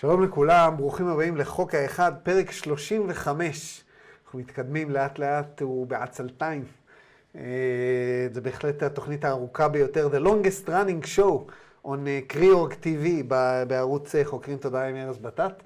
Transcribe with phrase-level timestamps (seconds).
[0.00, 3.84] שלום לכולם, ברוכים הבאים לחוק האחד, פרק 35.
[4.24, 6.64] אנחנו מתקדמים לאט לאט ובעצלתיים.
[7.36, 7.42] אה,
[8.32, 11.50] זה בהחלט התוכנית הארוכה ביותר, The longest running show
[11.86, 12.20] on אה,
[12.82, 13.24] TV
[13.68, 15.62] בערוץ אה, חוקרים תודה עם ארז בטט.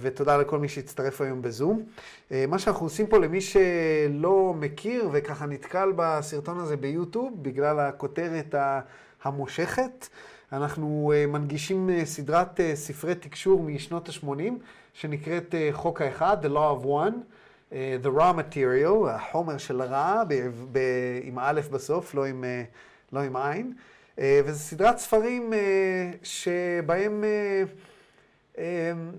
[0.00, 1.82] ותודה לכל מי שהצטרף היום בזום.
[2.48, 8.54] מה שאנחנו עושים פה למי שלא מכיר וככה נתקל בסרטון הזה ביוטיוב בגלל הכותרת
[9.24, 10.08] המושכת.
[10.52, 14.52] אנחנו uh, מנגישים uh, סדרת uh, ספרי תקשור משנות ה-80,
[14.92, 17.14] שנקראת חוק האחד, The Law of One,
[17.72, 20.22] The Raw Material, החומר של הרע,
[21.22, 22.44] עם א' בסוף, לא עם,
[23.12, 23.72] לא עם עין.
[24.18, 25.52] וזו סדרת ספרים
[26.22, 27.24] שבהם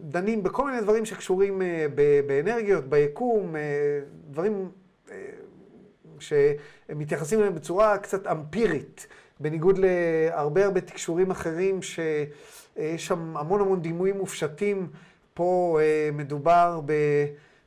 [0.01, 1.61] דנים בכל מיני דברים שקשורים
[2.27, 3.55] באנרגיות, ביקום,
[4.29, 4.69] דברים
[6.19, 9.07] שמתייחסים אליהם בצורה קצת אמפירית.
[9.39, 14.87] בניגוד להרבה הרבה תקשורים אחרים שיש שם המון המון דימויים מופשטים,
[15.37, 16.81] פה אה, מדובר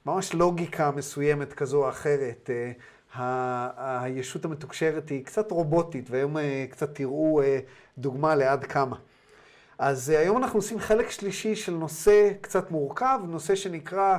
[0.05, 2.51] בממש לוגיקה מסוימת כזו או אחרת.
[3.19, 7.41] אה, הישות המתוקשרת היא קצת רובוטית, והיום אה, קצת תראו
[7.99, 8.97] דוגמה לעד כמה.
[9.79, 14.19] אז היום אנחנו עושים חלק שלישי של נושא קצת מורכב, נושא שנקרא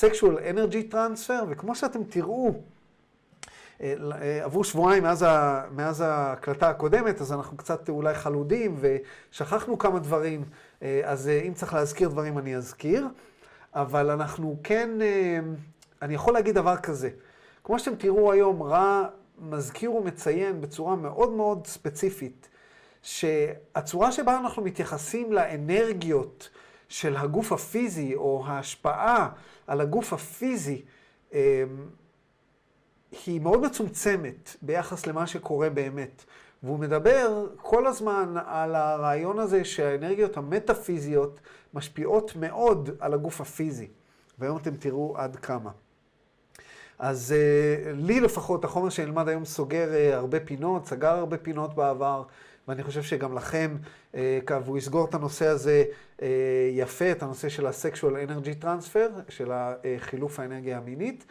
[0.00, 2.54] sexual energy transfer, וכמו שאתם תראו,
[4.42, 10.44] עברו שבועיים מאז, ה, מאז ההקלטה הקודמת, אז אנחנו קצת אולי חלודים ושכחנו כמה דברים,
[10.82, 13.06] אה, אז אה, אם צריך להזכיר דברים אני אזכיר,
[13.74, 14.90] אבל אנחנו כן,
[16.02, 17.10] אני יכול להגיד דבר כזה,
[17.64, 19.04] כמו שאתם תראו היום, רע
[19.38, 22.48] מזכיר ומציין בצורה מאוד מאוד ספציפית,
[23.02, 26.50] שהצורה שבה אנחנו מתייחסים לאנרגיות
[26.88, 29.28] של הגוף הפיזי, או ההשפעה
[29.66, 30.82] על הגוף הפיזי,
[33.26, 36.24] היא מאוד מצומצמת ביחס למה שקורה באמת.
[36.62, 41.40] והוא מדבר כל הזמן על הרעיון הזה שהאנרגיות המטאפיזיות
[41.74, 43.88] משפיעות מאוד על הגוף הפיזי.
[44.38, 45.70] והיום אתם תראו עד כמה.
[46.98, 52.22] אז uh, לי לפחות, החומר שנלמד היום סוגר uh, הרבה פינות, סגר הרבה פינות בעבר,
[52.68, 53.76] ואני חושב שגם לכם,
[54.12, 54.16] uh,
[54.64, 55.84] והוא יסגור את הנושא הזה
[56.18, 56.22] uh,
[56.72, 61.24] יפה, את הנושא של ה-sexual energy transfer, של החילוף האנרגיה המינית.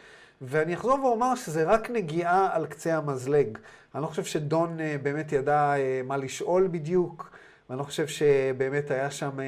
[0.44, 3.58] ואני אחזור ואומר שזה רק נגיעה על קצה המזלג.
[3.94, 7.30] אני לא חושב שדון uh, באמת ידע uh, מה לשאול בדיוק,
[7.68, 9.38] ואני לא חושב שבאמת היה שם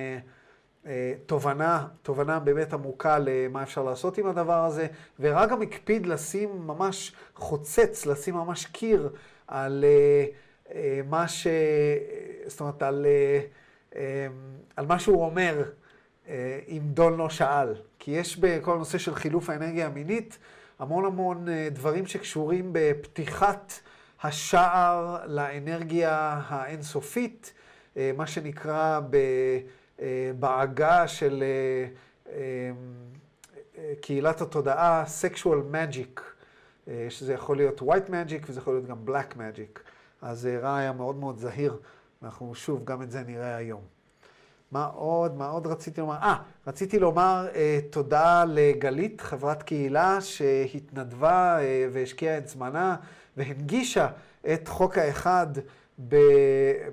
[0.82, 0.86] uh,
[1.26, 4.86] תובנה, תובנה באמת עמוקה למה אפשר לעשות עם הדבר הזה,
[5.20, 9.08] ורק גם הקפיד לשים ממש חוצץ, לשים ממש קיר
[9.48, 9.84] על
[11.08, 11.46] מה ש...
[12.46, 13.06] זאת אומרת, על,
[13.92, 13.96] uh,
[14.76, 15.64] על מה שהוא אומר,
[16.68, 17.74] אם דון לא שאל.
[17.98, 20.38] כי יש בכל הנושא של חילוף האנרגיה המינית,
[20.84, 23.72] המון המון אה, דברים שקשורים בפתיחת
[24.22, 27.52] השער לאנרגיה האינסופית,
[27.96, 29.00] אה, מה שנקרא
[30.00, 31.44] אה, בעגה של
[34.00, 36.20] קהילת התודעה, sexual magic,
[37.08, 39.80] שזה יכול להיות white magic וזה יכול להיות גם black magic.
[40.22, 41.78] אז רע היה מאוד מאוד זהיר,
[42.22, 43.93] ואנחנו שוב, גם את זה נראה היום.
[44.74, 45.36] מה עוד?
[45.36, 46.14] מה עוד רציתי לומר?
[46.14, 46.36] אה,
[46.66, 52.96] רציתי לומר אה, תודה לגלית, חברת קהילה, שהתנדבה אה, והשקיעה את זמנה
[53.36, 54.08] והנגישה
[54.52, 55.46] את חוק האחד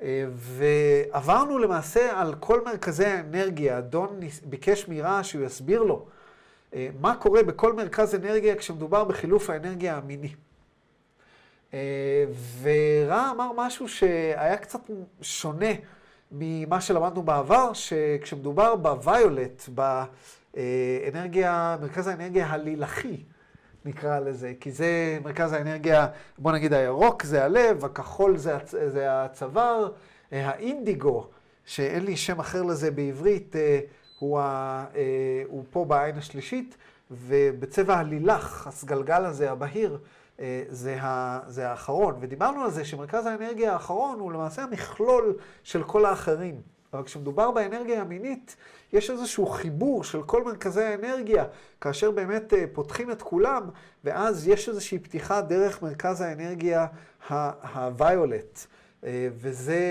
[0.01, 3.81] אה, ועברנו למעשה על כל מרכזי האנרגיה.
[3.81, 6.07] דון ביקש מרע שהוא יסביר לו
[6.99, 10.33] מה קורה בכל מרכז אנרגיה כשמדובר בחילוף האנרגיה המיני.
[11.73, 12.25] אה,
[12.61, 14.79] ורע אמר משהו שהיה קצת
[15.21, 15.71] שונה
[16.31, 19.69] ממה שלמדנו בעבר, שכשמדובר בוויולט,
[20.53, 23.23] באנרגיה, מרכז האנרגיה הלילחי,
[23.85, 26.07] נקרא לזה, כי זה מרכז האנרגיה,
[26.37, 29.91] בוא נגיד הירוק זה הלב, הכחול זה, זה הצוואר,
[30.33, 31.27] אה, האינדיגו,
[31.65, 33.79] שאין לי שם אחר לזה בעברית, אה,
[34.19, 34.85] הוא, ה,
[35.47, 36.77] הוא פה בעין השלישית,
[37.11, 39.97] ובצבע הלילך, הסגלגל הזה, הבהיר,
[40.69, 42.15] זה, ה, זה האחרון.
[42.19, 46.61] ודיברנו על זה שמרכז האנרגיה האחרון הוא למעשה המכלול של כל האחרים.
[46.93, 48.55] אבל כשמדובר באנרגיה המינית,
[48.93, 51.45] יש איזשהו חיבור של כל מרכזי האנרגיה,
[51.81, 53.69] כאשר באמת פותחים את כולם,
[54.03, 56.87] ואז יש איזושהי פתיחה דרך מרכז האנרגיה
[57.73, 58.65] הוויולט.
[59.13, 59.81] וזה,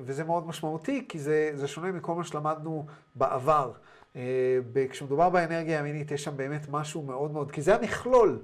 [0.00, 3.72] וזה מאוד משמעותי, כי זה, זה שונה מכל מה שלמדנו בעבר.
[4.90, 8.38] כשמדובר באנרגיה המינית, יש שם באמת משהו מאוד מאוד, כי זה המכלול.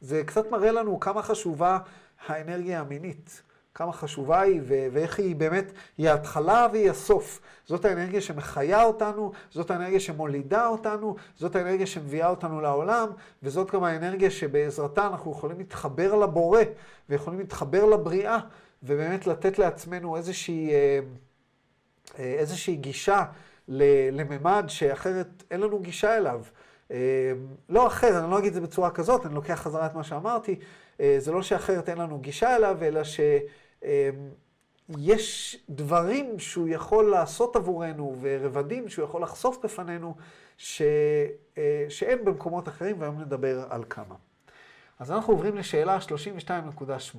[0.00, 1.78] זה קצת מראה לנו כמה חשובה
[2.26, 3.42] האנרגיה המינית.
[3.74, 7.40] כמה חשובה היא ואיך היא באמת, היא ההתחלה והיא הסוף.
[7.66, 13.08] זאת האנרגיה שמחיה אותנו, זאת האנרגיה שמולידה אותנו, זאת האנרגיה שמביאה אותנו לעולם,
[13.42, 16.60] וזאת גם האנרגיה שבעזרתה אנחנו יכולים להתחבר לבורא,
[17.08, 18.38] ויכולים להתחבר לבריאה,
[18.82, 20.70] ובאמת לתת לעצמנו איזושהי,
[22.18, 23.24] איזושהי גישה
[24.12, 26.42] לממד שאחרת אין לנו גישה אליו.
[27.68, 30.58] לא אחרת, אני לא אגיד את זה בצורה כזאת, אני לוקח חזרה את מה שאמרתי,
[30.98, 33.00] זה לא שאחרת אין לנו גישה אליו, אלא
[34.08, 40.14] שיש דברים שהוא יכול לעשות עבורנו, ורבדים שהוא יכול לחשוף בפנינו,
[40.58, 40.82] ש...
[41.88, 44.14] שאין במקומות אחרים, והיום נדבר על כמה.
[44.98, 45.98] אז אנחנו עוברים לשאלה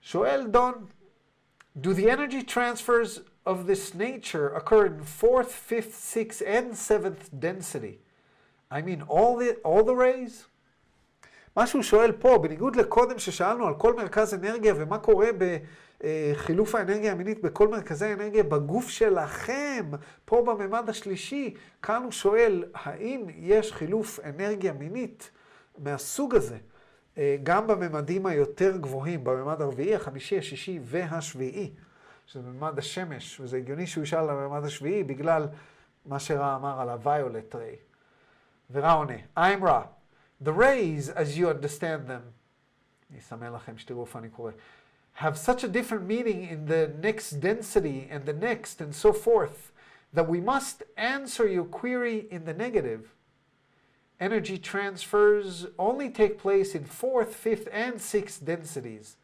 [0.00, 0.74] שואל דון,
[1.82, 7.96] Do the energy transfers of this nature occur in fourth, fifth, sixth, and seventh density?
[8.70, 10.46] I mean, all the, all the rays?
[11.56, 17.12] מה שהוא שואל פה, בניגוד לקודם ששאלנו על כל מרכז אנרגיה ומה קורה בחילוף האנרגיה
[17.12, 19.90] המינית בכל מרכזי האנרגיה בגוף שלכם,
[20.24, 25.30] פה בממד השלישי, כאן הוא שואל, האם יש חילוף אנרגיה מינית
[25.78, 26.56] מהסוג הזה?
[27.42, 31.70] גם בממדים היותר גבוהים, בממד הרביעי, החמישי, השישי והשביעי,
[32.25, 35.47] שזה ממד השמש, וזה הגיוני שהוא ישאל על הממד השביעי בגלל
[36.05, 37.77] מה שרע אמר על ה-violet ray.
[38.71, 39.83] ורע עונה, I'm רע.
[40.43, 42.31] The rays, as you understand them,
[43.11, 44.51] אני אסמן לכם שתראו איפה אני קורא,
[45.17, 49.71] have such a different meaning in the next density and the next and so forth,
[50.13, 53.15] that we must answer your query in the negative.
[54.21, 59.17] energy transfers only take place in fourth, fifth, and sixth densities.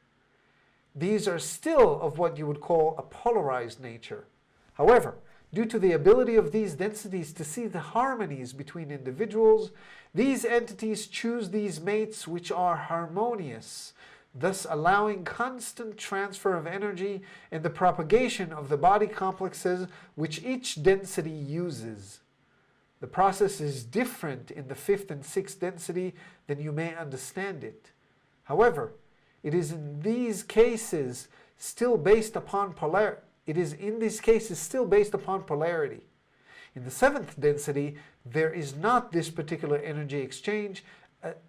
[0.95, 4.27] These are still of what you would call a polarized nature.
[4.75, 5.17] However,
[5.53, 9.71] due to the ability of these densities to see the harmonies between individuals,
[10.15, 13.93] these entities choose these mates which are harmonious,
[14.35, 20.83] thus allowing constant transfer of energy and the propagation of the body complexes which each
[20.83, 22.21] density uses.
[23.01, 26.15] The process is different in the fifth and sixth density
[26.47, 27.91] than you may understand it.
[28.45, 28.93] However,
[29.44, 31.28] it is in these cases
[31.58, 36.02] still based upon polar it is in these cases still based upon polarity.
[36.76, 37.96] In the seventh density,
[38.26, 40.84] there is not this particular energy exchange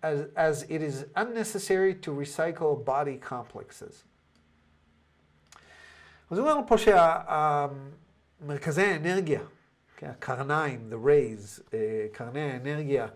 [0.02, 4.04] as, as it is unnecessary to recycle body complexes.
[6.30, 6.78] אז הוא אומר פה
[8.38, 9.40] שהמרכזי האנרגיה
[10.02, 11.60] הקרניים, the rays,
[12.12, 13.06] קרני האנרגיה,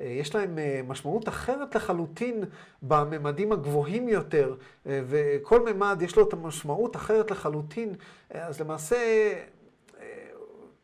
[0.00, 0.58] יש להם
[0.88, 2.44] משמעות אחרת לחלוטין
[2.82, 4.54] בממדים הגבוהים יותר,
[4.86, 7.94] וכל ממד יש לו את המשמעות אחרת לחלוטין,
[8.30, 8.96] אז למעשה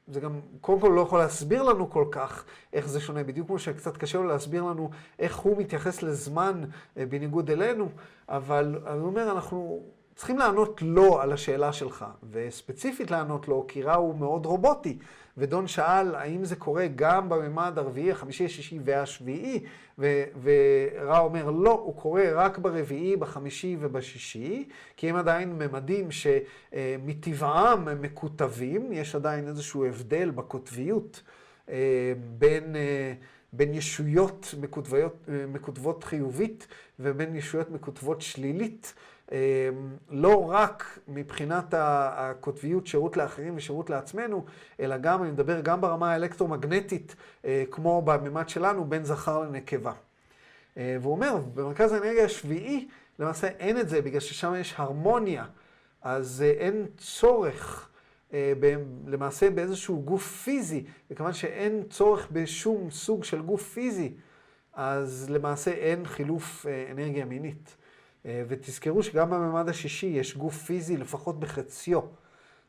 [0.06, 3.58] זה גם, קודם כל לא יכול להסביר לנו כל כך איך זה שונה, בדיוק כמו
[3.58, 6.64] שקצת קשה לו להסביר לנו איך הוא מתייחס לזמן
[6.96, 7.88] בניגוד אלינו,
[8.28, 9.82] אבל אני אומר, אנחנו
[10.16, 14.98] צריכים לענות לא על השאלה שלך, וספציפית לענות לו, כי רע הוא מאוד רובוטי.
[15.36, 19.64] ודון שאל האם זה קורה גם בממד הרביעי, החמישי, השישי והשביעי,
[19.98, 28.02] ורע אומר לא, הוא קורה רק ברביעי, בחמישי ובשישי, כי הם עדיין ממדים שמטבעם הם
[28.02, 31.22] מקוטבים, יש עדיין איזשהו הבדל בקוטביות
[32.38, 32.76] בין...
[33.54, 34.54] בין ישויות
[35.48, 36.66] מקוטבות חיובית
[37.00, 38.94] ובין ישויות מקוטבות שלילית.
[40.10, 44.44] לא רק מבחינת הקוטביות שירות לאחרים ושירות לעצמנו,
[44.80, 47.16] אלא גם, אני מדבר גם ברמה האלקטרומגנטית,
[47.70, 49.92] כמו בממד שלנו, בין זכר לנקבה.
[50.76, 55.44] והוא אומר, במרכז האנרגיה השביעי, למעשה אין את זה, בגלל ששם יש הרמוניה,
[56.02, 57.88] אז אין צורך
[59.06, 64.12] למעשה באיזשהו גוף פיזי, וכיוון שאין צורך בשום סוג של גוף פיזי,
[64.72, 67.76] אז למעשה אין חילוף אנרגיה מינית.
[68.24, 72.00] ותזכרו שגם בממד השישי יש גוף פיזי לפחות בחציו.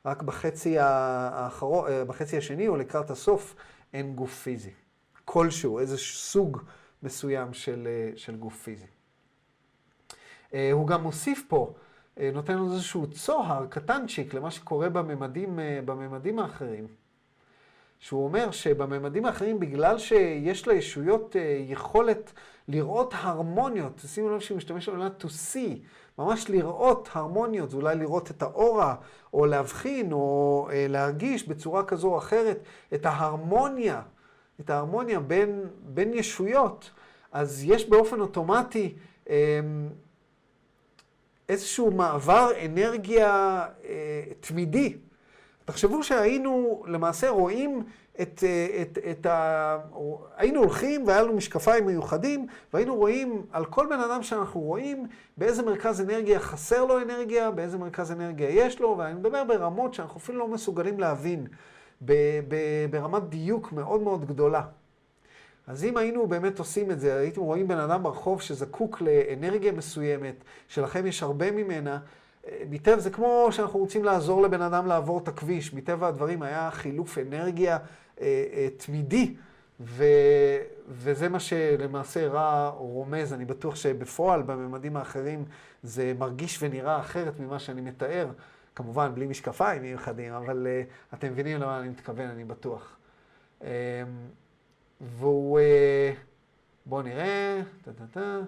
[0.06, 3.56] רק בחצי, האחרון, בחצי השני או לקראת הסוף
[3.94, 4.72] אין גוף פיזי.
[5.26, 6.62] כלשהו, איזה סוג
[7.04, 8.86] מסוים של, של גוף פיזי.
[10.52, 11.74] הוא גם מוסיף פה,
[12.34, 16.88] נותן לנו איזשהו צוהר קטנצ'יק למה שקורה בממדים, בממדים האחרים.
[18.00, 22.34] שהוא אומר שבממדים האחרים, בגלל שיש לישויות אה, יכולת
[22.68, 25.80] לראות הרמוניות, שימו לב שהוא משתמש במילה to see,
[26.18, 28.96] ממש לראות הרמוניות, זה אולי לראות את האורה,
[29.34, 32.60] או להבחין, או אה, להרגיש בצורה כזו או אחרת
[32.94, 34.02] את ההרמוניה,
[34.60, 36.92] את ההרמוניה בין, בין ישויות,
[37.32, 38.96] אז יש באופן אוטומטי
[39.30, 39.60] אה,
[41.50, 43.30] איזשהו מעבר אנרגיה
[43.86, 44.98] אה, תמידי.
[45.66, 47.84] תחשבו שהיינו למעשה רואים
[48.22, 48.44] את,
[48.82, 49.78] את, את ה...
[50.38, 55.64] היינו הולכים והיה לנו משקפיים מיוחדים והיינו רואים על כל בן אדם שאנחנו רואים באיזה
[55.64, 60.40] מרכז אנרגיה חסר לו אנרגיה, באיזה מרכז אנרגיה יש לו, ואני מדבר ברמות שאנחנו אפילו
[60.40, 61.48] לא מסוגלים להבין,
[62.06, 62.14] ב,
[62.48, 62.56] ב,
[62.90, 64.62] ברמת דיוק מאוד מאוד גדולה.
[65.68, 70.36] אז אם היינו באמת עושים את זה, הייתם רואים בן אדם ברחוב שזקוק לאנרגיה מסוימת,
[70.68, 72.00] שלכם יש הרבה ממנה,
[72.70, 77.18] מטבע זה כמו שאנחנו רוצים לעזור לבן אדם לעבור את הכביש, מטבע הדברים היה חילוף
[77.18, 77.78] אנרגיה
[78.22, 79.36] אה, אה, תמידי,
[79.80, 80.04] ו,
[80.90, 85.46] וזה מה שלמעשה רע רומז, אני בטוח שבפועל בממדים האחרים
[85.84, 88.28] זה מרגיש ונראה אחרת ממה שאני מתאר,
[88.76, 92.96] כמובן בלי משקפיים מיוחדים, אבל uh, אתם מבינים למה אני מתכוון, אני בטוח.
[93.62, 93.66] Um,
[95.02, 96.18] והוא, uh,
[96.86, 98.40] בואו נראה, טה-טה-טה.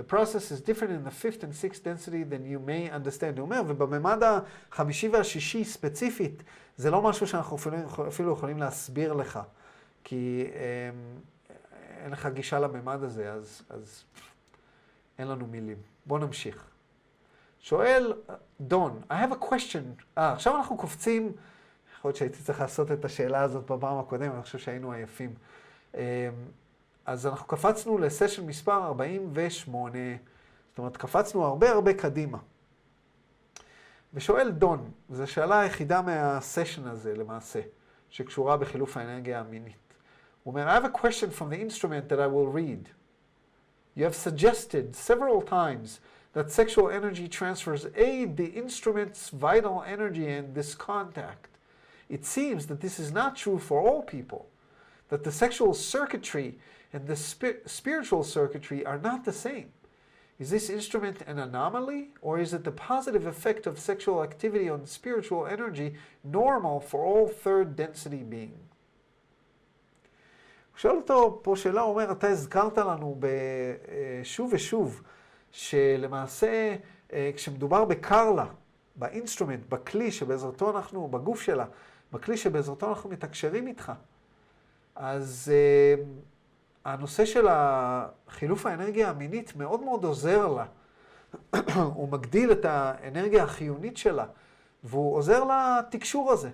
[0.00, 3.38] The process is different in the fifth and sixth density than you may understand.
[3.38, 6.42] הוא אומר, ובממד החמישי והשישי ספציפית,
[6.76, 7.76] זה לא משהו שאנחנו אפילו,
[8.08, 9.40] אפילו יכולים להסביר לך,
[10.04, 10.90] כי אה,
[12.04, 14.04] אין לך גישה לממד הזה, אז, אז
[15.18, 15.76] אין לנו מילים.
[16.06, 16.64] בואו נמשיך.
[17.60, 18.12] שואל
[18.60, 20.02] דון, I have a question.
[20.18, 21.32] אה, עכשיו אנחנו קופצים,
[21.98, 25.34] יכול להיות שהייתי צריך לעשות את השאלה הזאת בפעם הקודמת, אני חושב שהיינו עייפים.
[25.94, 26.28] אה,
[27.06, 29.98] אז אנחנו קפצנו לסשן מספר 48,
[30.68, 32.38] זאת אומרת, קפצנו הרבה הרבה קדימה.
[34.14, 37.60] ושואל דון, זו השאלה היחידה מהסשן הזה למעשה,
[38.10, 39.94] שקשורה בחילוף האנרגיה המינית.
[40.42, 42.88] הוא אומר, I have a question from the instrument that I will read.
[43.96, 46.00] You have suggested several times
[46.32, 51.48] that sexual energy transfers aid the instrument's vital energy and this contact.
[52.08, 54.46] It seems that this is not true for all people,
[55.10, 56.58] that the sexual circuitry
[56.92, 59.68] and the spi- spiritual circuitry are not the same.
[60.38, 64.86] Is this instrument an anomaly, or is it the positive effect of sexual activity on
[64.86, 65.88] spiritual energy
[66.24, 68.66] normal for all third density beings?
[70.72, 73.20] הוא שואל אותו פה שאלה, הוא אומר, אתה הזכרת לנו
[74.22, 75.02] שוב ושוב,
[75.50, 76.76] שלמעשה
[77.36, 78.46] כשמדובר בקרלה,
[78.96, 81.64] ב instrument, בכלי שבעזרתו אנחנו, בגוף שלה,
[82.12, 83.92] בכלי שבעזרתו אנחנו מתקשרים איתך,
[84.94, 85.52] אז
[86.84, 87.46] הנושא של
[88.28, 90.64] חילוף האנרגיה המינית מאוד מאוד עוזר לה.
[91.94, 94.24] הוא מגדיל את האנרגיה החיונית שלה,
[94.84, 96.50] והוא עוזר לתקשור הזה.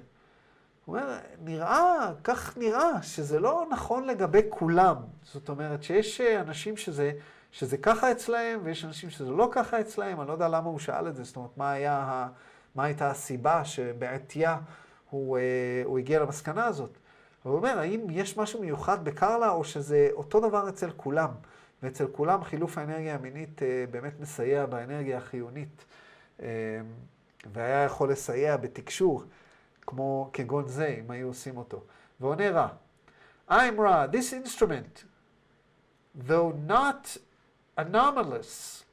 [0.85, 4.97] הוא אומר, נראה, כך נראה, שזה לא נכון לגבי כולם.
[5.23, 7.13] זאת אומרת שיש אנשים שזה,
[7.53, 11.09] שזה ככה אצלהם, ויש אנשים שזה לא ככה אצלהם, אני לא יודע למה הוא שאל
[11.09, 12.29] את זה, זאת אומרת, מה, היה,
[12.75, 14.59] מה הייתה הסיבה שבעטייה
[15.11, 15.43] הוא, אה,
[15.85, 16.99] הוא הגיע למסקנה הזאת.
[17.49, 21.31] הוא אומר, האם יש משהו מיוחד בקרלה, או שזה אותו דבר אצל כולם?
[21.83, 25.85] ואצל כולם חילוף האנרגיה המינית אה, באמת מסייע באנרגיה החיונית,
[26.43, 26.47] אה,
[27.53, 29.23] והיה יכול לסייע בתקשור,
[29.83, 31.83] כמו כגון זה, אם היו עושים אותו.
[32.21, 32.69] ועונה רע,
[33.51, 35.05] I'm Ra, this instrument,
[36.29, 37.17] though not
[37.77, 38.85] anomalous,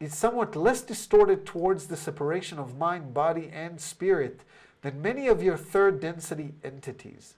[0.00, 4.42] is somewhat less distorted towards the separation of mind, body, and spirit
[4.82, 7.34] than many of your third density entities.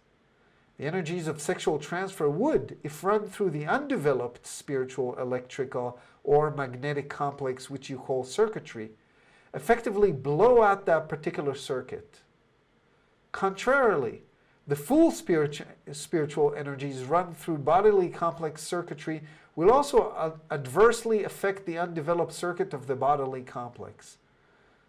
[0.78, 7.08] The energies of sexual transfer would, if run through the undeveloped spiritual, electrical, or magnetic
[7.08, 8.90] complex, which you call circuitry,
[9.54, 12.20] effectively blow out that particular circuit.
[13.32, 14.22] Contrarily,
[14.66, 19.22] the full spiritual energies run through bodily complex circuitry
[19.54, 24.18] will also adversely affect the undeveloped circuit of the bodily complex.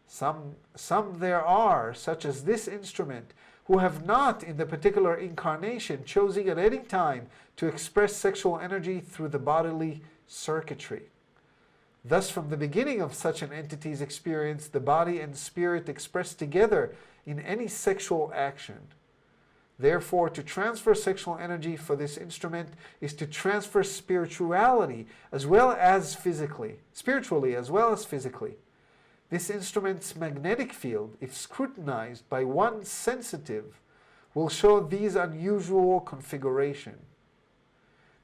[0.08, 3.34] Some, some there are, such as this instrument,
[3.67, 9.00] who have not, in the particular incarnation, chosen at any time to express sexual energy
[9.00, 11.03] through the bodily circuitry.
[12.03, 16.95] Thus, from the beginning of such an entity's experience, the body and spirit express together
[17.25, 18.79] in any sexual action.
[19.77, 22.69] Therefore, to transfer sexual energy for this instrument
[23.01, 28.55] is to transfer spirituality as well as physically, spiritually as well as physically.
[29.29, 33.81] This instrument's magnetic field, if scrutinized by one sensitive,
[34.34, 36.96] will show these unusual configuration.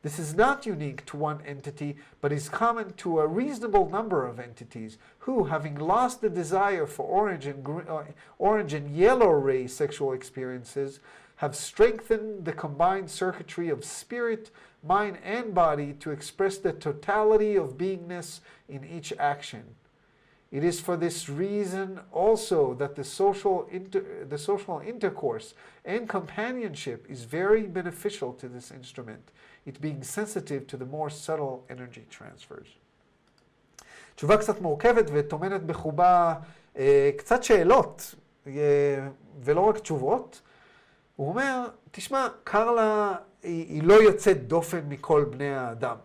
[0.01, 4.39] This is not unique to one entity, but is common to a reasonable number of
[4.39, 8.03] entities who, having lost the desire for orange and, uh,
[8.37, 10.99] orange and yellow ray sexual experiences,
[11.37, 14.51] have strengthened the combined circuitry of spirit,
[14.83, 19.75] mind, and body to express the totality of beingness in each action.
[20.52, 25.54] It is for this reason also that the social, inter- the social intercourse
[25.84, 29.30] and companionship is very beneficial to this instrument,
[29.66, 32.68] it being sensitive to the more subtle energy transfers.
[34.14, 36.34] תשובה קצת מורכבת וטומנת בחובה
[36.78, 38.14] אה, קצת שאלות
[38.46, 38.52] אה,
[39.40, 40.40] ולא רק תשובות.
[41.16, 45.96] הוא אומר, תשמע, קרלה היא, היא לא יוצאת דופן מכל בני האדם,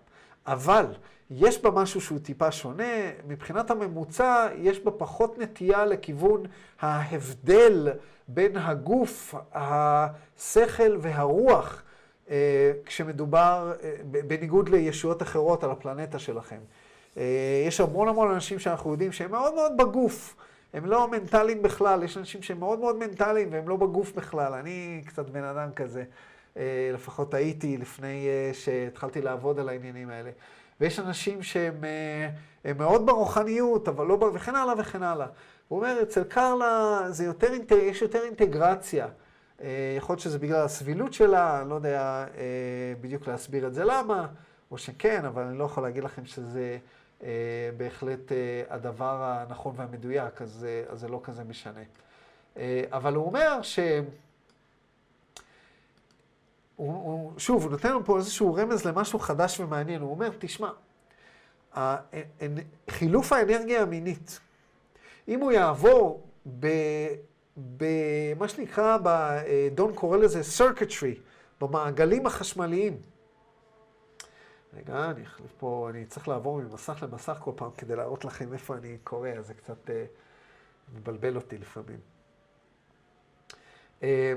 [0.47, 0.85] אבל
[1.30, 6.42] יש בה משהו שהוא טיפה שונה, מבחינת הממוצע יש בה פחות נטייה לכיוון
[6.80, 7.88] ההבדל
[8.28, 11.82] בין הגוף, השכל והרוח,
[12.30, 16.58] אה, כשמדובר, אה, בניגוד לישויות אחרות על הפלנטה שלכם.
[17.16, 20.36] אה, יש המון המון אנשים שאנחנו יודעים שהם מאוד מאוד בגוף.
[20.72, 24.52] הם לא מנטליים בכלל, יש אנשים שהם מאוד מאוד מנטליים והם לא בגוף בכלל.
[24.52, 26.04] אני קצת בן אדם כזה,
[26.94, 30.30] לפחות הייתי לפני שהתחלתי לעבוד על העניינים האלה.
[30.80, 31.84] ויש אנשים שהם
[32.76, 34.22] מאוד ברוחניות, אבל לא ב...
[34.22, 35.26] וכן הלאה וכן הלאה.
[35.68, 39.06] הוא אומר, אצל קרלה זה יותר, יש יותר אינטגרציה.
[39.96, 42.24] יכול להיות שזה בגלל הסבילות שלה, אני לא יודע
[43.00, 44.26] בדיוק להסביר את זה למה,
[44.70, 46.78] או שכן, אבל אני לא יכול להגיד לכם שזה
[47.76, 48.32] בהחלט
[48.70, 51.80] הדבר הנכון והמדויק, אז, אז זה לא כזה משנה.
[52.92, 53.78] אבל הוא אומר ש...
[56.78, 60.00] הוא, הוא, שוב, הוא נותן לנו פה איזשהו רמז למשהו חדש ומעניין.
[60.00, 60.70] הוא אומר, תשמע,
[62.90, 64.40] חילוף האנרגיה המינית,
[65.28, 66.26] אם הוא יעבור
[67.56, 68.98] במה שנקרא,
[69.74, 71.18] דון קורא לזה circuitry,
[71.60, 73.00] במעגלים החשמליים.
[74.74, 78.76] רגע, אני אחליף פה, אני צריך לעבור ממסך למסך כל פעם כדי להראות לכם איפה
[78.76, 80.04] אני קורא, אז זה קצת אה,
[80.94, 81.98] מבלבל אותי לפעמים.
[84.02, 84.34] אה,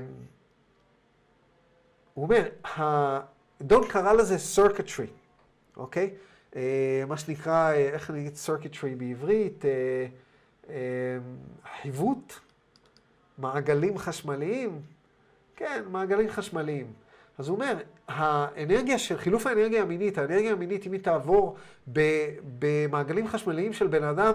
[2.14, 2.42] הוא אומר,
[3.60, 5.10] דון קרא לזה circuitry,
[5.76, 6.10] אוקיי?
[6.56, 9.64] אה, מה שנקרא, איך אני אגיד circuitry בעברית?
[9.64, 9.70] אה,
[10.68, 10.74] אה,
[11.82, 12.32] חיווט,
[13.38, 14.80] מעגלים חשמליים,
[15.56, 16.92] כן, מעגלים חשמליים.
[17.38, 17.76] אז הוא אומר,
[18.08, 21.56] האנרגיה של, חילוף האנרגיה המינית, האנרגיה המינית, אם היא תעבור
[22.58, 24.34] במעגלים חשמליים של בן אדם,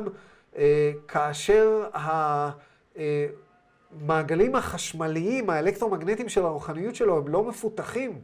[1.08, 1.90] כאשר
[3.91, 8.21] המעגלים החשמליים, האלקטרומגנטיים של הרוחניות שלו, הם לא מפותחים,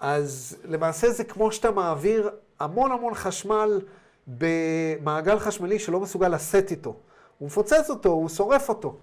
[0.00, 2.30] אז למעשה זה כמו שאתה מעביר
[2.60, 3.80] המון המון חשמל
[4.26, 6.94] במעגל חשמלי שלא מסוגל לשאת איתו.
[7.38, 8.96] הוא מפוצץ אותו, הוא שורף אותו,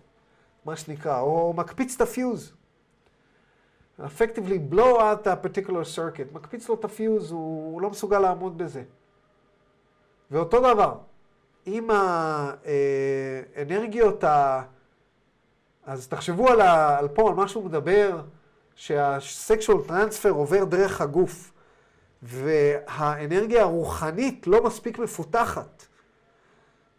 [0.65, 2.53] מה שנקרא, או מקפיץ את הפיוז.
[3.99, 8.83] effectively blow out a particular circuit, מקפיץ לו את הפיוז, הוא, לא מסוגל לעמוד בזה.
[10.31, 10.97] ואותו דבר,
[11.65, 11.87] עם
[13.55, 14.61] האנרגיות ה...
[15.85, 16.97] אז תחשבו על, ה...
[16.99, 18.21] על פה, על מה שהוא מדבר,
[18.75, 21.51] שהסקשואל טרנספר עובר דרך הגוף,
[22.23, 25.85] והאנרגיה הרוחנית לא מספיק מפותחת.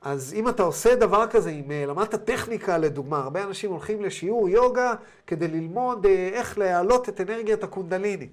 [0.02, 4.48] אז אם אתה עושה דבר כזה, אם אה, למדת טכניקה לדוגמה, הרבה אנשים הולכים לשיעור
[4.48, 4.94] יוגה
[5.26, 8.28] כדי ללמוד אה, איך להעלות את אנרגיית הקונדליני.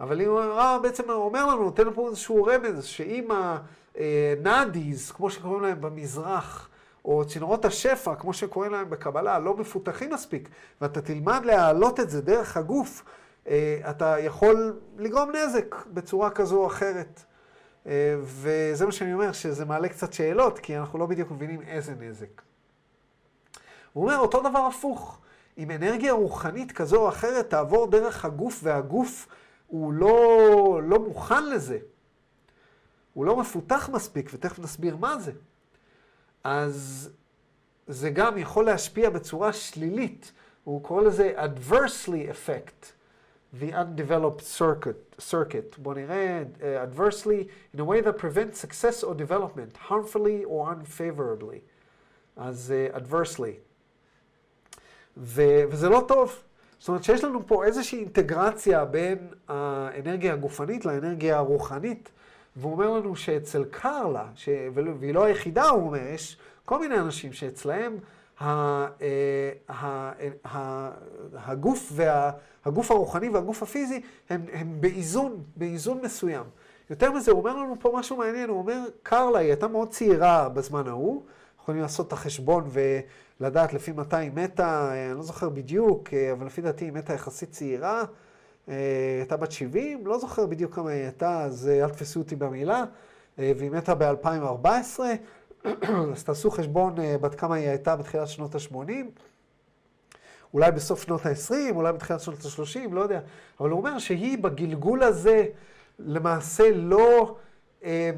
[0.00, 3.28] אבל אם הרב בעצם אומר לנו, נותן פה איזשהו רמז, שאם
[3.94, 6.68] הנאדיז, כמו שקוראים להם במזרח,
[7.06, 10.48] או צינורות השפע, כמו שקוראים להם בקבלה, לא מפותחים מספיק,
[10.80, 13.04] ואתה תלמד להעלות את זה דרך הגוף,
[13.48, 17.24] אה, אתה יכול לגרום נזק בצורה כזו או אחרת.
[17.86, 21.94] אה, וזה מה שאני אומר, שזה מעלה קצת שאלות, כי אנחנו לא בדיוק מבינים איזה
[22.00, 22.42] נזק.
[23.92, 25.18] הוא אומר, אותו דבר הפוך.
[25.58, 29.28] אם אנרגיה רוחנית כזו או אחרת תעבור דרך הגוף, והגוף
[29.66, 31.78] הוא לא, לא מוכן לזה,
[33.14, 35.32] הוא לא מפותח מספיק, ותכף נסביר מה זה,
[36.46, 37.10] אז
[37.86, 40.32] זה גם יכול להשפיע בצורה שלילית.
[40.64, 42.92] הוא קורא לזה adversely effect.
[43.60, 49.14] the undeveloped circuit, circuit בוא נראה, uh, adversely, in a way that prevents success or
[49.14, 51.58] development, harmfully or unfavorably.
[52.36, 53.56] אז uh, adversely.
[55.16, 56.42] ו- וזה לא טוב.
[56.78, 62.10] זאת אומרת שיש לנו פה איזושהי אינטגרציה בין האנרגיה הגופנית לאנרגיה הרוחנית,
[62.56, 64.48] והוא אומר לנו שאצל קרלה, ש...
[64.74, 67.96] והיא לא היחידה, הוא אומר, יש כל מיני אנשים שאצלהם
[68.40, 68.86] אה,
[71.34, 72.30] הגוף, וה,
[72.64, 76.44] הגוף הרוחני והגוף הפיזי הם, הם באיזון, באיזון מסוים.
[76.90, 80.48] יותר מזה, הוא אומר לנו פה משהו מעניין, הוא אומר, קרלה, היא הייתה מאוד צעירה
[80.48, 81.22] בזמן ההוא,
[81.60, 82.68] יכולים לעשות את החשבון
[83.40, 87.50] ולדעת לפי מתי היא מתה, אני לא זוכר בדיוק, אבל לפי דעתי היא מתה יחסית
[87.50, 88.04] צעירה,
[88.66, 92.84] הייתה בת 70, לא זוכר בדיוק כמה היא הייתה, אז אל תפסו אותי במילה,
[93.38, 95.00] והיא מתה ב-2014.
[96.14, 98.90] אז תעשו חשבון בת כמה היא הייתה בתחילת שנות ה-80.
[100.54, 103.20] אולי בסוף שנות ה-20, אולי בתחילת שנות ה-30, לא יודע.
[103.60, 105.46] אבל הוא אומר שהיא בגלגול הזה
[105.98, 107.36] למעשה לא,
[107.84, 108.10] אה,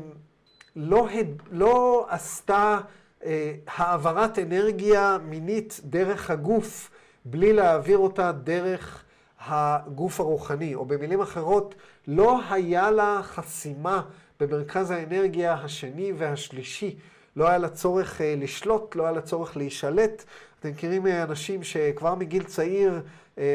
[0.76, 1.08] לא,
[1.50, 2.78] לא עשתה
[3.24, 6.90] אה, העברת אנרגיה מינית דרך הגוף,
[7.24, 9.04] בלי להעביר אותה דרך
[9.46, 11.74] הגוף הרוחני, או במילים אחרות,
[12.06, 14.02] לא היה לה חסימה
[14.40, 16.96] במרכז האנרגיה השני והשלישי.
[17.36, 20.24] לא היה לה צורך אה, לשלוט, לא היה לה צורך להישלט.
[20.60, 23.00] אתם מכירים אה, אנשים שכבר מגיל צעיר,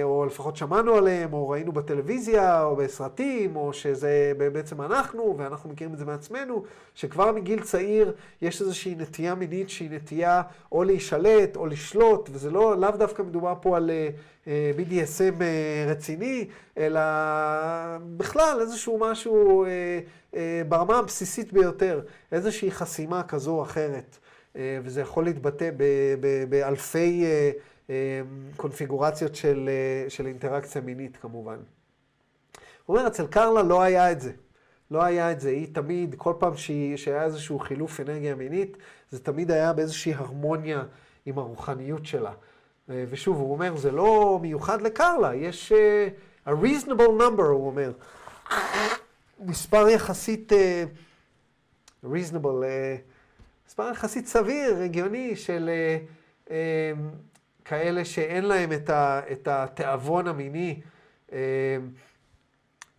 [0.03, 5.93] או לפחות שמענו עליהם, או ראינו בטלוויזיה, או בסרטים, או שזה בעצם אנחנו, ואנחנו מכירים
[5.93, 6.63] את זה מעצמנו,
[6.95, 10.41] שכבר מגיל צעיר יש איזושהי נטייה מינית שהיא נטייה
[10.71, 13.91] או להישלט או לשלוט, וזה לא, לאו דווקא מדובר פה על
[14.47, 15.43] BDSM
[15.87, 17.01] רציני, אלא
[18.17, 19.65] בכלל איזשהו משהו
[20.69, 24.17] ברמה הבסיסית ביותר, איזושהי חסימה כזו או אחרת.
[24.55, 25.69] אה, וזה יכול להתבטא
[26.49, 27.51] באלפי אה, אה,
[28.57, 29.69] קונפיגורציות של,
[30.09, 31.57] של אינטראקציה מינית כמובן.
[32.85, 34.31] הוא אומר, אצל קרלה לא היה את זה.
[34.91, 35.49] לא היה את זה.
[35.49, 38.77] היא תמיד, כל פעם שהיא, שהיה איזשהו חילוף אנרגיה מינית,
[39.11, 40.83] זה תמיד היה באיזושהי הרמוניה
[41.25, 42.31] עם הרוחניות שלה.
[42.89, 47.91] ושוב, הוא אומר, זה לא מיוחד לקרלה, יש uh, a reasonable number, הוא אומר.
[49.39, 53.13] מספר יחסית uh, reasonable, uh,
[53.67, 55.97] מספר יחסית סביר, הגיוני, של אה,
[56.51, 56.91] אה,
[57.65, 60.82] כאלה שאין להם את, ה, את התיאבון המיני,
[61.32, 61.78] אה,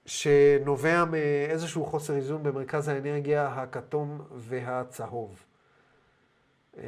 [0.07, 5.42] שנובע מאיזשהו חוסר איזון במרכז האנרגיה הכתום והצהוב.
[6.79, 6.83] אה,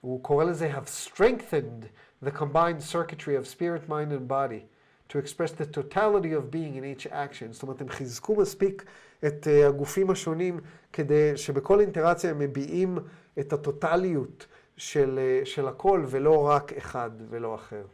[0.00, 1.86] הוא קורא לזה have strengthened
[2.24, 4.62] the combined circuitry of spirit, mind and body
[5.08, 7.52] to express the totality of being in each action.
[7.52, 8.84] זאת אומרת, הם חיזקו מספיק
[9.26, 10.60] את uh, הגופים השונים
[10.92, 12.98] כדי שבכל אינטראקציה הם מביעים
[13.38, 14.46] את הטוטליות
[14.80, 17.84] של, uh, של הכל ולא רק אחד ולא אחר.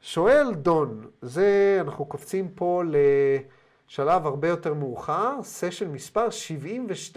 [0.00, 7.14] שואל דון, זה, אנחנו קופצים פה לשלב הרבה יותר מאוחר, סשן מספר 72.16,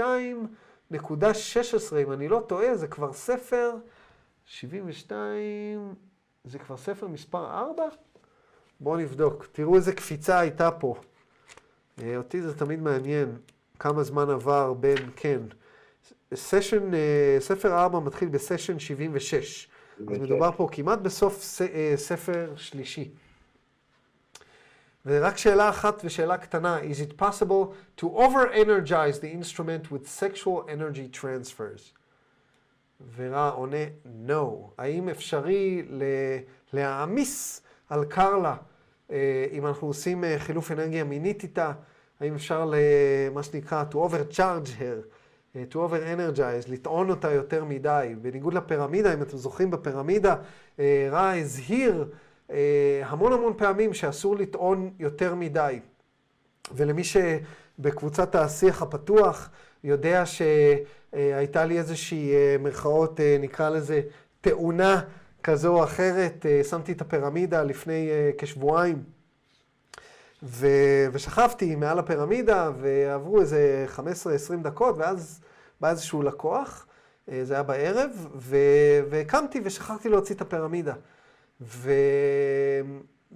[2.03, 3.71] אם אני לא טועה, זה כבר ספר
[4.45, 5.93] 72,
[6.45, 7.83] זה כבר ספר מספר 4?
[8.79, 10.95] בואו נבדוק, תראו איזה קפיצה הייתה פה.
[12.01, 13.37] אה, אותי זה תמיד מעניין
[13.79, 15.41] כמה זמן עבר בין, כן.
[16.35, 19.67] סשן, אה, ספר 4 מתחיל בסשן 76.
[20.11, 23.11] אז מדובר פה כמעט בסוף אה, ספר שלישי.
[25.05, 31.19] ורק שאלה אחת ושאלה קטנה, is it possible to over-energize the instrument with sexual energy
[31.21, 31.99] transfers?
[33.15, 33.85] ורע עונה,
[34.27, 34.71] no.
[34.77, 35.81] האם אפשרי
[36.73, 38.55] להעמיס על קרלה
[39.51, 41.71] אם אנחנו עושים חילוף אנרגיה מינית איתה?
[42.19, 45.18] האם אפשר למה שנקרא to overcharge her, אה,
[45.53, 48.15] to over energize, לטעון אותה יותר מדי.
[48.21, 50.35] בניגוד לפירמידה, אם אתם זוכרים בפירמידה,
[50.79, 52.09] אה, רע הזהיר
[52.51, 55.79] אה, המון המון פעמים שאסור לטעון יותר מדי.
[56.75, 59.49] ולמי שבקבוצת השיח הפתוח
[59.83, 64.01] יודע שהייתה לי איזושהי מרכאות, נקרא לזה,
[64.41, 65.01] תאונה
[65.43, 69.03] כזו או אחרת, שמתי את הפירמידה לפני כשבועיים.
[70.43, 70.67] ו...
[71.11, 74.01] ושכבתי מעל הפירמידה, ועברו איזה 15-20
[74.63, 75.41] דקות, ואז
[75.81, 76.85] בא איזשהו לקוח,
[77.31, 78.57] אה, זה היה בערב, ו...
[79.09, 80.93] והקמתי ושכחתי להוציא את הפירמידה.
[81.61, 81.91] ו...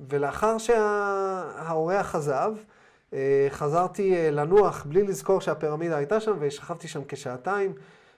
[0.10, 2.54] ולאחר שהאורח עזב,
[3.14, 7.74] אה, חזרתי אה, לנוח בלי לזכור שהפירמידה הייתה שם, ושכבתי שם כשעתיים.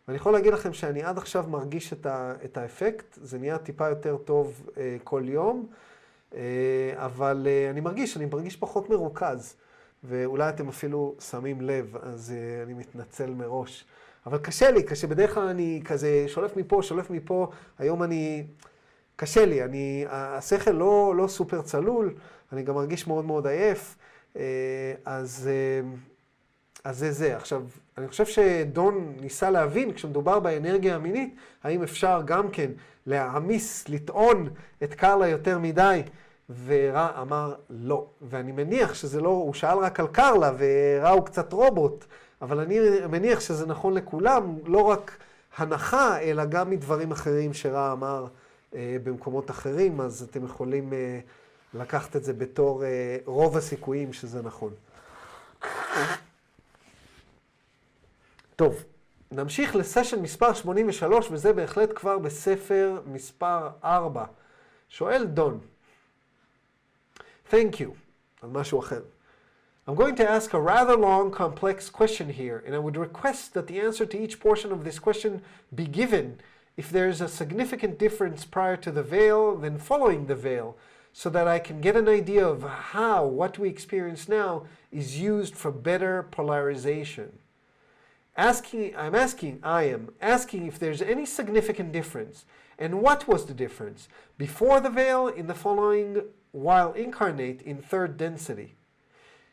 [0.07, 2.33] ואני יכול להגיד לכם שאני עד עכשיו מרגיש את, ה...
[2.45, 4.69] את האפקט, זה נהיה טיפה יותר טוב
[5.03, 5.67] כל יום.
[6.33, 6.39] אה,
[6.95, 9.55] אבל אה, אני מרגיש, אני מרגיש פחות מרוכז,
[10.03, 13.85] ואולי אתם אפילו שמים לב, אז אה, אני מתנצל מראש.
[14.25, 17.47] אבל קשה לי, קשה, בדרך כלל אני כזה שולף מפה, שולף מפה,
[17.79, 18.43] היום אני...
[19.15, 20.05] קשה לי, אני...
[20.09, 22.13] השכל לא, לא סופר צלול,
[22.53, 23.95] אני גם מרגיש מאוד מאוד עייף,
[25.05, 25.49] אז,
[26.83, 27.35] אז זה זה.
[27.35, 27.63] עכשיו,
[27.97, 32.71] אני חושב שדון ניסה להבין, כשמדובר באנרגיה המינית, האם אפשר גם כן
[33.05, 34.49] להעמיס, לטעון
[34.83, 36.01] את קרלה יותר מדי.
[36.65, 38.05] ורע אמר לא.
[38.21, 42.05] ואני מניח שזה לא, הוא שאל רק על קרלה, ורע הוא קצת רובוט,
[42.41, 42.79] אבל אני
[43.09, 45.17] מניח שזה נכון לכולם, לא רק
[45.57, 48.27] הנחה, אלא גם מדברים אחרים שרע אמר
[48.75, 51.19] אה, במקומות אחרים, אז אתם יכולים אה,
[51.73, 54.73] לקחת את זה בתור אה, רוב הסיכויים שזה נכון.
[58.56, 58.84] טוב,
[59.30, 64.24] נמשיך לסשן מספר 83, וזה בהחלט כבר בספר מספר 4.
[64.88, 65.60] שואל דון,
[67.50, 67.90] Thank you.
[68.42, 69.02] על משהו אחר.
[69.86, 73.66] I'm going to ask a rather long, complex question here, and I would request that
[73.66, 75.42] the answer to each portion of this question
[75.74, 76.38] be given
[76.76, 80.76] if there's a significant difference prior to the veil than following the veil,
[81.12, 85.56] so that I can get an idea of how what we experience now is used
[85.56, 87.38] for better polarization.
[88.36, 92.44] Asking, I'm asking, I am asking if there's any significant difference,
[92.78, 98.16] and what was the difference before the veil in the following while incarnate in third
[98.16, 98.74] density.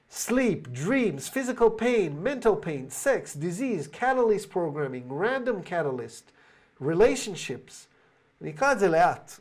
[0.10, 6.32] Sleep, dreams, physical pain, mental pain, sex, disease, catalyst programming, random catalyst,
[6.80, 7.88] relationships.
[8.41, 9.39] אני אקרא את זה לאט,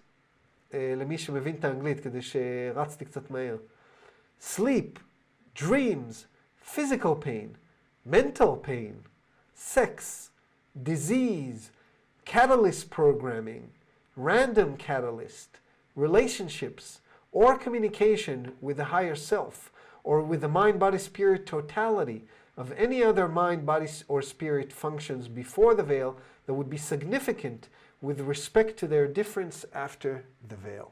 [0.73, 3.57] למי שמבין את האנגלית, כדי שרצתי קצת מהר.
[4.41, 4.99] Sleep,
[5.59, 6.27] dreams,
[6.75, 7.57] physical pain,
[8.05, 8.95] mental pain,
[9.64, 10.32] sex,
[10.84, 11.72] disease,
[12.26, 13.70] catalyst programming,
[14.16, 15.60] random catalyst,
[15.96, 17.00] relationships,
[17.32, 19.72] or communication with the higher self,
[20.04, 22.26] or with the mind body spirit totality
[22.58, 27.70] of any other mind body or spirit functions before the veil that would be significant
[28.02, 30.92] with respect to their difference after the veil.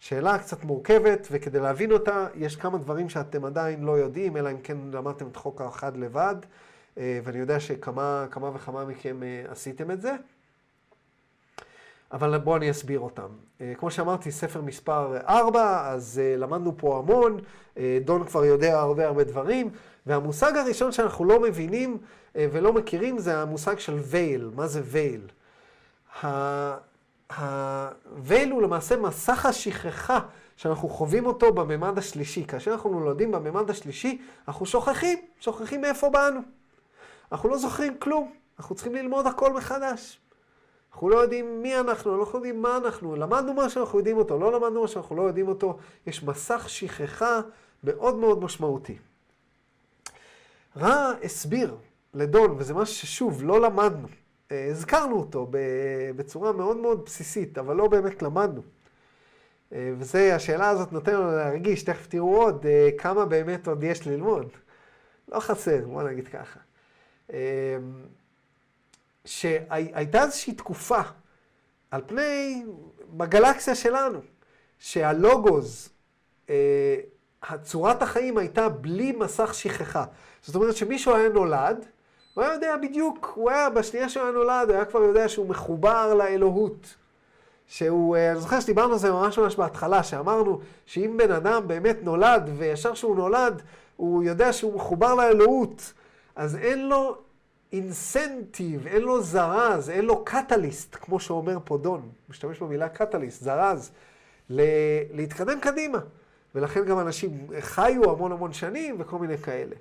[0.00, 4.60] שאלה קצת מורכבת, וכדי להבין אותה, יש כמה דברים שאתם עדיין לא יודעים, אלא אם
[4.60, 6.36] כן למדתם את חוק האחד לבד,
[6.98, 10.16] ואני יודע שכמה כמה וכמה מכם עשיתם את זה.
[12.12, 13.28] אבל בואו אני אסביר אותם.
[13.78, 17.38] כמו שאמרתי, ספר מספר 4, אז למדנו פה המון,
[18.04, 19.70] דון כבר יודע הרבה הרבה דברים,
[20.06, 21.98] והמושג הראשון שאנחנו לא מבינים
[22.34, 24.50] ולא מכירים זה המושג של וייל.
[24.54, 25.20] מה זה וייל?
[27.36, 30.20] הווייל הוא למעשה מסך השכחה
[30.56, 32.44] שאנחנו חווים אותו בממד השלישי.
[32.44, 36.40] כאשר אנחנו נולדים בממד השלישי, אנחנו שוכחים, שוכחים מאיפה באנו.
[37.32, 40.20] אנחנו לא זוכרים כלום, אנחנו צריכים ללמוד הכל מחדש.
[40.92, 44.52] אנחנו לא יודעים מי אנחנו, לא יודעים מה אנחנו, למדנו מה שאנחנו יודעים אותו, לא
[44.52, 47.40] למדנו מה שאנחנו לא יודעים אותו, יש מסך שכחה
[47.84, 48.98] מאוד מאוד משמעותי.
[50.76, 51.76] רע הסביר
[52.14, 54.08] לדון, וזה משהו ששוב, לא למדנו.
[54.50, 55.46] הזכרנו אותו
[56.16, 58.62] בצורה מאוד מאוד בסיסית, אבל לא באמת למדנו.
[59.72, 62.66] וזה, השאלה הזאת נותן לנו להרגיש, תכף תראו עוד,
[62.98, 64.48] כמה באמת עוד יש ללמוד.
[65.28, 66.60] לא חסר, בוא נגיד ככה.
[69.24, 71.00] שהייתה איזושהי תקופה
[71.90, 72.64] על פני,
[73.16, 74.20] בגלקסיה שלנו,
[74.78, 75.88] שהלוגוז,
[77.62, 80.04] צורת החיים הייתה בלי מסך שכחה.
[80.42, 81.84] זאת אומרת שמישהו היה נולד,
[82.34, 85.48] הוא היה יודע בדיוק, הוא היה, בשנייה שהוא היה נולד, הוא היה כבר יודע שהוא
[85.48, 86.94] מחובר לאלוהות.
[87.66, 92.50] שהוא, אני זוכר שדיברנו על זה ממש ממש בהתחלה, שאמרנו שאם בן אדם באמת נולד,
[92.56, 93.62] וישר שהוא נולד,
[93.96, 95.92] הוא יודע שהוא מחובר לאלוהות,
[96.38, 97.16] אז אין לו
[97.72, 103.90] אינסנטיב, אין לו זרז, אין לו קטליסט, כמו שאומר פה דון, משתמש במילה קטליסט, זרז,
[104.50, 105.98] להתקדם קדימה.
[106.54, 109.76] ולכן גם אנשים חיו המון המון שנים וכל מיני כאלה.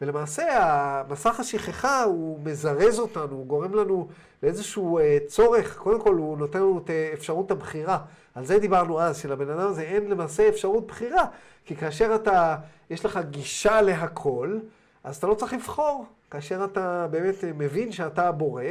[0.00, 4.08] ולמעשה, המסך השכחה הוא מזרז אותנו, הוא גורם לנו
[4.42, 7.98] לאיזשהו צורך, קודם כל הוא נותן לנו את אפשרות הבחירה.
[8.34, 11.24] על זה דיברנו אז, שלבן אדם הזה אין למעשה אפשרות בחירה,
[11.64, 12.56] כי כאשר אתה,
[12.90, 14.58] יש לך גישה להכל,
[15.04, 16.06] אז אתה לא צריך לבחור.
[16.30, 18.62] כאשר אתה באמת מבין שאתה הבורא,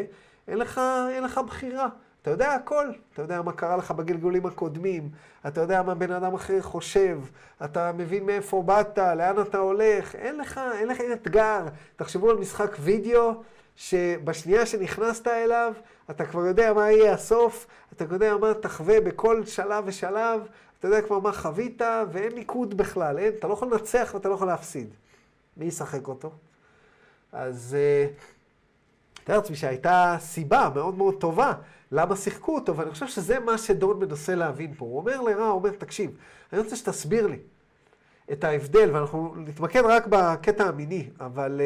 [0.47, 1.87] אין לך, אין לך בחירה.
[2.21, 5.09] אתה יודע הכל, אתה יודע מה קרה לך בגלגולים הקודמים,
[5.47, 7.19] אתה יודע מה בן אדם אחר חושב,
[7.65, 11.65] אתה מבין מאיפה באת, לאן אתה הולך, אין לך, אין לך אתגר.
[11.95, 13.33] תחשבו על משחק וידאו,
[13.75, 15.73] שבשנייה שנכנסת אליו,
[16.09, 20.41] אתה כבר יודע מה יהיה הסוף, אתה יודע מה תחווה בכל שלב ושלב,
[20.79, 24.33] אתה יודע כבר מה חווית, ואין ניקוד בכלל, אין, אתה לא יכול לנצח ואתה לא
[24.33, 24.93] יכול להפסיד.
[25.57, 26.31] מי ישחק אותו?
[27.31, 27.77] אז
[29.23, 31.53] תאר לעצמי שהייתה סיבה מאוד מאוד טובה
[31.91, 34.85] למה שיחקו אותו, ואני חושב שזה מה שדון מנסה להבין פה.
[34.85, 36.17] הוא אומר לרע, הוא אומר, תקשיב,
[36.53, 37.39] אני רוצה שתסביר לי
[38.31, 41.61] את ההבדל, ואנחנו נתמקד רק בקטע המיני, אבל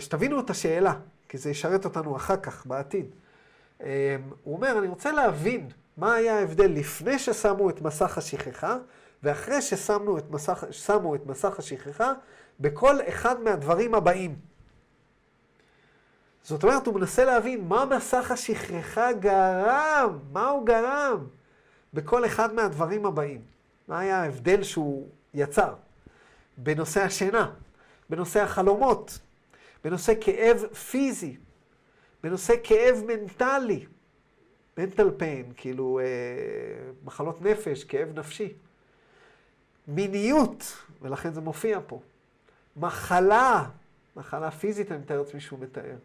[0.00, 0.94] שתבינו את השאלה,
[1.28, 3.06] כי זה ישרת אותנו אחר כך, בעתיד.
[4.44, 8.76] הוא אומר, אני רוצה להבין מה היה ההבדל לפני ששמו את מסך השכחה,
[9.22, 10.64] ואחרי ששמו את מסך,
[11.14, 12.12] את מסך השכחה,
[12.60, 14.36] בכל אחד מהדברים הבאים.
[16.42, 21.26] זאת אומרת, הוא מנסה להבין מה מסך השכחה גרם, מה הוא גרם
[21.94, 23.40] בכל אחד מהדברים הבאים.
[23.88, 25.74] מה היה ההבדל שהוא יצר
[26.56, 27.54] בנושא השינה,
[28.10, 29.18] בנושא החלומות,
[29.84, 31.36] בנושא כאב פיזי,
[32.22, 33.86] בנושא כאב מנטלי,
[34.78, 36.04] מנטל פיין, כאילו אה,
[37.04, 38.52] מחלות נפש, כאב נפשי.
[39.88, 42.00] מיניות, ולכן זה מופיע פה.
[42.80, 43.64] מחלה,
[44.16, 45.96] מחלה פיזית, אני מתאר לעצמי שהוא מתאר.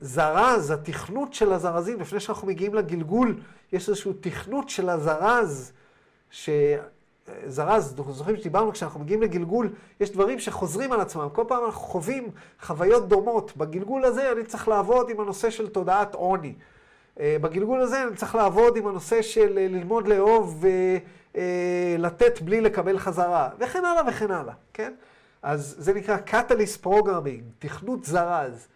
[0.00, 3.40] זרז, התכנות של הזרזים, לפני שאנחנו מגיעים לגלגול,
[3.72, 5.72] יש איזושהי תכנות של הזרז,
[6.30, 11.28] שזרז, אנחנו זוכרים שדיברנו, כשאנחנו מגיעים לגלגול, יש דברים שחוזרים על עצמם.
[11.32, 12.30] כל פעם אנחנו חווים
[12.62, 13.56] חוויות דומות.
[13.56, 16.54] בגלגול הזה אני צריך לעבוד עם הנושא של תודעת עוני.
[17.16, 20.64] בגלגול הזה אני צריך לעבוד עם הנושא של ללמוד לאהוב
[21.34, 24.92] ולתת בלי לקבל חזרה, וכן הלאה וכן הלאה, כן?
[25.42, 28.68] אז זה נקרא Catalyst Programming, תכנות זרז.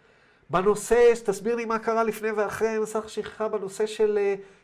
[0.49, 4.19] בנושא, שתסביר לי מה קרה לפני ואחרי מסך השכחה, בנושא של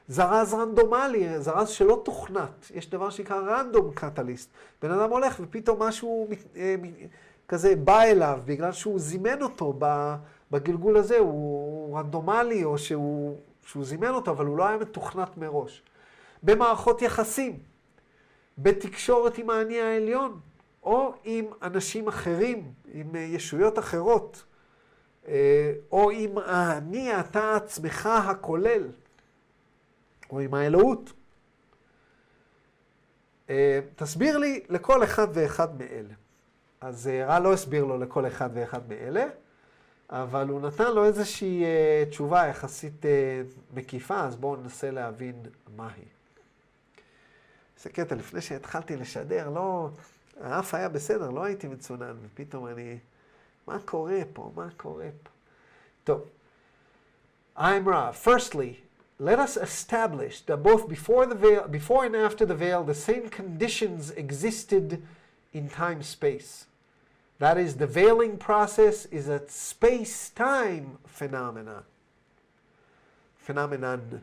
[0.08, 2.72] זרז רנדומלי, זרז שלא תוכנת.
[2.74, 4.50] יש דבר שנקרא רנדום קטליסט.
[4.82, 6.28] בן אדם הולך ופתאום משהו
[7.48, 9.80] כזה בא אליו, בגלל שהוא זימן אותו
[10.52, 15.84] בגלגול הזה, הוא רנדומלי, או שהוא, שהוא זימן אותו, אבל הוא לא היה מתוכנת מראש.
[16.44, 17.60] במערכות יחסים,
[18.58, 20.40] בתקשורת עם האני העליון,
[20.84, 24.44] או עם אנשים אחרים, עם ישויות אחרות,
[25.28, 28.88] אה, או עם האני, אתה עצמך הכולל,
[30.30, 31.14] או עם האלוהות.
[33.50, 36.14] אה, תסביר לי לכל אחד ואחד מאלה.
[36.82, 39.26] אז אה, רע לא הסביר לו לכל אחד ואחד מאלה,
[40.10, 41.64] אבל הוא נתן לו איזושהי
[42.10, 43.06] תשובה יחסית
[43.74, 45.36] מקיפה, אז בואו ננסה להבין
[45.76, 46.06] מהי.
[47.78, 49.90] איזה קטע, לפני שהתחלתי לשדר, לא...
[50.40, 52.98] האף היה בסדר, לא הייתי מצונן, ופתאום אני...
[53.68, 54.52] מה קורה פה?
[54.56, 55.30] מה קורה פה?
[56.04, 56.30] טוב.
[57.58, 58.14] I'm Ra.
[58.14, 58.80] Firstly,
[59.20, 63.30] let us establish that both before the veil, before and after the veil, the same
[63.30, 65.04] conditions existed
[65.54, 66.66] in time-space.
[67.40, 71.84] That is, the veiling process is a space-time phenomenon.
[73.46, 74.20] phenomenon.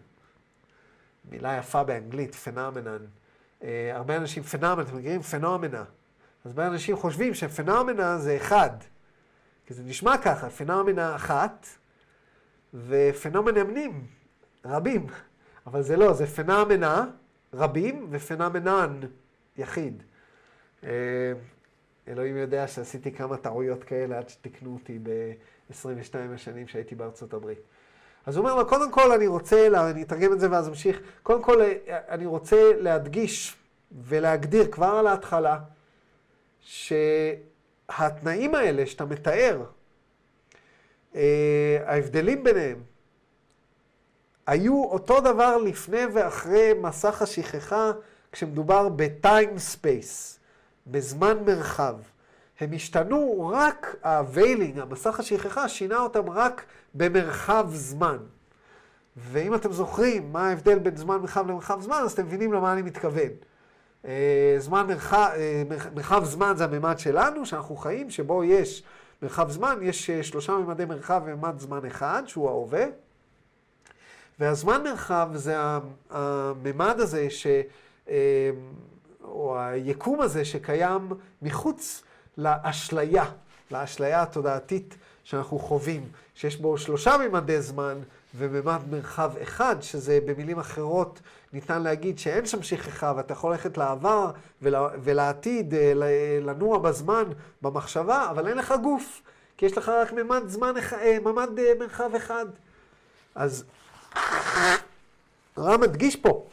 [1.31, 3.07] מילה יפה באנגלית, phenomenon.
[3.61, 5.23] Uh, הרבה אנשים, phenomenon, אתם מכירים?
[5.23, 5.85] פנומנה.
[6.47, 8.71] אז הרבה אנשים חושבים שפנומנה זה אחד.
[9.67, 11.67] כי זה נשמע ככה, פנומנה אחת
[12.75, 14.07] ופנומנמנים
[14.65, 15.07] רבים.
[15.67, 17.07] אבל זה לא, זה פנומנה
[17.55, 19.01] רבים ופנומנן
[19.57, 20.03] יחיד.
[20.85, 20.91] אה,
[22.09, 27.61] אלוהים יודע שעשיתי כמה טעויות כאלה עד שתיקנו אותי ב-22 השנים שהייתי בארצות הברית.
[28.27, 31.43] אז הוא אומר לו, קודם כל אני רוצה, אני אתרגם את זה ואז אמשיך, קודם
[31.43, 33.57] כל אה, אני רוצה להדגיש
[34.05, 35.59] ולהגדיר כבר על ההתחלה,
[36.67, 39.63] שהתנאים האלה שאתה מתאר,
[41.15, 42.83] אה, ההבדלים ביניהם,
[44.47, 47.93] היו אותו דבר לפני ואחרי מסך השכחה
[48.33, 50.39] כשמדובר ב time space,
[50.87, 51.97] בזמן מרחב.
[52.61, 58.19] הם השתנו רק, ה veiling, המסך השכחה, שינה אותם רק במרחב זמן.
[59.17, 62.83] ואם אתם זוכרים מה ההבדל בין זמן מרחב למרחב זמן, אז אתם מבינים למה אני
[62.83, 63.31] מתכוון.
[64.07, 65.63] אה, זמן מרחב, אה,
[65.95, 68.83] מרחב זמן זה הממד שלנו, שאנחנו חיים, שבו יש
[69.23, 72.85] מרחב זמן, יש אה, שלושה ממדי מרחב וממד זמן אחד, שהוא ההווה.
[74.39, 75.57] והזמן מרחב זה
[76.11, 77.47] הממד הזה, ש,
[79.25, 81.09] או היקום הזה שקיים
[81.43, 82.03] מחוץ
[82.39, 83.25] לאשליה,
[83.71, 87.99] לאשליה התודעתית שאנחנו חווים, שיש בו שלושה ממדי זמן
[88.35, 91.21] וממד מרחב אחד, שזה במילים אחרות
[91.57, 94.31] ניתן להגיד שאין שם שכחה ואתה יכול ללכת לעבר
[95.03, 95.93] ולעתיד, אה,
[96.43, 97.25] לנוע בזמן,
[97.63, 99.23] במחשבה, אבל אין לך גוף,
[99.57, 102.47] כי יש לך רק ממד זמן, אה, ממד אה, מרחב אחד.
[103.35, 103.65] אז
[105.59, 106.47] רם מדגיש פה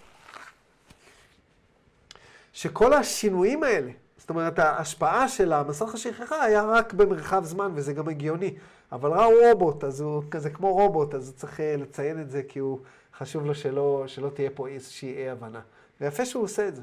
[2.54, 8.10] שכל השינויים האלה, זאת אומרת, ההשפעה של המסך השכחה היה רק במרחב זמן, וזה גם
[8.10, 8.54] הגיוני.
[8.92, 12.60] אבל רע הוא רובוט, אז הוא כזה כמו רובוט, אז צריך לציין את זה, כי
[12.60, 12.80] הוא
[13.18, 15.61] חשוב לו שלא, שלא תהיה פה איזושהי אי הבנה.
[16.01, 16.83] ויפה שהוא עושה את זה.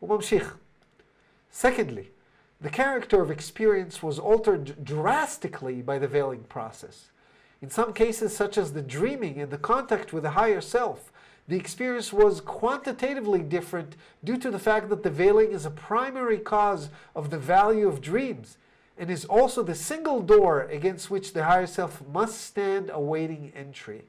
[0.00, 0.56] הוא ממשיך.
[1.52, 2.08] Secondly,
[2.60, 7.10] the character of experience was altered drastically by the veiling process.
[7.62, 11.12] In some cases, such as the dreaming and the contact with the higher self,
[11.46, 16.38] the experience was quantitatively different due to the fact that the veiling is a primary
[16.38, 18.56] cause of the value of dreams
[18.96, 24.04] and is also the single door against which the higher self must stand awaiting entry.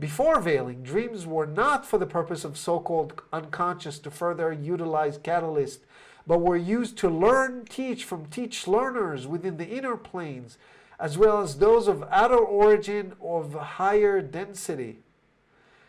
[0.00, 5.80] Before veiling, dreams were not for the purpose of so-called unconscious to further utilize catalyst,
[6.26, 10.56] but were used to learn, teach from teach learners within the inner planes,
[11.00, 15.00] as well as those of outer origin of higher density.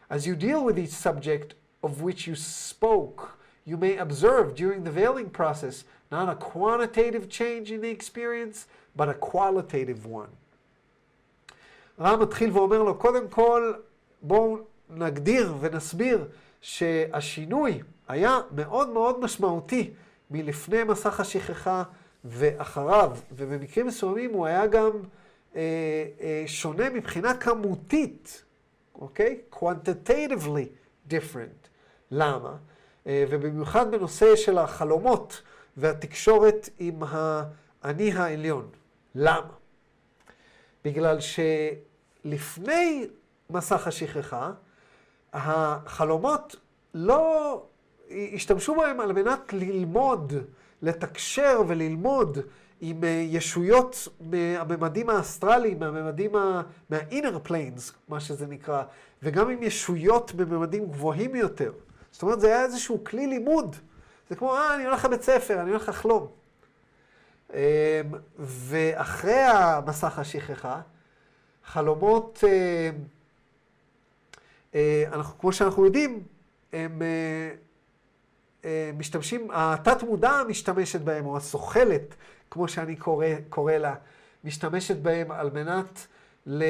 [0.09, 1.53] As you deal with each subject
[1.83, 7.71] of which you spoke, you may observe during the veiling process not a quantitative change
[7.71, 10.29] in the experience, but a qualitative one.
[11.99, 13.73] רם מתחיל ואומר לו, קודם כל,
[14.21, 14.57] בואו
[14.89, 16.27] נגדיר ונסביר
[16.61, 19.91] שהשינוי היה מאוד מאוד משמעותי
[20.31, 21.83] מלפני מסך השכחה
[22.25, 24.91] ואחריו, ובמקרים מסוימים הוא היה גם
[25.55, 25.61] אה,
[26.21, 28.43] אה, שונה מבחינה כמותית,
[28.95, 29.41] אוקיי?
[29.55, 30.67] quantitatively
[31.09, 31.67] different.
[32.11, 32.55] למה?
[33.07, 35.41] אה, ובמיוחד בנושא של החלומות
[35.77, 38.69] והתקשורת עם האני העליון.
[39.15, 39.51] למה?
[40.85, 41.19] בגלל
[42.23, 43.07] שלפני
[43.49, 44.51] מסך השכחה,
[45.33, 46.55] החלומות
[46.93, 47.63] לא
[48.33, 50.33] השתמשו בהם על מנת ללמוד,
[50.81, 52.37] לתקשר וללמוד
[52.81, 56.61] עם אה, ישויות מהממדים האסטרליים, מהממדים, ה...
[56.89, 58.83] מה-inner planes, מה שזה נקרא,
[59.23, 61.71] וגם עם ישויות בממדים גבוהים יותר.
[62.11, 63.75] זאת אומרת, זה היה איזשהו כלי לימוד.
[64.29, 66.27] זה כמו, אה, אני הולך לבית ספר, אני הולך לחלום.
[67.53, 67.57] אמ,
[68.39, 70.81] ואחרי המסך השכחה,
[71.73, 72.89] חלומות, אה,
[74.75, 76.23] אה, אנחנו, כמו שאנחנו יודעים,
[76.73, 77.01] הם
[78.97, 82.15] משתמשים, התת-מודע משתמשת בהם, או הסוכלת,
[82.51, 83.95] כמו שאני קורא, קורא לה,
[84.43, 86.07] משתמשת בהם על מנת
[86.45, 86.63] ל,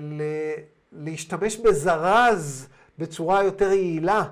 [0.00, 0.22] ל,
[0.92, 4.24] להשתמש בזרז בצורה יותר יעילה,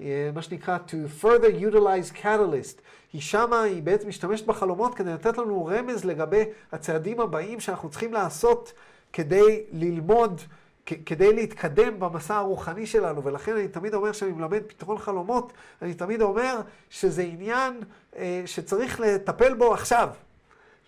[0.00, 2.80] אה, מה שנקרא to further utilize catalyst.
[3.12, 8.12] היא שמה, היא בעצם משתמשת בחלומות כדי לתת לנו רמז לגבי הצעדים הבאים שאנחנו צריכים
[8.12, 8.72] לעשות
[9.12, 10.40] כדי ללמוד,
[10.86, 13.24] כדי להתקדם במסע הרוחני שלנו.
[13.24, 15.52] ולכן אני תמיד אומר שאני מלמד פתרון חלומות,
[15.82, 17.80] אני תמיד אומר שזה עניין
[18.16, 20.08] אה, שצריך לטפל בו עכשיו,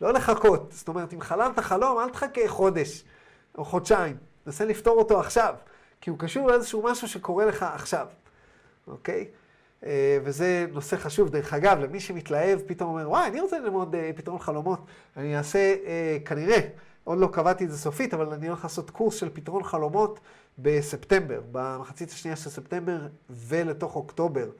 [0.00, 0.72] לא לחכות.
[0.72, 3.04] זאת אומרת, אם חלמת חלום, אל תחכה חודש
[3.58, 4.16] או חודשיים.
[4.46, 5.54] נסה לפתור אותו עכשיו,
[6.00, 8.06] כי הוא קשור לאיזשהו משהו שקורה לך עכשיו,
[8.86, 9.26] אוקיי?
[9.86, 11.30] אה, וזה נושא חשוב.
[11.30, 14.80] דרך אגב, למי שמתלהב, פתאום אומר, וואי, אני רוצה ללמוד אה, פתרון חלומות.
[15.16, 16.58] אני אעשה, אה, כנראה,
[17.04, 20.20] עוד לא קבעתי את זה סופית, אבל אני הולך לעשות קורס של פתרון חלומות
[20.58, 24.50] בספטמבר, במחצית השנייה של ספטמבר ולתוך אוקטובר.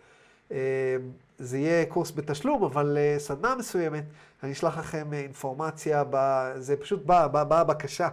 [1.38, 4.05] זה יהיה קורס בתשלום, אבל סדנה מסוימת,
[4.43, 6.16] אני אשלח לכם אינפורמציה, ב...
[6.59, 8.09] זה פשוט באה בא, בא בקשה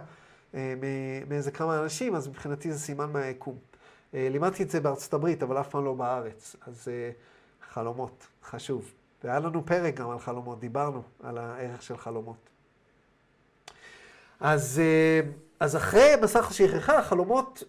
[1.28, 3.58] מאיזה כמה אנשים, אז מבחינתי זה סימן מהיקום.
[4.14, 6.56] אה, לימדתי את זה בארצות הברית, אבל אף פעם לא בארץ.
[6.66, 7.10] אז אה,
[7.72, 8.92] חלומות, חשוב.
[9.24, 12.50] והיה לנו פרק גם על חלומות, דיברנו על הערך של חלומות.
[14.40, 15.20] אז, אה,
[15.60, 17.62] אז אחרי מסך השכחה, החלומות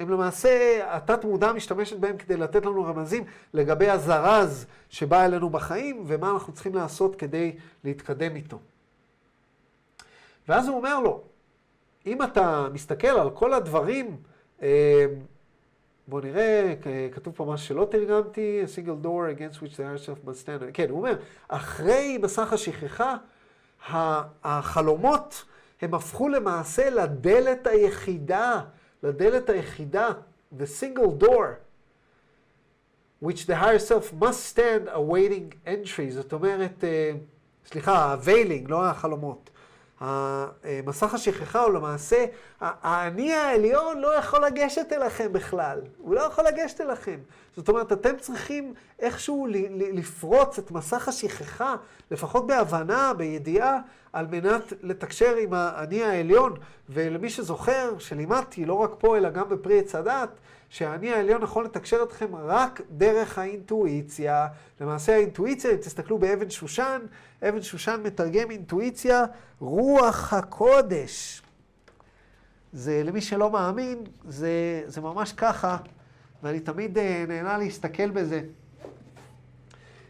[0.00, 3.24] הם למעשה, התת-מודע משתמשת בהם כדי לתת לנו רמזים
[3.54, 8.58] לגבי הזרז שבא אלינו בחיים, ומה אנחנו צריכים לעשות כדי להתקדם איתו.
[10.48, 11.22] ואז הוא אומר לו,
[12.06, 14.16] אם אתה מסתכל על כל הדברים,
[16.08, 16.74] בואו נראה,
[17.12, 20.64] כתוב פה משהו שלא תרגמתי, a single door against which the higher self must stand.
[20.74, 21.16] כן, הוא אומר,
[21.48, 23.16] אחרי מסך השכחה,
[24.44, 25.44] החלומות
[25.80, 28.60] הם הפכו למעשה לדלת היחידה,
[29.02, 30.08] לדלת היחידה,
[30.58, 31.46] the single door,
[33.22, 36.10] which the higher self must stand awaiting entry.
[36.10, 37.12] זאת אומרת, אה,
[37.66, 39.50] סליחה, ה-veiling, לא החלומות.
[40.00, 42.24] המסך השכחה הוא למעשה,
[42.60, 45.80] האני העליון לא יכול לגשת אליכם בכלל.
[45.98, 47.18] הוא לא יכול לגשת אליכם.
[47.56, 49.46] זאת אומרת, אתם צריכים איכשהו
[49.92, 51.76] לפרוץ את מסך השכחה,
[52.10, 53.78] לפחות בהבנה, בידיעה,
[54.12, 56.54] על מנת לתקשר עם האני העליון.
[56.88, 60.28] ולמי שזוכר, שלימדתי, לא רק פה, אלא גם בפרי עץ הדת,
[60.68, 64.46] שהאני העליון יכול לתקשר אתכם רק דרך האינטואיציה.
[64.80, 67.00] למעשה האינטואיציה, אם תסתכלו באבן שושן,
[67.42, 69.24] אבן שושן מתרגם אינטואיציה,
[69.60, 71.42] רוח הקודש.
[72.72, 73.98] זה, למי שלא מאמין,
[74.28, 75.76] זה, זה ממש ככה,
[76.42, 78.40] ואני תמיד אה, נהנה להסתכל בזה.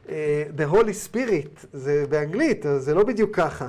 [0.09, 3.69] אה, The Holy Spirit, זה באנגלית, זה לא בדיוק ככה,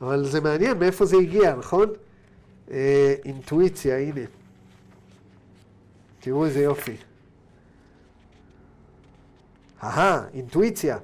[0.00, 1.88] אבל זה מעניין מאיפה זה הגיע, נכון?
[2.70, 4.37] אה, אינטואיציה, הנה.
[6.28, 6.96] תראו איזה יופי.
[9.82, 10.98] אהה, אינטואיציה.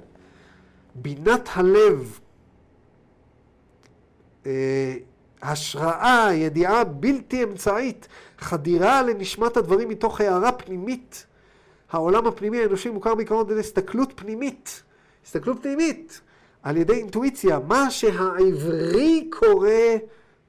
[0.95, 2.19] בינת הלב,
[4.45, 4.95] אה,
[5.41, 8.07] השראה, ידיעה בלתי אמצעית,
[8.37, 11.25] חדירה לנשמת הדברים מתוך הערה פנימית.
[11.91, 14.83] העולם הפנימי האנושי מוכר בעיקרון על ידי הסתכלות פנימית.
[15.25, 16.21] הסתכלות פנימית,
[16.63, 19.69] על ידי אינטואיציה, מה שהעברי קורא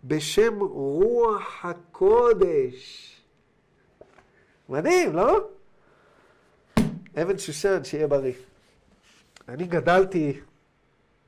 [0.05, 3.16] בשם רוח הקודש.
[4.69, 5.49] מדהים, לא?
[7.23, 8.33] אבן שושן, שיהיה בריא.
[9.49, 10.41] אני גדלתי,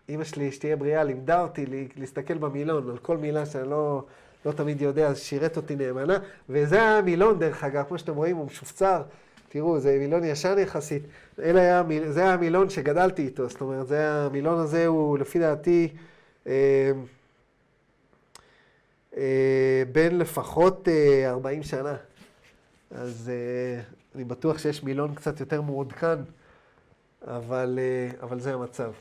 [0.08, 1.66] אימא שלי, שתהיה בריאה, לימדה אותי
[1.96, 4.04] להסתכל במילון, על כל מילה שאני לא,
[4.46, 6.18] לא תמיד יודע, אז שירת אותי נאמנה.
[6.48, 9.02] וזה המילון, דרך אגב, כמו שאתם רואים, הוא משופצר.
[9.48, 11.02] תראו, זה מילון ישן יחסית.
[11.38, 15.88] היה, זה היה המילון שגדלתי איתו, זאת אומרת, זה המילון הזה הוא, לפי דעתי,
[16.46, 16.92] אה,
[19.16, 21.96] אה, בין לפחות אה, 40 שנה.
[22.90, 23.82] אז אה,
[24.14, 26.18] אני בטוח שיש מילון קצת יותר מעודכן,
[27.22, 28.92] אבל, אה, אבל זה המצב.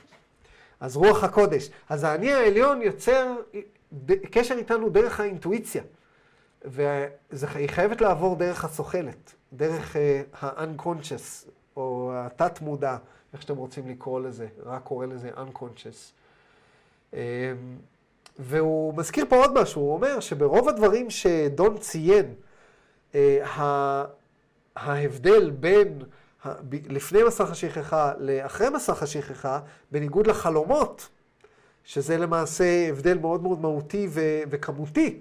[0.79, 1.69] אז רוח הקודש.
[1.89, 3.35] אז האני העליון יוצר
[4.31, 5.83] קשר איתנו דרך האינטואיציה.
[6.65, 12.97] והיא חייבת לעבור דרך הסוכלת, דרך uh, ה-unconscious, או התת-מודע,
[13.33, 16.11] איך שאתם רוצים לקרוא לזה, רק קורא לזה unconscious.
[17.11, 17.15] Um,
[18.39, 22.33] והוא מזכיר פה עוד משהו, הוא אומר שברוב הדברים שדון ציין,
[24.76, 26.03] ההבדל בין
[26.72, 29.59] לפני מסך השכחה לאחרי מסך השכחה,
[29.91, 31.09] בניגוד לחלומות,
[31.84, 35.20] שזה למעשה הבדל מאוד מאוד מהותי ו- וכמותי.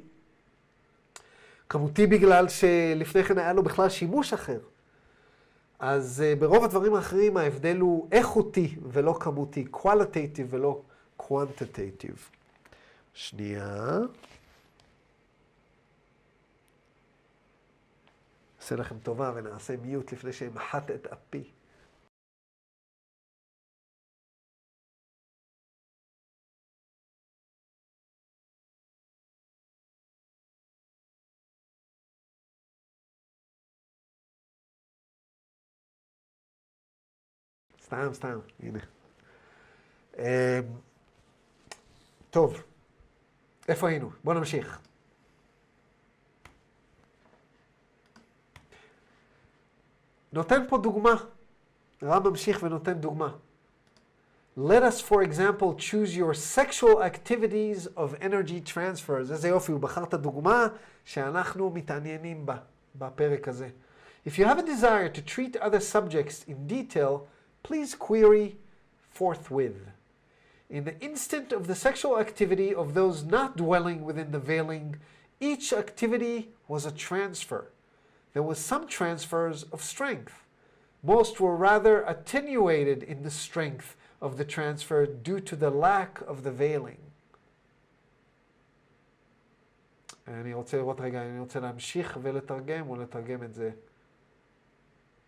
[1.68, 4.58] כמותי בגלל שלפני כן היה לו בכלל שימוש אחר.
[5.78, 10.82] אז uh, ברוב הדברים האחרים ההבדל הוא איכותי ולא כמותי, qualitative ולא
[11.22, 12.18] quantitative.
[13.14, 13.98] שנייה.
[18.66, 21.52] נעשה לכם טובה ונעשה מיוט לפני שמחט את אפי.
[37.80, 38.78] סתם, סתם, הנה.
[40.18, 40.22] אמ,
[42.30, 42.62] טוב,
[43.68, 44.10] איפה היינו?
[44.24, 44.80] בואו נמשיך.
[50.35, 51.15] נותן פה דוגמה.
[52.01, 53.33] הרב ממשיך ונותן דוגמה.
[54.57, 59.31] Let us, for example, choose your sexual activities of energy transfers.
[59.31, 60.67] איזה יופי, הוא בחר את הדוגמה
[61.05, 62.55] שאנחנו מתעניינים בה
[62.95, 63.69] בפרק הזה.
[64.25, 67.27] If you have a desire to treat other subjects in detail,
[67.63, 68.57] please query
[69.17, 69.79] forthwith.
[70.69, 74.97] In the instant of the sexual activity of those not dwelling within the veiling,
[75.39, 77.63] each activity was a transfer.
[78.35, 80.43] there was some transfers of strength.
[81.03, 86.43] Most were rather attenuated in the strength of the transfer due to the lack of
[86.43, 86.97] the veiling.
[90.27, 93.71] אני רוצה לראות רגע, אני רוצה להמשיך ולתרגם או לתרגם את זה.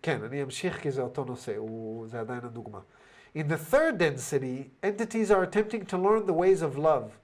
[0.01, 2.80] כן, אני אמשיך כי זה אותו נושא, הוא, זה עדיין הדוגמה.
[3.36, 7.18] In the third density, entities are attempting to learn the ways of love.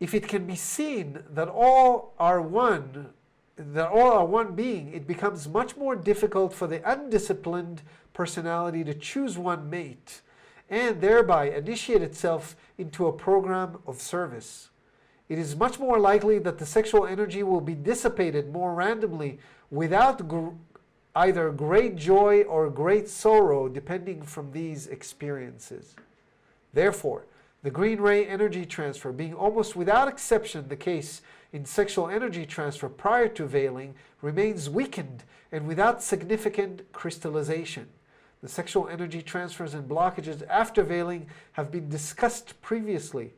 [0.00, 3.14] If it can be seen that all are one
[3.59, 7.81] are one being, it becomes much more difficult for the undisciplined
[8.13, 10.21] personality to choose one mate
[10.69, 14.69] and thereby initiate itself into a program of service.
[15.29, 19.39] It is much more likely that the sexual energy will be dissipated more randomly
[19.69, 20.49] without gr-
[21.15, 25.95] either great joy or great sorrow, depending from these experiences.
[26.73, 27.25] Therefore,
[27.61, 31.21] the green ray energy transfer being almost without exception the case
[31.52, 37.88] in sexual energy transfer prior to veiling remains weakened and without significant crystallization.
[38.42, 43.32] The sexual energy transfers and blockages after veiling have been discussed previously.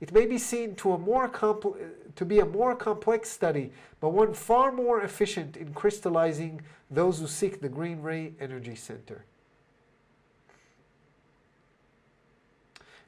[0.00, 4.34] It may be seen to, a more to be a more complex study, but one
[4.34, 9.24] far more efficient in crystallizing those who seek the green ray energy center.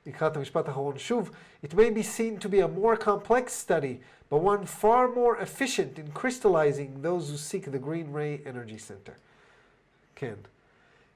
[0.06, 1.30] לקראת המשפט האחרון שוב,
[1.62, 4.00] it may be seen to be a more complex study,
[4.31, 9.13] but one far more efficient in crystallizing those who seek the green ray energy center.
[10.15, 10.35] כן.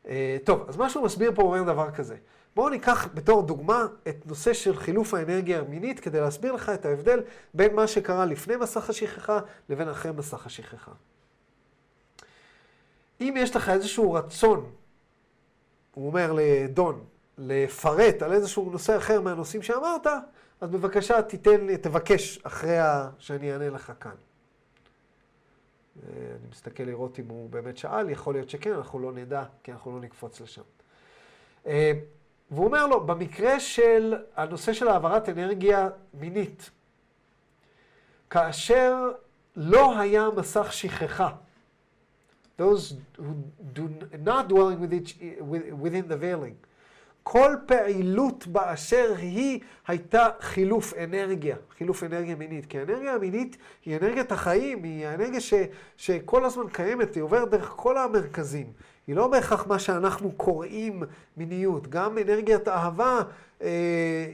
[0.06, 0.08] Uh,
[0.44, 2.16] טוב, אז מה שהוא מסביר פה אומר דבר כזה.
[2.56, 7.22] בואו ניקח בתור דוגמה את נושא של חילוף האנרגיה המינית כדי להסביר לך את ההבדל
[7.54, 9.40] בין מה שקרה לפני מסך השכחה
[9.70, 10.92] לבין אחרי מסך השכחה.
[13.22, 14.72] אם יש לך איזשהו רצון,
[15.94, 17.04] הוא אומר לדון,
[17.38, 20.08] לפרט על איזשהו נושא אחר מהנושאים שאמרת,
[20.62, 22.78] אז בבקשה תיתן תבקש אחרי
[23.20, 24.16] שאני אענה לך כאן.
[26.04, 29.92] אני מסתכל לראות אם הוא באמת שאל, יכול להיות שכן, אנחנו לא נדע, כי אנחנו
[29.92, 30.62] לא נקפוץ לשם.
[31.66, 31.92] אה,
[32.52, 36.70] והוא אומר לו, במקרה של הנושא של העברת אנרגיה מינית,
[38.30, 39.12] כאשר
[39.56, 41.36] לא היה מסך שכחה,
[42.60, 43.34] those who
[43.76, 43.82] do
[44.26, 45.16] not dwelling with each,
[45.82, 46.65] within the veiling,
[47.28, 52.66] כל פעילות באשר היא הייתה חילוף אנרגיה, חילוף אנרגיה מינית.
[52.66, 55.54] כי האנרגיה המינית היא אנרגיית החיים, היא האנרגיה ש,
[55.98, 58.66] שכל הזמן קיימת, היא עוברת דרך כל המרכזים.
[59.08, 61.04] היא לא בהכרח מה שאנחנו קוראים
[61.38, 61.88] מיניות.
[61.88, 63.22] גם אנרגיית אהבה
[63.62, 63.70] אה,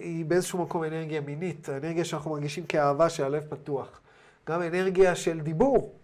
[0.01, 4.01] היא באיזשהו מקום אנרגיה מינית, האנרגיה שאנחנו מרגישים כאהבה שהלב פתוח.
[4.49, 5.95] גם אנרגיה של דיבור.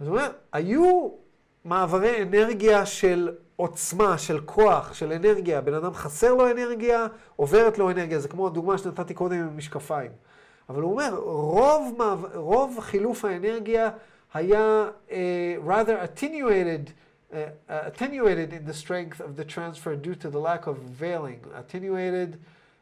[0.00, 1.08] זאת אומרת, היו
[1.64, 5.60] מעברי אנרגיה של עוצמה, של כוח, של אנרגיה.
[5.60, 8.18] בן אדם חסר לו אנרגיה, עוברת לו אנרגיה.
[8.18, 10.10] זה כמו הדוגמה שנתתי קודם עם המשקפיים.
[10.68, 12.00] אבל הוא אומר, רוב,
[12.34, 13.90] רוב חילוף האנרגיה
[14.34, 15.12] היה uh,
[15.66, 16.90] rather attenuated,
[17.32, 17.36] uh,
[17.68, 21.40] attenuated in the strength of the transfer due to the lack of veiling.
[21.54, 22.36] attenuated,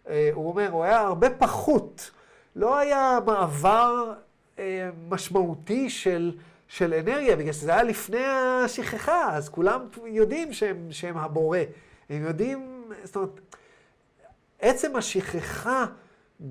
[0.07, 2.11] uh, הוא אומר, הוא היה הרבה פחות.
[2.57, 4.13] לא היה מעבר
[4.57, 4.61] uh,
[5.09, 6.33] משמעותי של...
[6.73, 8.25] של אנרגיה, בגלל שזה היה לפני
[8.65, 11.59] השכחה, אז כולם יודעים שהם, שהם הבורא.
[12.11, 13.41] הם יודעים, זאת אומרת,
[14.61, 15.87] עצם השכחה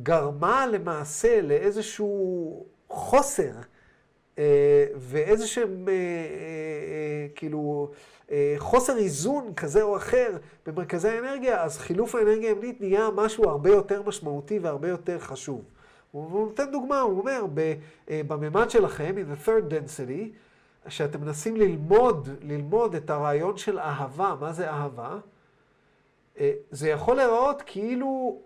[0.03, 3.51] גרמה למעשה לאיזשהו חוסר
[4.38, 7.91] אה, ואיזה שהם, אה, אה, כאילו,
[8.57, 14.01] חוסר איזון כזה או אחר במרכזי האנרגיה, אז חילוף האנרגיה הימנית נהיה משהו הרבה יותר
[14.01, 15.61] משמעותי והרבה יותר חשוב.
[16.12, 17.45] הוא נותן דוגמה, הוא אומר,
[18.07, 20.36] בממד שלכם, in the third density,
[20.89, 25.20] שאתם מנסים ללמוד, ללמוד את הרעיון של אהבה, מה זה אהבה,
[26.72, 28.41] זה יכול להיראות כאילו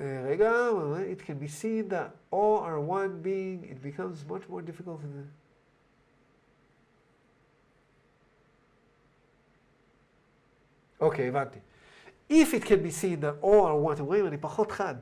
[0.00, 0.52] רגע,
[1.16, 5.10] it can be seen that all are one being, it becomes much more difficult in
[5.16, 5.24] the...
[11.00, 11.58] אוקיי, הבנתי.
[12.30, 14.94] If it can be seen that all are one, אתם רואים, אני פחות חד.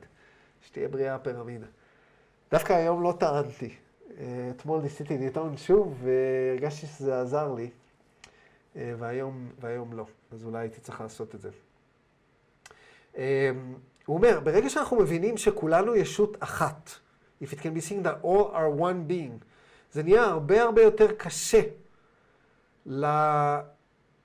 [0.67, 1.65] שתהיה בריאה הפירמידה.
[2.51, 3.75] דווקא היום לא טענתי.
[4.49, 7.69] אתמול ניסיתי לטעון שוב, והרגשתי שזה עזר לי,
[8.75, 10.05] והיום, והיום לא.
[10.31, 11.49] אז אולי הייתי צריך לעשות את זה.
[14.05, 16.89] הוא אומר, ברגע שאנחנו מבינים שכולנו ישות אחת,
[17.43, 19.45] if it can be seen that all are one being,
[19.91, 21.61] זה נהיה הרבה הרבה יותר קשה
[22.85, 23.05] ל,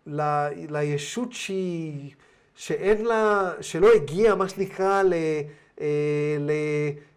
[0.07, 0.23] ל,
[0.71, 2.15] לישות שהיא,
[2.55, 5.15] שאין לה, שלא הגיעה, מה שנקרא, אה, ל,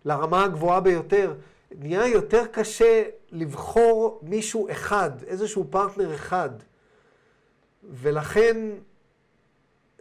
[0.06, 1.34] לרמה הגבוהה ביותר.
[1.80, 6.50] נהיה יותר קשה לבחור מישהו אחד, איזשהו פרטנר אחד.
[7.84, 8.58] ולכן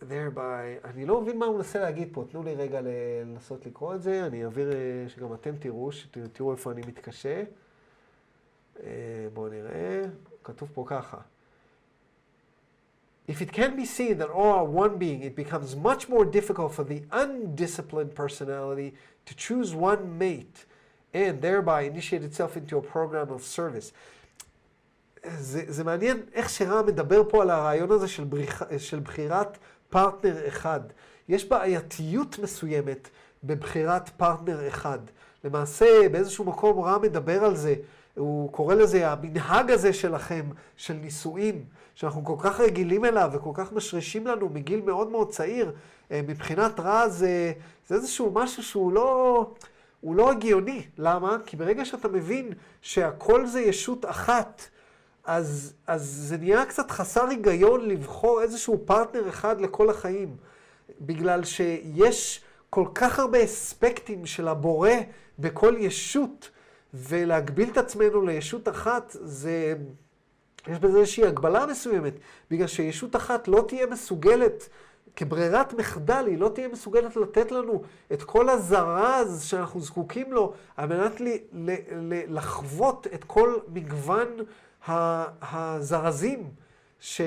[0.01, 4.03] thereby, אני לא מבין מה הוא מנסה להגיד פה, תנו לי רגע לנסות לקרוא את
[4.03, 7.43] זה, אני אעביר אה, שגם אתם תראו, שתראו איפה אני מתקשה.
[8.83, 10.03] אה, בואו נראה,
[10.45, 11.19] כתוב פה ככה.
[13.28, 16.74] If it can be seen that all are one being, it becomes much more difficult
[16.74, 18.96] for the undisciplined personality
[19.28, 20.66] to choose one mate
[21.14, 23.92] and thereby initiate itself into a program of service.
[25.38, 29.58] זה, זה מעניין איך שרם מדבר פה על הרעיון הזה של, בריח, של בחירת
[29.90, 30.80] פרטנר אחד.
[31.30, 33.10] יש בעייתיות מסוימת
[33.44, 35.00] בבחירת פרטנר אחד.
[35.45, 37.75] למעשה, באיזשהו מקום רע מדבר על זה,
[38.15, 40.45] הוא קורא לזה המנהג הזה שלכם,
[40.77, 41.65] של נישואים,
[41.95, 45.73] שאנחנו כל כך רגילים אליו וכל כך משרישים לנו מגיל מאוד מאוד צעיר.
[46.11, 47.53] אה, מבחינת רע זה,
[47.89, 49.51] זה איזשהו משהו שהוא לא,
[50.01, 50.83] הוא לא הגיוני.
[50.99, 51.37] למה?
[51.47, 54.63] כי ברגע שאתה מבין שהכל זה ישות אחת,
[55.25, 60.37] אז, אז זה נהיה קצת חסר היגיון לבחור איזשהו פרטנר אחד לכל החיים.
[61.01, 62.41] בגלל שיש
[62.71, 64.91] כל כך הרבה אספקטים של הבורא
[65.39, 66.51] בכל ישות,
[66.95, 69.75] ולהגביל את עצמנו לישות אחת, זה...
[70.69, 72.15] יש בזה איזושהי הגבלה מסוימת,
[72.51, 74.69] בגלל שישות אחת לא תהיה מסוגלת,
[75.17, 77.83] כברירת מחדל, היא לא תהיה מסוגלת לתת לנו
[78.13, 84.29] את כל הזרז שאנחנו זקוקים לו, על מנת ל- ל- ל- לחוות את כל מגוון
[85.43, 86.51] הזרזים
[87.01, 87.21] ש,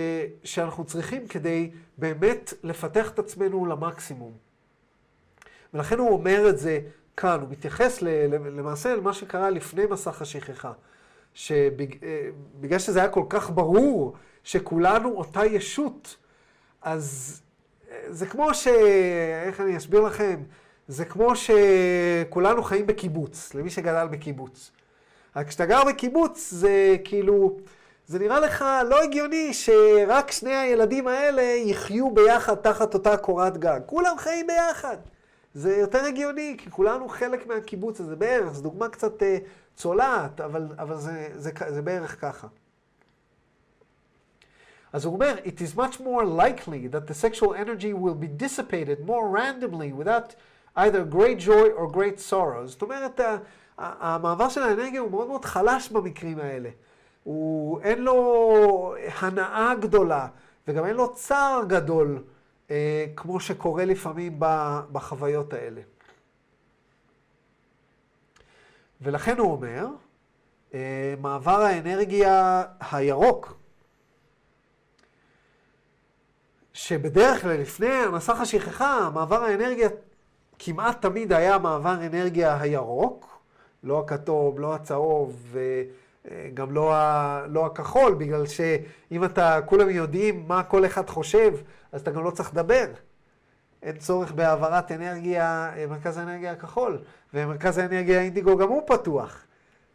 [0.44, 4.32] שאנחנו צריכים כדי באמת לפתח את עצמנו למקסימום.
[5.74, 6.80] ולכן הוא אומר את זה
[7.18, 10.72] כאן, הוא מתייחס למעשה למה שקרה לפני מסך השכחה.
[11.34, 14.14] שבגלל אה, שזה היה כל כך ברור
[14.44, 16.16] שכולנו אותה ישות,
[16.82, 17.40] אז
[17.92, 18.68] אה, זה כמו ש...
[19.46, 20.44] איך אני אסביר לכם?
[20.88, 24.72] זה כמו שכולנו חיים בקיבוץ, למי שגדל בקיבוץ.
[25.36, 27.58] רק כשאתה גר בקיבוץ, זה כאילו,
[28.08, 33.80] זה נראה לך לא הגיוני שרק שני הילדים האלה יחיו ביחד תחת אותה קורת גג.
[33.86, 34.98] כולם חיים ביחד.
[35.58, 38.54] זה יותר הגיוני, כי כולנו חלק מהקיבוץ הזה בערך.
[38.54, 39.26] זו דוגמה קצת uh,
[39.76, 42.48] צולעת, אבל, אבל זה, זה, זה, זה בערך ככה.
[44.94, 49.08] אז הוא אומר, it is much more likely that the sexual energy will be dissipated
[49.08, 50.36] more randomly without
[50.76, 52.66] either great joy or great sorrow.
[52.66, 53.20] זאת אומרת,
[53.78, 56.70] המעבר של האנרגיה הוא מאוד מאוד חלש במקרים האלה.
[57.24, 60.28] הוא, אין לו הנאה גדולה,
[60.68, 62.24] וגם אין לו צער גדול,
[63.16, 64.40] כמו שקורה לפעמים
[64.92, 65.82] בחוויות האלה.
[69.02, 69.88] ולכן הוא אומר,
[70.74, 73.58] אה, מעבר האנרגיה הירוק,
[76.74, 79.90] שבדרך כלל לפני המסך השכחה, מעבר האנרגיה
[80.60, 83.40] כמעט תמיד היה מעבר אנרגיה הירוק,
[83.84, 85.56] לא הכתום, לא הצהוב,
[86.32, 91.54] וגם לא, ה, לא הכחול, בגלל שאם אתה, כולם יודעים מה כל אחד חושב,
[91.92, 92.86] אז אתה גם לא צריך לדבר.
[93.84, 97.00] אין צורך בהעברת אנרגיה, מרכז האנרגיה הכחול,
[97.34, 99.44] ומרכז האנרגיה האינדיגו גם הוא פתוח.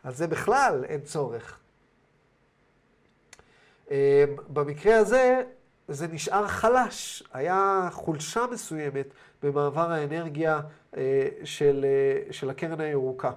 [0.05, 1.59] אז זה בכלל אין צורך.
[3.91, 5.43] אה, במקרה הזה,
[5.89, 7.23] זה נשאר חלש.
[7.33, 9.07] היה חולשה מסוימת
[9.43, 10.61] במעבר האנרגיה
[10.97, 13.33] אה, של, אה, של הקרן הירוקה.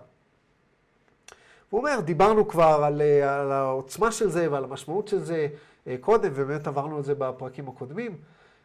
[1.76, 5.48] הוא אומר, דיברנו כבר על, אה, על העוצמה של זה ועל המשמעות של זה
[5.88, 8.18] אה, קודם, ובאמת עברנו את זה בפרקים הקודמים.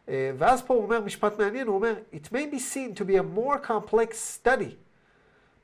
[0.09, 3.17] אה, ואז פה הוא אומר משפט מעניין, הוא אומר, It may be seen to be
[3.17, 4.75] a more complex study,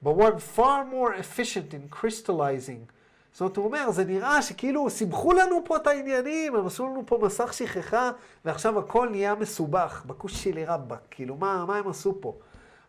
[0.03, 2.91] but one far more efficient in crystallizing.
[3.31, 7.03] זאת אומרת, הוא אומר, זה נראה שכאילו סיבכו לנו פה את העניינים, הם עשו לנו
[7.05, 8.11] פה מסך שכחה,
[8.45, 12.33] ועכשיו הכל נהיה מסובך, בכושילי רבאק, כאילו, מה, מה הם עשו פה?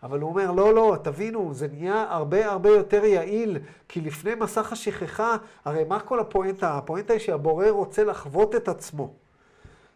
[0.03, 4.73] אבל הוא אומר, לא, לא, תבינו, זה נהיה הרבה הרבה יותר יעיל, כי לפני מסך
[4.73, 6.79] השכחה, הרי מה כל הפואנטה?
[6.79, 9.13] הפואנטה היא שהבורר רוצה לחוות את עצמו.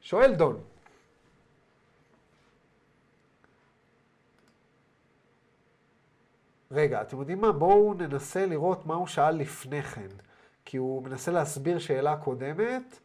[0.00, 0.60] שואל דון,
[6.74, 7.52] רגע, אתם יודעים מה?
[7.52, 10.08] בואו ננסה לראות מה הוא שאל לפני כן.
[10.64, 13.00] כי הוא מנסה להסביר שאלה קודמת,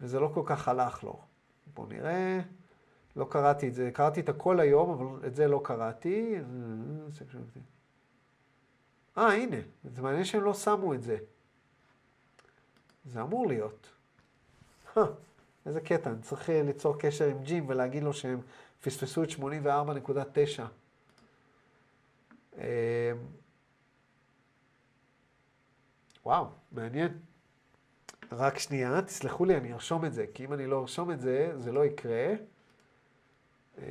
[0.00, 1.20] וזה לא כל כך הלך לו.
[1.74, 2.40] בואו נראה.
[3.16, 6.34] לא קראתי את זה, קראתי את הכל היום, אבל את זה לא קראתי.
[9.18, 11.16] אה, הנה, זה מעניין שהם לא שמו את זה.
[13.04, 13.90] זה אמור להיות.
[15.66, 18.40] איזה קטע, אני צריך ליצור קשר עם ג'ים ולהגיד לו שהם
[18.82, 20.62] פספסו את 84.9.
[22.58, 22.62] אמ,
[26.24, 27.18] וואו, מעניין.
[28.32, 31.52] רק שנייה, תסלחו לי, אני ארשום את זה, כי אם אני לא ארשום את זה,
[31.56, 32.34] זה לא יקרה.
[33.78, 33.82] אמ,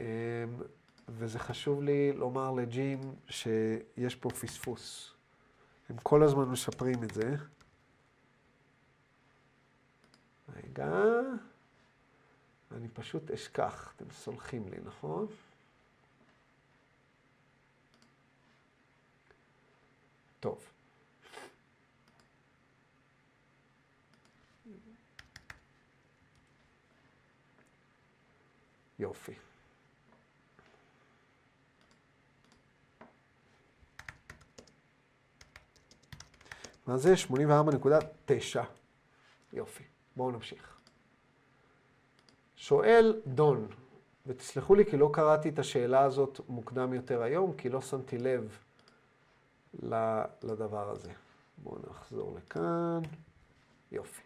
[1.09, 5.13] וזה חשוב לי לומר לג'ים שיש פה פספוס.
[5.89, 7.35] הם כל הזמן משפרים את זה.
[10.55, 10.93] רגע,
[12.71, 15.27] אני פשוט אשכח, אתם סולחים לי, נכון?
[20.43, 20.59] טוב.
[28.99, 29.33] יופי.
[36.87, 37.13] מה זה?
[37.13, 38.59] 84.9.
[39.53, 39.83] יופי.
[40.15, 40.77] בואו נמשיך.
[42.55, 43.67] שואל דון,
[44.27, 48.57] ותסלחו לי כי לא קראתי את השאלה הזאת מוקדם יותר היום, כי לא שמתי לב
[50.43, 51.11] לדבר הזה.
[51.57, 53.01] בואו נחזור לכאן.
[53.91, 54.21] יופי.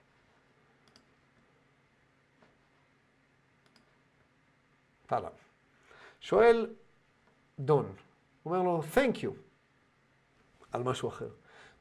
[5.09, 5.29] הלאה.
[6.19, 6.67] שואל
[7.59, 7.95] דון,
[8.45, 9.29] אומר לו, Thank you,
[10.71, 11.29] על משהו אחר.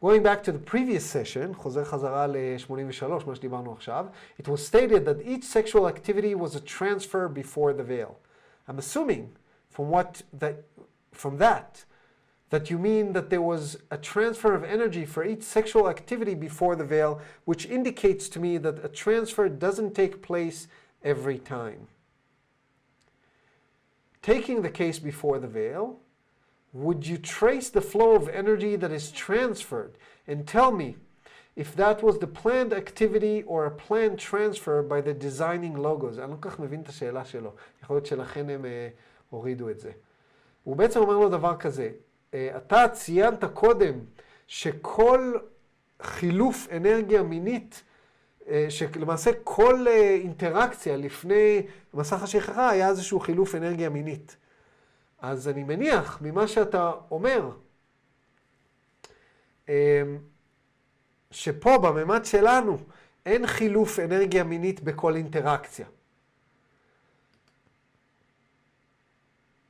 [0.02, 4.06] Going back to the previous session, חוזר חזרה ל-83, מה שדיברנו עכשיו,
[4.42, 8.14] it was stated that each sexual activity was a transfer before the veil.
[8.68, 9.36] I'm assuming
[9.70, 10.64] from what that,
[11.12, 11.84] from that,
[12.51, 16.75] that you mean that there was a transfer of energy for each sexual activity before
[16.75, 20.67] the veil, which indicates to me that a transfer doesn't take place
[21.03, 21.87] every time.
[24.21, 25.99] Taking the case before the veil,
[26.73, 29.97] would you trace the flow of energy that is transferred
[30.27, 30.97] and tell me
[31.55, 36.19] if that was the planned activity or a planned transfer by the designing logos?
[36.19, 37.51] אני לא כל כך מבין את השאלה שלו,
[37.83, 38.67] יכול להיות שלכן הם uh,
[39.29, 39.91] הורידו את זה.
[40.63, 41.89] הוא בעצם אומר לו דבר כזה, אה,
[42.34, 43.94] אתה ציינת קודם
[44.46, 45.34] שכל
[46.02, 47.82] חילוף אנרגיה מינית,
[48.48, 54.36] אה, שלמעשה כל אה, אינטראקציה לפני מסך השכחה היה איזשהו חילוף אנרגיה מינית.
[55.20, 57.50] אז אני מניח ממה שאתה אומר,
[61.30, 62.78] שפה בממד שלנו
[63.26, 65.86] אין חילוף אנרגיה מינית בכל אינטראקציה.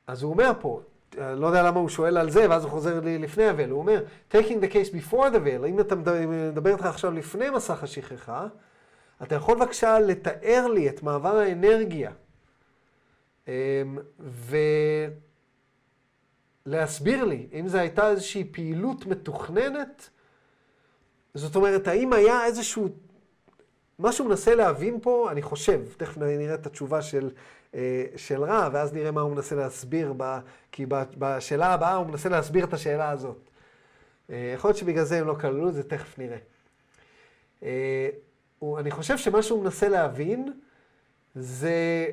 [0.06, 0.80] אז הוא אומר פה,
[1.16, 3.70] לא יודע למה הוא שואל על זה, ואז הוא חוזר לי לפני הוויל.
[3.70, 7.82] הוא אומר, taking the case before the veil, אם אתה מדבר איתך עכשיו לפני מסך
[7.82, 8.46] השכחה,
[9.22, 12.12] אתה יכול בבקשה לתאר לי את מעבר האנרגיה,
[13.48, 13.52] אמ,
[16.66, 20.10] ולהסביר לי אם זו הייתה איזושהי פעילות מתוכננת,
[21.34, 22.88] זאת אומרת, האם היה איזשהו,
[23.98, 27.30] מה שהוא מנסה להבין פה, אני חושב, תכף נראה את התשובה של
[28.16, 30.38] של רע, ואז נראה מה הוא מנסה להסביר, ב,
[30.72, 30.86] כי
[31.18, 33.38] בשאלה הבאה הוא מנסה להסביר את השאלה הזאת.
[34.30, 36.38] אה, יכול להיות שבגלל זה הם לא כללו את זה, תכף נראה.
[37.62, 38.08] אה,
[38.78, 40.52] אני חושב שמה שהוא מנסה להבין
[41.34, 42.06] זה